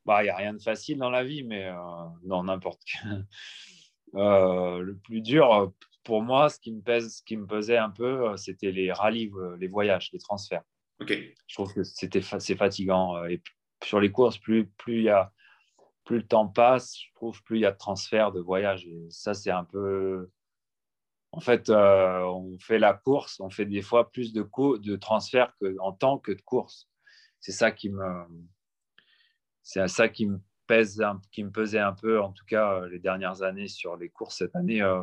bah, 0.05 0.23
il 0.23 0.25
n'y 0.25 0.31
a 0.31 0.37
rien 0.37 0.55
de 0.55 0.63
facile 0.63 0.99
dans 0.99 1.11
la 1.11 1.25
vie, 1.25 1.43
mais 1.43 1.73
dans 2.23 2.45
n'importe 2.45 2.81
quel. 2.85 3.27
le 4.13 4.93
plus 4.93 5.21
dur, 5.21 5.73
pour 6.05 6.23
moi, 6.23 6.49
ce 6.49 6.61
qui 6.61 6.73
me, 6.73 6.81
pèse, 6.81 7.17
ce 7.17 7.23
qui 7.23 7.37
me 7.37 7.47
pesait 7.47 7.77
un 7.77 7.91
peu, 7.91 8.37
c'était 8.37 8.71
les 8.71 8.93
rallyes, 8.93 9.33
les 9.59 9.67
voyages, 9.67 10.11
les 10.13 10.21
transferts. 10.21 10.63
Ok. 11.01 11.17
Je 11.47 11.55
trouve 11.55 11.73
que 11.73 11.83
c'était 11.83 12.23
c'est 12.23 12.57
fatigant. 12.57 13.25
Et 13.25 13.43
sur 13.83 14.01
les 14.01 14.13
courses, 14.13 14.39
plus 14.39 14.69
il 14.87 15.03
y 15.03 15.09
a 15.09 15.33
plus 16.09 16.17
le 16.17 16.27
temps 16.27 16.49
passe, 16.49 16.99
je 16.99 17.13
trouve, 17.17 17.43
plus 17.43 17.59
il 17.59 17.61
y 17.61 17.67
a 17.67 17.71
de 17.71 17.77
transferts, 17.77 18.33
de 18.33 18.41
voyages. 18.41 18.87
Et 18.87 19.11
ça, 19.11 19.35
c'est 19.35 19.51
un 19.51 19.65
peu. 19.65 20.31
En 21.33 21.41
fait, 21.41 21.69
euh, 21.69 22.23
on 22.23 22.59
fait 22.59 22.79
la 22.79 22.95
course, 22.95 23.41
on 23.41 23.51
fait 23.51 23.67
des 23.67 23.83
fois 23.83 24.11
plus 24.11 24.33
de, 24.33 24.41
de 24.79 24.97
transferts 24.97 25.53
en 25.81 25.93
temps 25.93 26.17
que 26.19 26.33
de 26.33 26.41
course. 26.41 26.89
C'est 27.41 27.53
ça 27.53 27.73
qui 27.73 27.91
me. 27.91 28.25
C'est 29.63 29.87
ça 29.89 30.09
qui 30.09 30.27
me 30.27 30.41
pèse, 30.67 31.05
qui 31.31 31.45
me 31.45 31.51
pesait 31.51 31.79
un 31.79 31.93
peu, 31.93 32.23
en 32.23 32.33
tout 32.33 32.47
cas, 32.47 32.81
euh, 32.81 32.89
les 32.89 33.01
dernières 33.01 33.43
années 33.43 33.69
sur 33.69 33.99
les 33.99 34.09
courses. 34.09 34.39
Cette 34.39 34.57
année, 34.57 34.81
euh, 34.81 35.03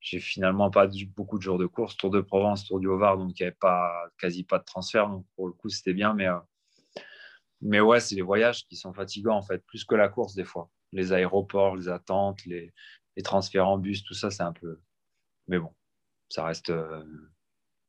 j'ai 0.00 0.18
finalement 0.18 0.72
pas 0.72 0.88
beaucoup 1.14 1.38
de 1.38 1.42
jours 1.42 1.58
de 1.58 1.66
course. 1.66 1.96
Tour 1.96 2.10
de 2.10 2.20
Provence, 2.20 2.64
Tour 2.64 2.80
du 2.80 2.88
Haut-Var, 2.88 3.16
donc 3.16 3.38
il 3.38 3.44
n'y 3.44 3.46
avait 3.46 3.56
pas, 3.60 3.92
quasi 4.18 4.42
pas 4.42 4.58
de 4.58 4.64
transfert. 4.64 5.08
Donc 5.08 5.24
pour 5.36 5.46
le 5.46 5.52
coup, 5.52 5.68
c'était 5.68 5.94
bien. 5.94 6.14
Mais 6.14 6.26
mais 7.60 7.80
ouais, 7.80 8.00
c'est 8.00 8.14
les 8.14 8.22
voyages 8.22 8.66
qui 8.66 8.76
sont 8.76 8.92
fatigants, 8.92 9.36
en 9.36 9.42
fait, 9.42 9.64
plus 9.66 9.84
que 9.84 9.94
la 9.94 10.08
course 10.08 10.34
des 10.34 10.44
fois. 10.44 10.70
Les 10.92 11.12
aéroports, 11.12 11.76
les 11.76 11.88
attentes, 11.88 12.44
les, 12.46 12.72
les 13.16 13.22
transferts 13.22 13.66
en 13.66 13.78
bus, 13.78 14.04
tout 14.04 14.14
ça, 14.14 14.30
c'est 14.30 14.42
un 14.42 14.52
peu. 14.52 14.80
Mais 15.48 15.58
bon, 15.58 15.72
ça 16.28 16.44
reste. 16.44 16.70
Euh, 16.70 17.04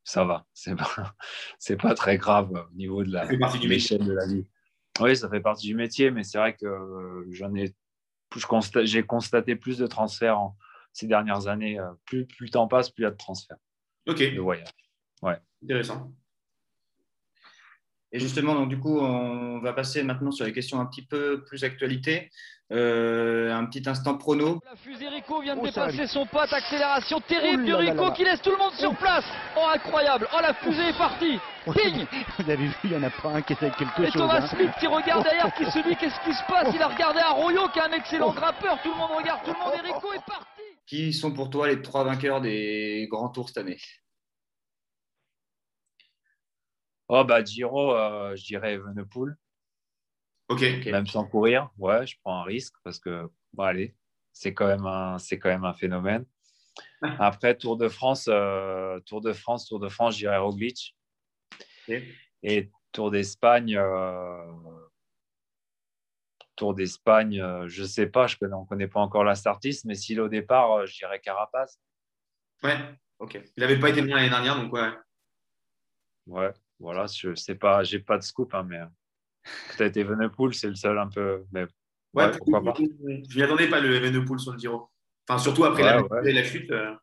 ça 0.04 0.24
va. 0.24 0.46
C'est 0.54 0.76
pas, 0.76 1.16
c'est 1.60 1.76
pas 1.76 1.94
très 1.94 2.18
grave 2.18 2.52
au 2.52 2.76
niveau 2.76 3.04
de 3.04 3.68
l'échelle 3.68 4.06
de 4.06 4.14
la 4.14 4.26
vie. 4.26 4.48
Oui, 5.02 5.16
ça 5.18 5.30
fait 5.30 5.42
partie 5.42 5.68
du 5.68 5.76
métier, 5.76 6.12
mais 6.12 6.24
c'est 6.24 6.38
vrai 6.38 6.56
que 6.56 6.66
euh, 6.66 7.26
j'en 7.32 7.54
ai. 7.56 7.76
J'ai 8.84 9.04
constaté 9.04 9.56
plus 9.56 9.78
de 9.78 9.88
transferts 9.88 10.52
ces 10.94 11.08
dernières 11.08 11.48
années. 11.48 11.80
Euh, 11.80 11.92
plus, 12.06 12.26
plus 12.26 12.46
le 12.46 12.52
temps 12.52 12.68
passe, 12.68 12.90
plus 12.90 13.04
il 13.04 13.06
y 13.06 13.08
a 13.08 13.12
de 13.12 13.18
transferts. 13.18 13.58
Ok. 14.08 14.20
De 14.20 14.40
voyages. 14.40 14.70
Ouais. 15.22 15.38
Intéressant. 15.64 16.12
Et 18.12 18.20
justement, 18.20 18.56
donc 18.56 18.70
du 18.70 18.80
coup, 18.80 19.00
on 19.00 19.60
va 19.60 19.74
passer 19.74 20.04
maintenant 20.04 20.32
sur 20.32 20.46
les 20.46 20.54
questions 20.54 20.80
un 20.80 20.86
petit 20.86 21.06
peu 21.06 21.44
plus 21.44 21.64
actualité. 21.64 22.30
Euh, 22.74 23.54
un 23.54 23.66
petit 23.66 23.88
instant 23.88 24.18
prono. 24.18 24.60
La 24.66 24.76
fusée 24.76 25.08
Rico 25.08 25.42
vient 25.42 25.56
de 25.56 25.62
oh, 25.62 25.66
dépasser 25.66 26.06
son 26.06 26.26
pote, 26.26 26.52
accélération 26.52 27.22
terrible 27.22 27.64
du 27.64 27.74
Rico 27.74 28.12
qui 28.12 28.26
laisse 28.26 28.42
tout 28.42 28.52
le 28.52 28.58
monde 28.58 28.74
sur 28.74 28.94
place. 28.98 29.24
Oh 29.56 29.66
incroyable, 29.74 30.28
oh 30.34 30.40
la 30.42 30.54
fusée 30.54 30.90
est 30.90 30.98
partie. 30.98 31.40
Ping 31.64 32.06
Vous 32.40 32.50
avez 32.50 32.66
vu, 32.68 32.76
il 32.84 32.90
n'y 32.90 32.96
en 32.98 33.04
a 33.04 33.10
pas 33.10 33.30
un 33.30 33.42
qui 33.42 33.54
essaie 33.54 33.72
quelque 33.72 34.02
Et 34.02 34.06
chose. 34.08 34.16
Et 34.16 34.20
Thomas 34.20 34.42
hein. 34.42 34.48
Smith 34.48 34.72
qui 34.82 34.88
regarde 34.88 35.24
derrière, 35.24 35.54
qui 35.54 35.64
se 35.64 35.80
dit 35.80 35.96
qu'est-ce 36.00 36.20
qui 36.26 36.34
se 36.34 36.44
passe? 36.50 36.74
Il 36.76 36.82
a 36.82 36.90
regardé 36.90 37.20
Arroyo 37.22 37.70
qui 37.72 37.80
est 37.80 37.84
un 37.84 37.92
excellent 37.94 38.34
grimpeur. 38.34 38.82
Tout 38.84 38.92
le 38.92 38.98
monde 38.98 39.12
regarde, 39.18 39.40
tout 39.46 39.54
le 39.54 39.60
monde 39.60 39.74
et 39.74 39.88
Rico 39.88 40.14
est 40.14 40.26
parti. 40.26 40.62
Qui 40.86 41.14
sont 41.14 41.32
pour 41.32 41.50
toi 41.50 41.70
les 41.70 41.82
trois 41.82 42.04
vainqueurs 42.04 42.42
des 42.42 43.08
grands 43.10 43.30
tours 43.30 43.48
cette 43.48 43.60
année? 43.60 43.78
Oh, 47.10 47.24
bah, 47.24 47.44
Giro, 47.44 47.96
euh, 47.96 48.36
je 48.36 48.44
dirais 48.44 48.74
Evenepoel. 48.74 49.38
Ok. 50.50 50.62
Même 50.86 51.08
sans 51.08 51.26
courir, 51.26 51.70
ouais, 51.78 52.06
je 52.06 52.18
prends 52.22 52.42
un 52.42 52.44
risque 52.44 52.76
parce 52.84 53.00
que, 53.00 53.30
bon, 53.54 53.64
allez, 53.64 53.96
c'est 54.34 54.54
quand, 54.54 54.68
même 54.68 54.86
un, 54.86 55.18
c'est 55.18 55.40
quand 55.40 55.50
même 55.50 55.66
un 55.66 55.74
phénomène. 55.74 56.26
Après, 57.20 57.56
Tour 57.56 57.78
de 57.78 57.88
France, 57.88 58.28
euh, 58.30 59.00
Tour 59.02 59.22
de 59.22 59.34
France, 59.34 59.68
Tour 59.68 59.80
de 59.80 59.90
France, 59.90 60.16
je 60.16 60.20
dirais 60.20 60.38
Roglic. 60.38 60.96
Et 62.44 62.70
Tour 62.92 63.12
d'Espagne, 63.12 63.78
euh, 63.78 64.52
Tour 66.58 66.74
d'Espagne, 66.74 67.42
je 67.68 67.82
ne 67.84 67.88
sais 67.88 68.08
pas, 68.08 68.28
je 68.28 68.36
connais, 68.36 68.54
on 68.54 68.64
ne 68.64 68.68
connaît 68.68 68.88
pas 68.88 69.00
encore 69.00 69.24
la 69.24 69.36
startiste, 69.36 69.86
mais 69.86 69.96
s'il 69.96 70.20
au 70.20 70.28
départ, 70.28 70.86
je 70.86 70.98
dirais 70.98 71.22
Carapaz. 71.22 71.80
Ouais. 72.64 72.78
Ok. 73.20 73.40
Il 73.56 73.62
n'avait 73.62 73.80
pas 73.80 73.90
été 73.90 74.02
loin 74.02 74.18
l'année 74.18 74.30
dernière, 74.30 74.62
donc 74.62 74.74
ouais. 74.74 74.90
Ouais, 76.28 76.52
voilà, 76.80 77.06
je 77.08 77.36
sais 77.36 77.56
pas, 77.56 77.84
j'ai 77.84 78.00
pas 78.00 78.18
de 78.18 78.24
scoop, 78.24 78.54
hein, 78.54 78.64
mais 78.64 78.80
peut-être 79.78 79.98
Evenepoel, 79.98 80.54
c'est 80.54 80.70
le 80.70 80.76
seul 80.76 80.98
un 80.98 81.08
peu. 81.08 81.44
Mais 81.52 81.66
ouais, 82.14 82.32
pourquoi 82.32 82.64
pas. 82.64 82.74
Je 82.78 83.38
m'y 83.38 83.44
attendais 83.44 83.70
pas 83.70 83.80
le 83.80 83.96
Evenepoel 83.96 84.40
sur 84.40 84.54
le 84.54 84.60
Giro. 84.60 84.90
Enfin, 85.28 85.40
surtout 85.40 85.66
après 85.66 85.84
la, 85.84 86.44
chute. 86.44 86.72
Euh. 86.72 86.96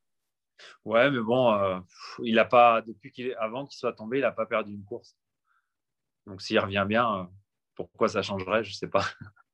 Ouais, 0.85 1.11
mais 1.11 1.21
bon, 1.21 1.53
euh, 1.53 1.79
il 2.23 2.39
a 2.39 2.45
pas, 2.45 2.83
depuis 2.83 3.11
qu'il 3.11 3.35
avant 3.39 3.67
qu'il 3.67 3.79
soit 3.79 3.93
tombé, 3.93 4.19
il 4.19 4.23
n'a 4.23 4.33
pas 4.33 4.47
perdu 4.47 4.73
une 4.73 4.85
course. 4.85 5.17
Donc 6.27 6.41
s'il 6.41 6.59
revient 6.59 6.85
bien, 6.89 7.21
euh, 7.21 7.25
pourquoi 7.75 8.09
ça 8.09 8.23
changerait 8.23 8.65
Je 8.65 8.71
ne 8.71 8.75
sais 8.75 8.89
pas. 8.89 9.05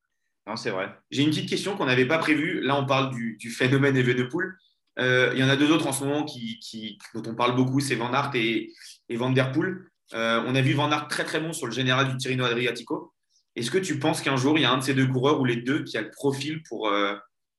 Non, 0.46 0.56
c'est 0.56 0.70
vrai. 0.70 0.98
J'ai 1.10 1.22
une 1.22 1.28
petite 1.28 1.48
question 1.48 1.76
qu'on 1.76 1.84
n'avait 1.84 2.06
pas 2.06 2.18
prévue. 2.18 2.60
Là, 2.62 2.74
on 2.74 2.86
parle 2.86 3.14
du, 3.14 3.50
phénomène 3.50 3.96
Evenepoel. 3.96 4.56
Euh, 4.98 5.30
il 5.34 5.38
y 5.38 5.44
en 5.44 5.48
a 5.48 5.54
deux 5.54 5.70
autres 5.70 5.86
en 5.86 5.92
ce 5.92 6.02
moment 6.02 6.24
qui, 6.24 6.98
dont 7.14 7.22
on 7.30 7.34
parle 7.34 7.54
beaucoup, 7.54 7.78
c'est 7.78 7.94
Van 7.94 8.12
Aert 8.12 8.34
et, 8.34 8.72
Van 9.10 9.30
Der 9.30 9.52
Poel. 9.52 9.89
Euh, 10.14 10.42
on 10.46 10.54
a 10.54 10.60
vu 10.60 10.74
Van 10.74 10.90
Aert 10.90 11.08
très 11.08 11.24
très 11.24 11.40
bon 11.40 11.52
sur 11.52 11.66
le 11.66 11.72
général 11.72 12.08
du 12.08 12.16
Tirino 12.16 12.44
Adriatico. 12.44 13.12
Est-ce 13.56 13.70
que 13.70 13.78
tu 13.78 13.98
penses 13.98 14.22
qu'un 14.22 14.36
jour, 14.36 14.58
il 14.58 14.62
y 14.62 14.64
a 14.64 14.70
un 14.70 14.78
de 14.78 14.82
ces 14.82 14.94
deux 14.94 15.06
coureurs 15.06 15.40
ou 15.40 15.44
les 15.44 15.56
deux 15.56 15.84
qui 15.84 15.98
a 15.98 16.02
le 16.02 16.10
profil 16.10 16.62
pour, 16.68 16.90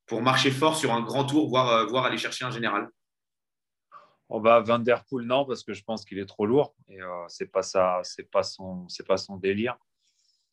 pour 0.06 0.22
marcher 0.22 0.52
fort 0.52 0.76
sur 0.78 0.94
un 0.94 1.02
grand 1.02 1.26
tour, 1.26 1.50
voire, 1.50 1.86
voire 1.88 2.06
aller 2.06 2.18
chercher 2.18 2.46
un 2.46 2.52
général? 2.52 2.90
Oh 4.34 4.40
bah, 4.40 4.62
Van 4.62 4.80
Der 4.80 5.04
Poel, 5.04 5.28
non, 5.28 5.44
parce 5.44 5.62
que 5.62 5.74
je 5.74 5.84
pense 5.84 6.06
qu'il 6.06 6.18
est 6.18 6.26
trop 6.26 6.46
lourd 6.46 6.74
et 6.88 7.02
euh, 7.02 7.26
c'est 7.28 7.52
pas 7.52 7.64
ça, 7.64 8.00
c'est 8.04 8.32
pas 8.32 8.44
son, 8.44 8.88
pas 9.06 9.18
son 9.18 9.36
délire. 9.36 9.76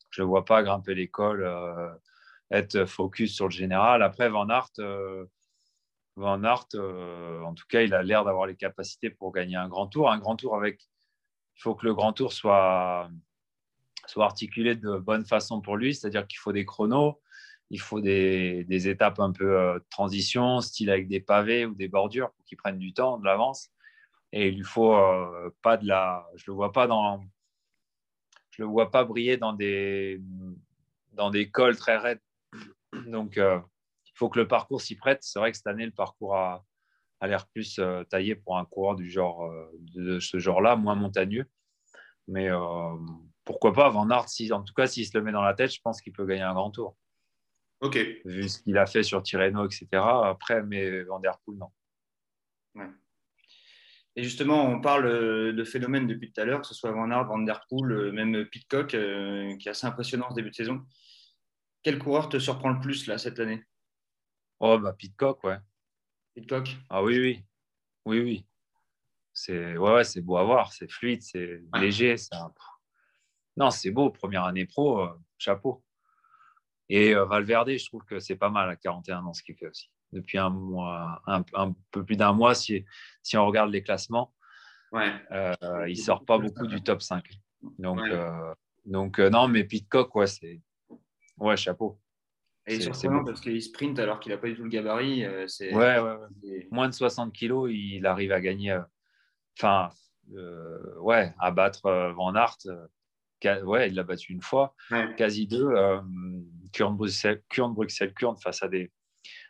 Je 0.09 0.21
ne 0.21 0.27
vois 0.27 0.43
pas 0.43 0.61
grimper 0.63 0.95
l'école, 0.95 1.45
euh, 1.45 1.89
être 2.51 2.83
focus 2.83 3.33
sur 3.33 3.45
le 3.45 3.51
général. 3.51 4.03
Après, 4.03 4.27
Van 4.27 4.49
Aert, 4.49 4.71
euh, 4.79 5.23
Van 6.17 6.43
Aert 6.43 6.67
en 6.75 7.53
tout 7.53 7.63
cas, 7.69 7.81
il 7.81 7.93
a 7.93 8.03
l'air 8.03 8.25
d'avoir 8.25 8.47
les 8.47 8.57
capacités 8.57 9.09
pour 9.09 9.31
gagner 9.31 9.55
un 9.55 9.69
grand 9.69 9.87
tour. 9.87 10.11
Un 10.11 10.19
grand 10.19 10.35
tour 10.35 10.57
avec, 10.57 10.81
il 11.59 11.61
faut 11.61 11.75
que 11.75 11.85
le 11.85 11.93
grand 11.93 12.13
tour 12.13 12.31
soit, 12.31 13.09
soit 14.05 14.23
articulé 14.23 14.75
de 14.75 14.97
bonne 14.97 15.25
façon 15.25 15.59
pour 15.59 15.75
lui, 15.75 15.93
c'est-à-dire 15.93 16.25
qu'il 16.25 16.39
faut 16.39 16.53
des 16.53 16.63
chronos, 16.63 17.19
il 17.69 17.81
faut 17.81 17.99
des, 17.99 18.87
étapes 18.87 19.19
un 19.19 19.33
peu 19.33 19.59
euh, 19.59 19.79
transition, 19.89 20.61
style 20.61 20.89
avec 20.89 21.09
des 21.09 21.19
pavés 21.19 21.65
ou 21.65 21.75
des 21.75 21.89
bordures 21.89 22.31
pour 22.31 22.45
qu'ils 22.45 22.57
prennent 22.57 22.79
du 22.79 22.93
temps, 22.93 23.17
de 23.17 23.25
l'avance. 23.25 23.71
Et 24.31 24.47
il 24.47 24.55
lui 24.55 24.63
faut 24.63 24.95
euh, 24.95 25.53
pas 25.61 25.75
de 25.75 25.85
la. 25.85 26.25
Je 26.35 26.45
le 26.47 26.53
vois 26.53 26.71
pas 26.71 26.87
dans. 26.87 27.21
Je 28.51 28.61
le 28.61 28.67
vois 28.69 28.89
pas 28.89 29.03
briller 29.03 29.35
dans 29.35 29.53
des 29.53 30.21
dans 31.11 31.29
des 31.29 31.49
cols 31.49 31.75
très 31.75 31.97
raides. 31.97 32.21
Donc, 33.07 33.37
euh, 33.37 33.59
il 34.05 34.11
faut 34.15 34.29
que 34.29 34.39
le 34.39 34.47
parcours 34.47 34.81
s'y 34.81 34.95
prête. 34.95 35.23
C'est 35.23 35.39
vrai 35.39 35.51
que 35.51 35.57
cette 35.57 35.67
année, 35.67 35.85
le 35.85 35.91
parcours 35.91 36.35
a, 36.35 36.63
a 37.21 37.27
l'air 37.27 37.47
plus 37.47 37.79
taillé 38.09 38.35
pour 38.35 38.57
un 38.57 38.65
coureur 38.65 38.95
du 38.95 39.09
genre 39.09 39.51
de 39.81 40.19
ce 40.19 40.39
genre-là, 40.39 40.75
moins 40.75 40.95
montagneux. 40.95 41.45
Mais 42.27 42.49
pourquoi 43.43 43.73
pas 43.73 43.89
Van 43.89 44.09
Aert, 44.09 44.29
si, 44.29 44.51
en 44.53 44.63
tout 44.63 44.73
cas, 44.73 44.87
s'il 44.87 45.05
se 45.05 45.17
le 45.17 45.23
met 45.23 45.31
dans 45.31 45.41
la 45.41 45.53
tête, 45.53 45.73
je 45.73 45.81
pense 45.81 46.01
qu'il 46.01 46.13
peut 46.13 46.25
gagner 46.25 46.43
un 46.43 46.53
grand 46.53 46.71
tour. 46.71 46.95
Ok. 47.81 47.97
Vu 48.25 48.49
ce 48.49 48.61
qu'il 48.61 48.77
a 48.77 48.85
fait 48.85 49.03
sur 49.03 49.23
Tirreno, 49.23 49.65
etc. 49.65 49.87
Après, 49.93 50.61
mais 50.63 51.03
Van 51.03 51.19
Der 51.19 51.37
Poel, 51.45 51.57
non. 51.57 51.71
Et 54.15 54.23
justement, 54.23 54.65
on 54.65 54.81
parle 54.81 55.05
euh, 55.05 55.53
de 55.53 55.63
phénomènes 55.63 56.05
depuis 56.05 56.31
tout 56.31 56.41
à 56.41 56.45
l'heure, 56.45 56.59
que 56.61 56.67
ce 56.67 56.73
soit 56.73 56.91
Van 56.91 57.09
Aert, 57.09 57.25
Van 57.25 57.39
Der 57.39 57.65
Poel, 57.69 57.91
euh, 57.91 58.11
même 58.11 58.45
Pitcock, 58.45 58.93
euh, 58.93 59.55
qui 59.57 59.67
est 59.69 59.71
assez 59.71 59.87
impressionnant 59.87 60.29
ce 60.29 60.35
début 60.35 60.49
de 60.49 60.55
saison. 60.55 60.81
Quel 61.83 61.99
coureur 61.99 62.27
te 62.27 62.37
surprend 62.37 62.69
le 62.69 62.81
plus 62.81 63.07
là 63.07 63.17
cette 63.17 63.39
année? 63.39 63.63
Oh, 64.59 64.77
bah 64.77 64.93
Pitcock, 64.93 65.41
ouais. 65.45 65.57
Ah 66.89 67.03
oui, 67.03 67.19
oui. 67.19 67.43
Oui, 68.05 68.19
oui. 68.19 68.45
C'est 69.33 69.77
ouais, 69.77 70.03
c'est 70.03 70.21
beau 70.21 70.37
à 70.37 70.43
voir, 70.43 70.73
c'est 70.73 70.89
fluide, 70.91 71.21
c'est 71.21 71.61
léger. 71.75 72.15
Non, 73.55 73.69
c'est 73.71 73.91
beau. 73.91 74.09
Première 74.09 74.43
année 74.43 74.65
pro, 74.65 75.07
chapeau. 75.37 75.83
Et 76.89 77.15
euh, 77.15 77.25
Valverde, 77.25 77.69
je 77.77 77.85
trouve 77.85 78.03
que 78.03 78.19
c'est 78.19 78.35
pas 78.35 78.49
mal 78.49 78.69
à 78.69 78.75
41 78.75 79.25
ans 79.25 79.33
ce 79.33 79.43
qu'il 79.43 79.55
fait 79.55 79.67
aussi. 79.67 79.89
Depuis 80.11 80.39
un 80.39 80.49
mois, 80.49 81.21
un, 81.27 81.43
peu 81.91 82.03
plus 82.03 82.15
d'un 82.15 82.33
mois, 82.33 82.55
si, 82.55 82.83
si 83.21 83.37
on 83.37 83.45
regarde 83.45 83.69
les 83.69 83.83
classements, 83.83 84.33
ouais. 84.91 85.13
euh, 85.31 85.87
il 85.87 85.97
sort 85.97 86.25
pas 86.25 86.39
beaucoup 86.39 86.65
du 86.65 86.81
top 86.81 87.03
5. 87.03 87.23
Donc, 87.77 87.99
euh, 87.99 88.53
donc 88.85 89.19
non, 89.19 89.47
mais 89.47 89.63
Pitcock, 89.63 90.15
ouais, 90.15 90.25
c'est 90.25 90.61
ouais, 91.37 91.57
chapeau. 91.57 91.99
Et 92.69 92.79
c'est 92.79 92.93
surprenant 92.93 93.23
parce 93.23 93.41
qu'il 93.41 93.61
sprint 93.61 93.99
alors 93.99 94.19
qu'il 94.19 94.31
n'a 94.31 94.37
pas 94.37 94.47
du 94.47 94.55
tout 94.55 94.63
le 94.63 94.69
gabarit. 94.69 95.25
c'est... 95.47 95.73
Ouais, 95.73 95.99
ouais, 95.99 96.15
ouais. 96.43 96.67
Moins 96.71 96.89
de 96.89 96.93
60 96.93 97.33
kilos, 97.33 97.69
il 97.71 98.05
arrive 98.05 98.31
à 98.31 98.41
gagner. 98.41 98.77
Enfin, 99.57 99.89
ouais, 101.01 101.33
à 101.39 101.51
battre 101.51 102.13
Van 102.15 102.35
Aert 102.35 102.57
ouais, 103.63 103.89
il 103.89 103.95
l'a 103.95 104.03
battu 104.03 104.33
une 104.33 104.41
fois, 104.41 104.75
quasi 105.17 105.47
deux. 105.47 105.67
Euh, 105.67 106.01
Kurn 106.71 106.95
Bruxelles, 106.95 107.41
Kurn 107.49 107.73
Bruxelles, 107.73 108.13
Kurn 108.13 108.37
face 108.37 108.61
à 108.63 108.67
des 108.67 108.91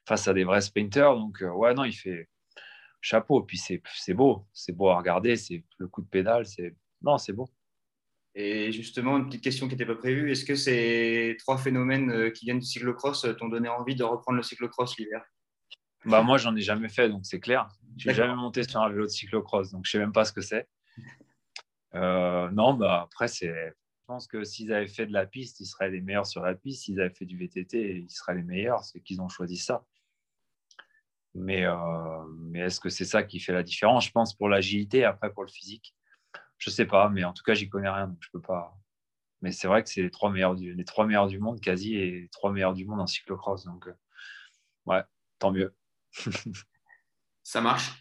face 0.07 0.27
à 0.27 0.33
des 0.33 0.43
vrais 0.43 0.61
sprinters. 0.61 1.15
Donc 1.15 1.41
euh, 1.41 1.51
ouais, 1.51 1.73
non, 1.73 1.83
il 1.83 1.93
fait 1.93 2.29
chapeau. 3.01 3.43
Puis 3.43 3.57
c'est 3.57 4.13
beau, 4.13 4.47
c'est 4.53 4.73
beau 4.73 4.89
à 4.89 4.97
regarder. 4.97 5.35
C'est 5.35 5.63
le 5.77 5.87
coup 5.87 6.01
de 6.01 6.07
pédale, 6.07 6.45
c'est 6.45 6.75
non, 7.01 7.17
c'est 7.17 7.33
beau. 7.33 7.49
Et 8.35 8.71
justement, 8.71 9.17
une 9.17 9.25
petite 9.27 9.43
question 9.43 9.67
qui 9.67 9.73
n'était 9.73 9.85
pas 9.85 9.95
prévue. 9.95 10.31
Est-ce 10.31 10.45
que 10.45 10.55
ces 10.55 11.35
trois 11.39 11.57
phénomènes 11.57 12.11
euh, 12.11 12.29
qui 12.29 12.45
viennent 12.45 12.59
du 12.59 12.65
cyclocross 12.65 13.25
t'ont 13.37 13.49
donné 13.49 13.69
envie 13.69 13.95
de 13.95 14.03
reprendre 14.03 14.37
le 14.37 14.43
cyclocross 14.43 14.97
l'hiver? 14.97 15.23
Bah 16.05 16.21
moi, 16.21 16.37
j'en 16.37 16.55
ai 16.55 16.61
jamais 16.61 16.89
fait, 16.89 17.09
donc 17.09 17.25
c'est 17.25 17.39
clair. 17.39 17.67
Je 17.97 18.07
n'ai 18.07 18.15
jamais 18.15 18.35
monté 18.35 18.63
sur 18.63 18.81
un 18.81 18.89
vélo 18.89 19.03
de 19.03 19.09
cyclocross, 19.09 19.71
donc 19.71 19.85
je 19.85 19.91
sais 19.91 19.99
même 19.99 20.13
pas 20.13 20.25
ce 20.25 20.31
que 20.31 20.41
c'est. 20.41 20.67
Euh, 21.95 22.49
non, 22.51 22.73
bah 22.73 23.01
après, 23.03 23.27
c'est. 23.27 23.47
Je 23.47 24.05
pense 24.05 24.27
que 24.27 24.43
s'ils 24.43 24.73
avaient 24.73 24.87
fait 24.87 25.05
de 25.05 25.13
la 25.13 25.25
piste, 25.25 25.59
ils 25.59 25.65
seraient 25.65 25.89
les 25.89 26.01
meilleurs 26.01 26.25
sur 26.25 26.41
la 26.41 26.55
piste. 26.55 26.83
S'ils 26.83 26.99
avaient 26.99 27.13
fait 27.13 27.25
du 27.25 27.37
VTT, 27.37 27.99
ils 27.99 28.09
seraient 28.09 28.35
les 28.35 28.43
meilleurs. 28.43 28.83
C'est 28.83 29.01
qu'ils 29.01 29.21
ont 29.21 29.29
choisi 29.29 29.57
ça. 29.57 29.85
Mais, 31.35 31.65
euh, 31.65 31.75
mais 32.39 32.59
est-ce 32.61 32.79
que 32.79 32.89
c'est 32.89 33.05
ça 33.05 33.23
qui 33.23 33.39
fait 33.39 33.53
la 33.53 33.61
différence? 33.61 34.05
Je 34.05 34.11
pense 34.11 34.35
pour 34.35 34.49
l'agilité, 34.49 35.03
après 35.03 35.31
pour 35.31 35.43
le 35.43 35.49
physique. 35.49 35.95
Je 36.59 36.69
sais 36.69 36.85
pas, 36.85 37.09
mais 37.09 37.23
en 37.23 37.33
tout 37.33 37.43
cas, 37.43 37.55
j'y 37.55 37.67
connais 37.67 37.89
rien, 37.89 38.07
donc 38.07 38.17
je 38.21 38.29
peux 38.31 38.41
pas. 38.41 38.77
Mais 39.41 39.51
c'est 39.51 39.67
vrai 39.67 39.81
que 39.81 39.89
c'est 39.89 40.01
les 40.01 40.11
trois 40.11 40.29
meilleurs 40.29 40.55
du, 40.55 41.39
monde 41.39 41.59
quasi 41.61 41.95
et 41.95 42.11
les 42.11 42.29
trois 42.29 42.51
meilleurs 42.51 42.73
du 42.73 42.85
monde 42.85 43.01
en 43.01 43.07
cyclocross. 43.07 43.65
Donc, 43.65 43.87
euh, 43.87 43.93
ouais, 44.85 45.01
tant 45.39 45.51
mieux. 45.51 45.73
ça 47.43 47.61
marche 47.61 47.99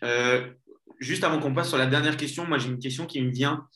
juste 0.98 1.24
avant 1.24 1.40
qu'on 1.40 1.54
passe 1.54 1.68
sur 1.68 1.78
la 1.78 1.86
dernière 1.86 2.16
question, 2.16 2.46
moi 2.46 2.58
j'ai 2.58 2.68
une 2.68 2.78
question 2.78 3.06
qui 3.06 3.22
me 3.22 3.30
vient. 3.30 3.66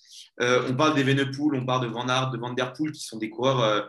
Euh, 0.40 0.66
on 0.68 0.74
parle 0.74 0.94
des 0.94 1.02
Venepool, 1.02 1.56
on 1.56 1.64
parle 1.64 1.86
de 1.86 1.92
Van 1.92 2.08
Aert, 2.08 2.30
de 2.30 2.38
Van 2.38 2.52
Der 2.52 2.72
Poel, 2.72 2.92
qui 2.92 3.02
sont 3.02 3.18
des 3.18 3.30
coureurs 3.30 3.60
euh, 3.60 3.82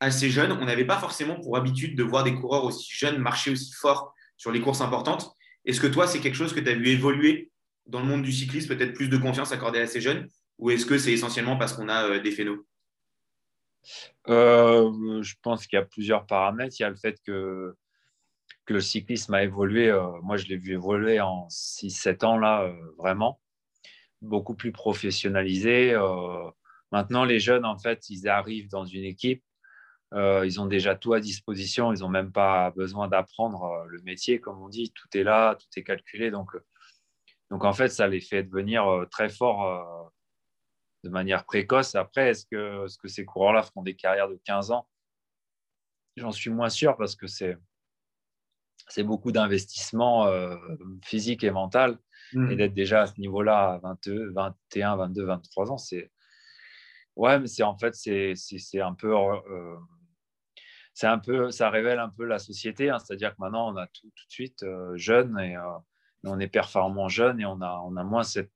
assez 0.00 0.30
jeunes. 0.30 0.52
On 0.52 0.64
n'avait 0.64 0.84
pas 0.84 0.98
forcément 0.98 1.40
pour 1.40 1.56
habitude 1.56 1.96
de 1.96 2.02
voir 2.02 2.24
des 2.24 2.34
coureurs 2.34 2.64
aussi 2.64 2.86
jeunes 2.92 3.18
marcher 3.18 3.50
aussi 3.50 3.72
fort 3.72 4.14
sur 4.36 4.52
les 4.52 4.60
courses 4.60 4.80
importantes. 4.80 5.32
Est-ce 5.64 5.80
que 5.80 5.86
toi, 5.86 6.06
c'est 6.06 6.20
quelque 6.20 6.36
chose 6.36 6.52
que 6.52 6.60
tu 6.60 6.68
as 6.68 6.74
vu 6.74 6.88
évoluer 6.88 7.50
dans 7.86 8.00
le 8.00 8.06
monde 8.06 8.22
du 8.22 8.32
cyclisme, 8.32 8.74
peut-être 8.76 8.94
plus 8.94 9.08
de 9.08 9.16
confiance 9.16 9.52
accordée 9.52 9.80
à 9.80 9.86
ces 9.86 10.00
jeunes 10.00 10.28
Ou 10.58 10.70
est-ce 10.70 10.86
que 10.86 10.98
c'est 10.98 11.12
essentiellement 11.12 11.56
parce 11.56 11.72
qu'on 11.72 11.88
a 11.88 12.08
euh, 12.08 12.20
des 12.20 12.30
phénos 12.30 12.58
Je 14.26 15.34
pense 15.42 15.66
qu'il 15.66 15.78
y 15.78 15.80
a 15.80 15.84
plusieurs 15.84 16.26
paramètres. 16.26 16.76
Il 16.78 16.82
y 16.82 16.86
a 16.86 16.90
le 16.90 16.96
fait 16.96 17.20
que 17.24 17.74
le 18.72 18.80
cyclisme 18.80 19.34
a 19.34 19.42
évolué. 19.42 19.88
Euh, 19.90 20.20
moi, 20.22 20.36
je 20.36 20.46
l'ai 20.46 20.56
vu 20.56 20.72
évoluer 20.72 21.20
en 21.20 21.48
6-7 21.48 22.24
ans, 22.24 22.38
là, 22.38 22.62
euh, 22.62 22.74
vraiment. 22.98 23.40
Beaucoup 24.22 24.54
plus 24.54 24.72
professionnalisé. 24.72 25.92
Euh, 25.94 26.50
maintenant, 26.92 27.24
les 27.24 27.40
jeunes, 27.40 27.64
en 27.64 27.78
fait, 27.78 28.08
ils 28.10 28.28
arrivent 28.28 28.68
dans 28.68 28.84
une 28.84 29.04
équipe. 29.04 29.42
ils 30.12 30.60
ont 30.60 30.66
déjà 30.66 30.94
tout 30.94 31.12
à 31.12 31.20
disposition. 31.20 31.92
Ils 31.92 32.00
n'ont 32.00 32.08
même 32.08 32.32
pas 32.32 32.70
besoin 32.70 33.08
d'apprendre 33.08 33.84
le 33.88 34.00
métier, 34.02 34.40
comme 34.40 34.62
on 34.62 34.68
dit. 34.68 34.92
Tout 34.94 35.08
est 35.18 35.24
là, 35.24 35.56
tout 35.56 35.66
est 35.76 35.82
calculé. 35.84 36.30
Donc, 36.30 36.52
donc 37.50 37.64
en 37.64 37.72
fait, 37.72 37.88
ça 37.88 38.06
les 38.08 38.20
fait 38.20 38.42
devenir 38.42 39.06
très 39.10 39.28
forts 39.28 40.12
de 41.04 41.10
manière 41.10 41.44
précoce. 41.44 41.94
Après, 41.94 42.30
est-ce 42.30 42.46
que, 42.46 42.84
est 42.84 42.88
-ce 42.88 42.98
que 42.98 43.08
ces 43.08 43.24
coureurs-là 43.24 43.62
feront 43.62 43.82
des 43.82 43.94
carrières 43.94 44.28
de 44.28 44.40
15 44.44 44.70
ans? 44.72 44.88
J'en 46.16 46.32
suis 46.32 46.50
moins 46.50 46.70
sûr 46.70 46.96
parce 46.96 47.14
que 47.14 47.26
c'est 47.26 47.56
c'est 48.88 49.02
beaucoup 49.02 49.32
d'investissement 49.32 50.26
euh, 50.26 50.56
physique 51.04 51.44
et 51.44 51.50
mental. 51.50 51.98
Et 52.32 52.38
mmh. 52.38 52.56
d'être 52.56 52.74
déjà 52.74 53.02
à 53.02 53.06
ce 53.06 53.20
niveau-là 53.20 53.74
à 53.74 53.78
22, 53.78 54.32
21, 54.32 54.96
22, 54.96 55.24
23 55.26 55.70
ans, 55.70 55.78
c'est. 55.78 56.10
Ouais, 57.14 57.38
mais 57.38 57.46
c'est 57.46 57.62
en 57.62 57.78
fait, 57.78 57.94
c'est 57.94 58.80
un 58.80 58.94
peu. 58.94 59.14
Euh, 59.14 59.76
c'est 60.92 61.06
un 61.06 61.18
peu, 61.18 61.50
ça 61.50 61.70
révèle 61.70 61.98
un 61.98 62.08
peu 62.08 62.24
la 62.24 62.38
société, 62.38 62.90
hein. 62.90 62.98
c'est-à-dire 62.98 63.30
que 63.30 63.36
maintenant 63.38 63.70
on 63.72 63.76
a 63.76 63.86
tout, 63.86 64.10
tout 64.14 64.26
de 64.26 64.32
suite 64.32 64.62
euh, 64.62 64.96
jeune 64.96 65.38
et 65.38 65.54
on 66.28 66.38
est 66.40 66.48
performant 66.48 67.08
jeune 67.08 67.40
et 67.40 67.46
on 67.46 67.60
a, 67.60 67.82
on 67.84 67.96
a 67.96 68.04
moins 68.04 68.22
cette, 68.22 68.50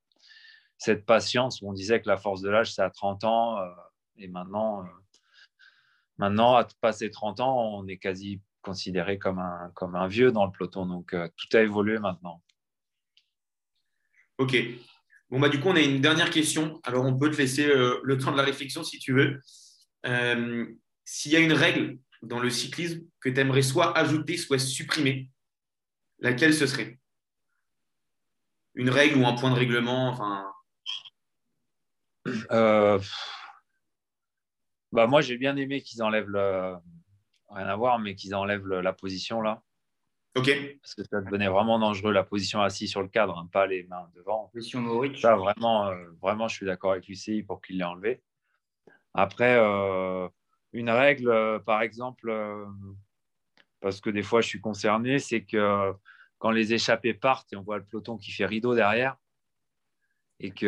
cette 0.78 1.04
patience 1.04 1.62
on 1.62 1.72
disait 1.72 2.00
que 2.00 2.08
la 2.08 2.16
force 2.16 2.40
de 2.40 2.50
l'âge 2.50 2.72
c'est 2.72 2.82
à 2.82 2.90
30 2.90 3.24
ans 3.24 3.58
et 4.20 4.28
maintenant, 4.28 4.84
maintenant 6.18 6.54
à 6.54 6.66
passer 6.80 7.10
30 7.10 7.40
ans, 7.40 7.78
on 7.78 7.88
est 7.88 7.96
quasi 7.96 8.40
considéré 8.62 9.18
comme 9.18 9.38
un, 9.38 9.72
comme 9.74 9.96
un 9.96 10.06
vieux 10.06 10.30
dans 10.30 10.44
le 10.44 10.52
peloton. 10.52 10.86
Donc, 10.86 11.14
euh, 11.14 11.28
tout 11.36 11.56
a 11.56 11.62
évolué 11.62 11.98
maintenant. 11.98 12.42
Ok. 14.38 14.56
Bon, 15.30 15.40
bah, 15.40 15.48
du 15.48 15.60
coup, 15.60 15.68
on 15.68 15.76
a 15.76 15.80
une 15.80 16.00
dernière 16.00 16.30
question. 16.30 16.80
Alors, 16.84 17.04
on 17.06 17.18
peut 17.18 17.30
te 17.30 17.38
laisser 17.38 17.66
euh, 17.66 18.00
le 18.02 18.18
temps 18.18 18.32
de 18.32 18.36
la 18.36 18.42
réflexion 18.42 18.84
si 18.84 18.98
tu 18.98 19.14
veux. 19.14 19.40
Euh, 20.06 20.66
s'il 21.04 21.32
y 21.32 21.36
a 21.36 21.40
une 21.40 21.52
règle 21.52 21.98
dans 22.22 22.38
le 22.38 22.50
cyclisme 22.50 23.00
que 23.20 23.30
tu 23.30 23.40
aimerais 23.40 23.62
soit 23.62 23.96
ajouter, 23.96 24.36
soit 24.36 24.58
supprimer, 24.58 25.30
laquelle 26.18 26.52
ce 26.52 26.66
serait? 26.66 26.99
Une 28.74 28.90
règle 28.90 29.18
ou 29.18 29.26
un 29.26 29.34
point 29.34 29.50
de 29.50 29.56
règlement 29.56 30.08
enfin... 30.08 30.46
Euh, 32.50 32.98
bah, 34.92 35.06
moi, 35.06 35.20
j'ai 35.20 35.36
bien 35.36 35.56
aimé 35.56 35.80
qu'ils 35.80 36.02
enlèvent 36.02 36.28
le. 36.28 36.76
Rien 37.48 37.66
à 37.66 37.76
voir, 37.76 37.98
mais 37.98 38.14
qu'ils 38.14 38.34
enlèvent 38.34 38.66
la 38.68 38.92
position 38.92 39.40
là. 39.40 39.62
Ok. 40.36 40.50
Parce 40.80 40.94
que 40.94 41.02
ça 41.02 41.20
devenait 41.20 41.48
vraiment 41.48 41.80
dangereux, 41.80 42.12
la 42.12 42.22
position 42.22 42.60
assise 42.60 42.90
sur 42.90 43.02
le 43.02 43.08
cadre, 43.08 43.36
hein, 43.36 43.48
pas 43.52 43.66
les 43.66 43.82
mains 43.84 44.08
devant. 44.14 44.50
Position 44.52 44.80
Maurice. 44.80 45.20
Ça, 45.20 45.34
vraiment, 45.34 45.88
euh, 45.88 45.96
vraiment, 46.22 46.46
je 46.46 46.54
suis 46.54 46.66
d'accord 46.66 46.92
avec 46.92 47.08
l'UCI 47.08 47.42
pour 47.42 47.60
qu'il 47.60 47.78
l'ait 47.78 47.84
enlevé. 47.84 48.22
Après, 49.14 49.56
euh, 49.58 50.28
une 50.72 50.90
règle, 50.90 51.60
par 51.66 51.82
exemple, 51.82 52.32
parce 53.80 54.00
que 54.00 54.10
des 54.10 54.22
fois 54.22 54.40
je 54.40 54.46
suis 54.46 54.60
concerné, 54.60 55.18
c'est 55.18 55.42
que 55.42 55.92
quand 56.40 56.50
les 56.50 56.74
échappés 56.74 57.14
partent 57.14 57.52
et 57.52 57.56
on 57.56 57.62
voit 57.62 57.78
le 57.78 57.84
peloton 57.84 58.16
qui 58.18 58.32
fait 58.32 58.46
rideau 58.46 58.74
derrière, 58.74 59.16
et 60.40 60.50
que 60.50 60.66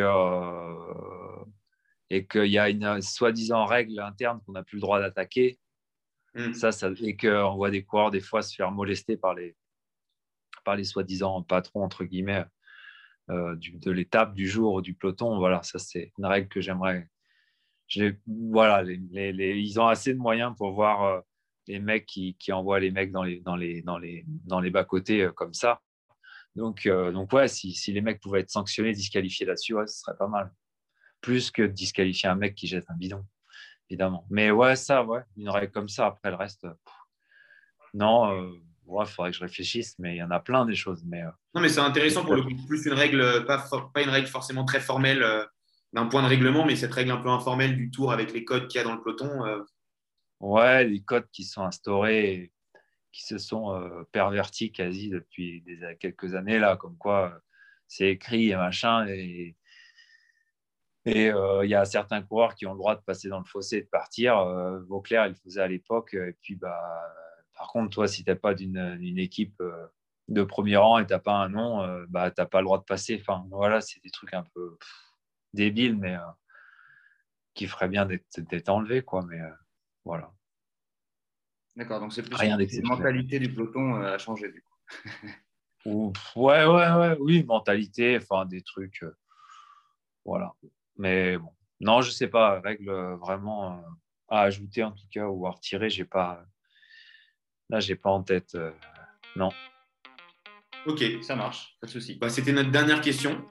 et 2.11 2.27
qu'il 2.27 2.47
y 2.47 2.59
a 2.59 2.69
une 2.69 3.03
soi-disant 3.03 3.65
règle 3.65 3.99
interne 3.99 4.41
qu'on 4.47 4.53
n'a 4.53 4.63
plus 4.63 4.77
le 4.77 4.83
droit 4.83 5.01
d'attaquer, 5.01 5.59
Mm. 6.35 6.55
Ça, 6.55 6.73
ça, 6.73 6.91
et 7.01 7.17
qu'on 7.17 7.55
voit 7.57 7.71
des 7.71 7.85
coureurs 7.85 8.11
des 8.11 8.21
fois 8.21 8.43
se 8.43 8.55
faire 8.55 8.71
molester 8.71 9.17
par 9.17 9.35
les, 9.35 9.55
par 10.65 10.77
les 10.77 10.85
soi-disant 10.85 11.43
patrons, 11.43 11.85
entre 11.85 12.05
guillemets, 12.05 12.45
euh, 13.31 13.55
du, 13.57 13.73
de 13.73 13.91
l'étape, 13.91 14.35
du 14.35 14.49
jour, 14.49 14.83
du 14.83 14.95
peloton. 14.95 15.39
Voilà, 15.39 15.63
ça, 15.63 15.79
c'est 15.79 16.13
une 16.19 16.27
règle 16.27 16.49
que 16.49 16.61
j'aimerais. 16.61 17.09
Voilà, 18.27 18.83
les, 18.83 19.33
les, 19.33 19.59
ils 19.59 19.79
ont 19.79 19.87
assez 19.87 20.15
de 20.15 20.19
moyens 20.19 20.55
pour 20.57 20.73
voir 20.73 21.03
euh, 21.03 21.21
les 21.69 21.79
mecs 21.79 22.07
qui, 22.07 22.37
qui, 22.39 22.53
envoient 22.53 22.81
les 22.81 22.91
mecs 22.91 23.13
dans 23.13 23.23
les, 23.23 23.41
dans 23.41 23.57
les, 23.57 23.83
dans 23.83 23.99
les, 23.99 24.25
dans 24.27 24.61
les 24.61 24.71
bas-côtés 24.71 25.23
euh, 25.23 25.33
comme 25.33 25.55
ça. 25.55 25.81
Donc, 26.55 26.87
donc 26.87 27.33
ouais, 27.33 27.49
si, 27.49 27.73
si, 27.73 27.95
les 27.95 28.03
mecs 28.03 28.21
pouvaient 28.21 28.41
être 28.41 28.51
sanctionnés, 28.51 28.93
disqualifiés 28.93 29.47
là-dessus, 29.47 29.73
ouais, 29.73 29.87
ce 29.87 30.01
serait 30.01 30.17
pas 30.19 30.29
mal. 30.29 30.53
Plus 31.23 31.51
que 31.51 31.63
de 31.63 31.69
disqualifier 31.69 32.29
un 32.29 32.35
mec 32.35 32.55
qui 32.55 32.67
jette 32.67 32.85
un 32.91 32.95
bidon 32.95 33.25
évidemment. 33.93 34.27
Mais 34.31 34.51
ouais, 34.51 34.75
ça, 34.77 35.05
ouais, 35.05 35.21
une 35.37 35.51
règle 35.51 35.71
comme 35.71 35.89
ça. 35.89 36.07
Après, 36.07 36.31
le 36.31 36.37
reste, 36.37 36.67
non, 37.95 38.33
il 38.33 39.01
euh, 39.01 39.05
faudrait 39.05 39.31
que 39.31 39.37
je 39.37 39.43
réfléchisse, 39.43 39.95
mais 39.99 40.17
il 40.17 40.19
y 40.19 40.23
en 40.23 40.31
a 40.31 40.41
plein 40.41 40.65
des 40.65 40.75
choses. 40.75 41.05
Mais, 41.05 41.23
euh, 41.23 41.31
non, 41.55 41.61
mais 41.61 41.69
c'est 41.69 41.81
intéressant 41.81 42.25
pour 42.25 42.35
le 42.35 42.43
coup. 42.43 42.51
Plus 42.67 42.87
une 42.87 42.95
règle, 42.95 43.45
pas, 43.47 43.65
pas 43.93 44.03
une 44.03 44.09
règle 44.09 44.29
forcément 44.29 44.65
très 44.65 44.81
formelle 44.81 45.23
euh, 45.23 45.45
d'un 45.93 46.07
point 46.07 46.23
de 46.23 46.29
règlement, 46.29 46.65
mais 46.65 46.75
cette 46.75 46.95
règle 46.95 47.11
un 47.11 47.19
peu 47.19 47.29
informelle 47.29 47.77
du 47.77 47.91
tour 47.91 48.13
avec 48.13 48.33
les 48.33 48.45
codes 48.45 48.67
qu'il 48.69 48.79
y 48.79 48.81
a 48.81 48.85
dans 48.85 48.95
le 48.95 49.03
peloton. 49.03 49.29
Ouais, 50.43 50.85
les 50.85 51.03
codes 51.03 51.31
qui 51.33 51.45
sont 51.45 51.63
instaurés, 51.63 52.53
qui 53.13 53.25
se 53.25 53.39
sont 53.39 54.05
pervertis 54.13 54.73
quasi 54.73 55.09
depuis 55.09 55.63
des, 55.63 55.97
quelques 56.01 56.35
années, 56.35 56.59
là, 56.59 56.77
comme 56.77 56.99
quoi 56.99 57.41
c'est 57.89 58.11
écrit 58.11 58.51
et 58.51 58.57
machin. 58.57 59.07
Et 59.09 59.57
et 61.05 61.31
euh, 61.31 61.65
il 61.65 61.71
y 61.71 61.75
a 61.75 61.85
certains 61.85 62.23
coureurs 62.23 62.55
qui 62.55 62.67
ont 62.67 62.73
le 62.73 62.79
droit 62.79 62.95
de 62.95 63.01
passer 63.01 63.29
dans 63.29 63.39
le 63.39 63.45
fossé 63.45 63.79
et 63.79 63.83
de 63.83 63.89
partir. 63.89 64.39
Euh, 64.39 64.81
Vauclair, 64.83 65.27
il 65.27 65.31
le 65.31 65.35
faisait 65.35 65.61
à 65.61 65.67
l'époque. 65.67 66.15
Et 66.15 66.37
puis, 66.41 66.55
bah, 66.55 66.81
par 67.57 67.69
contre, 67.69 67.91
toi, 67.91 68.07
si 68.07 68.25
tu 68.25 68.31
n'as 68.31 68.37
pas 68.37 68.55
d'une 68.55 69.19
équipe 69.19 69.61
euh, 69.61 69.87
de 70.29 70.45
premier 70.45 70.77
rang 70.77 70.99
et 70.99 71.07
tu 71.07 71.13
n'as 71.13 71.19
pas 71.19 71.35
un 71.35 71.49
nom, 71.49 71.85
bah, 72.09 72.31
tu 72.31 72.41
n'as 72.41 72.47
pas 72.47 72.61
le 72.61 72.67
droit 72.67 72.79
de 72.79 72.85
passer. 72.85 73.19
Enfin, 73.21 73.45
voilà, 73.51 73.81
c'est 73.81 74.03
des 74.05 74.11
trucs 74.11 74.35
un 74.35 74.45
peu 74.55 74.79
débiles, 75.55 75.97
mais 75.97 76.17
qui 77.55 77.67
feraient 77.67 77.89
bien 77.89 78.07
d'être 78.07 78.69
enlevés. 78.69 79.03
Quoi, 79.03 79.25
mais 79.29 79.41
voilà. 80.05 80.33
D'accord, 81.77 82.01
donc 82.01 82.13
c'est 82.13 82.23
plus 82.23 82.35
Rien 82.35 82.59
la 82.59 82.67
mentalité 82.83 83.39
du 83.39 83.53
peloton 83.53 83.95
a 84.03 84.19
changé 84.19 84.53
du 84.53 84.63
coup. 84.63 85.33
ouais, 86.37 86.65
ouais, 86.67 86.93
ouais, 86.93 87.17
oui, 87.19 87.45
mentalité, 87.45 88.19
enfin 88.19 88.45
des 88.45 88.63
trucs. 88.63 89.05
voilà. 90.25 90.55
Mais 90.97 91.39
bon, 91.39 91.51
non, 91.83 92.01
je 92.01 92.13
sais 92.13 92.29
pas, 92.29 92.61
règle 92.61 92.89
euh, 92.89 93.17
vraiment 93.17 93.73
euh, 93.73 93.81
à 94.29 94.43
ajouter 94.43 94.85
en 94.85 94.93
tout 94.93 95.07
cas 95.11 95.27
ou 95.27 95.47
à 95.49 95.51
retirer, 95.51 95.91
j'ai 95.91 96.05
pas. 96.05 96.45
Là, 97.69 97.81
j'ai 97.81 97.97
pas 97.97 98.11
en 98.11 98.23
tête. 98.23 98.55
Euh, 98.55 98.71
non. 99.35 99.51
Ok, 100.87 101.03
ça 101.23 101.35
marche, 101.35 101.77
pas 101.81 101.89
de 101.89 101.93
souci. 101.93 102.15
Bah, 102.15 102.29
C'était 102.29 102.53
notre 102.53 102.71
dernière 102.71 103.01
question. 103.01 103.45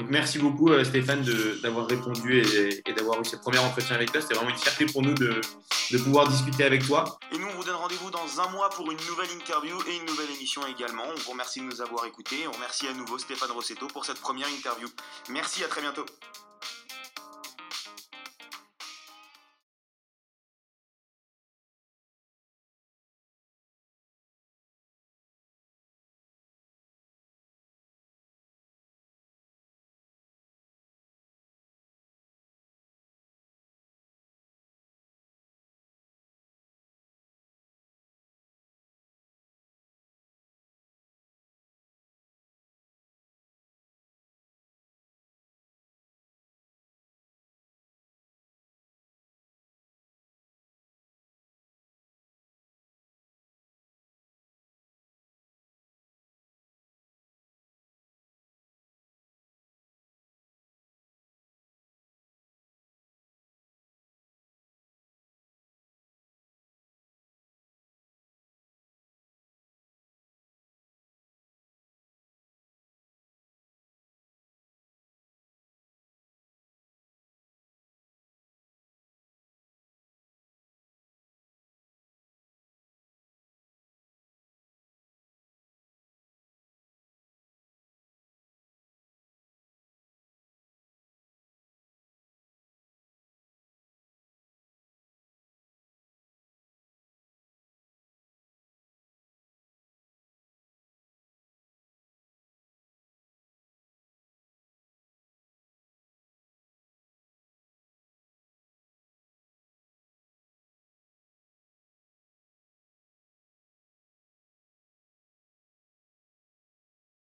Donc 0.00 0.08
merci 0.08 0.38
beaucoup 0.38 0.72
Stéphane 0.82 1.22
d'avoir 1.62 1.86
répondu 1.86 2.40
et, 2.40 2.92
d'avoir 2.94 3.20
eu 3.20 3.24
ce 3.26 3.36
premier 3.36 3.58
entretien 3.58 3.96
avec 3.96 4.10
toi. 4.10 4.22
C'était 4.22 4.32
vraiment 4.32 4.48
une 4.48 4.56
fierté 4.56 4.86
pour 4.86 5.02
nous 5.02 5.12
de, 5.12 5.42
de, 5.90 5.98
pouvoir 5.98 6.26
discuter 6.26 6.64
avec 6.64 6.86
toi. 6.86 7.18
Et 7.32 7.36
nous, 7.36 7.46
on 7.46 7.54
vous 7.54 7.64
donne 7.64 7.76
rendez-vous 7.76 8.10
dans 8.10 8.40
un 8.40 8.48
mois 8.48 8.70
pour 8.70 8.90
une 8.90 8.98
nouvelle 9.06 9.30
interview 9.36 9.76
et 9.86 9.96
une 9.98 10.06
nouvelle 10.06 10.30
émission 10.36 10.62
également. 10.66 11.02
On 11.14 11.20
vous 11.20 11.32
remercie 11.32 11.60
de 11.60 11.66
nous 11.66 11.82
avoir 11.82 12.06
écoutés. 12.06 12.48
On 12.48 12.52
remercie 12.52 12.88
à 12.88 12.94
nouveau 12.94 13.18
Stéphane 13.18 13.50
Rossetto 13.50 13.88
pour 13.88 14.06
cette 14.06 14.20
première 14.20 14.48
interview. 14.48 14.88
Merci, 15.28 15.62
à 15.64 15.68
très 15.68 15.82
bientôt. 15.82 16.06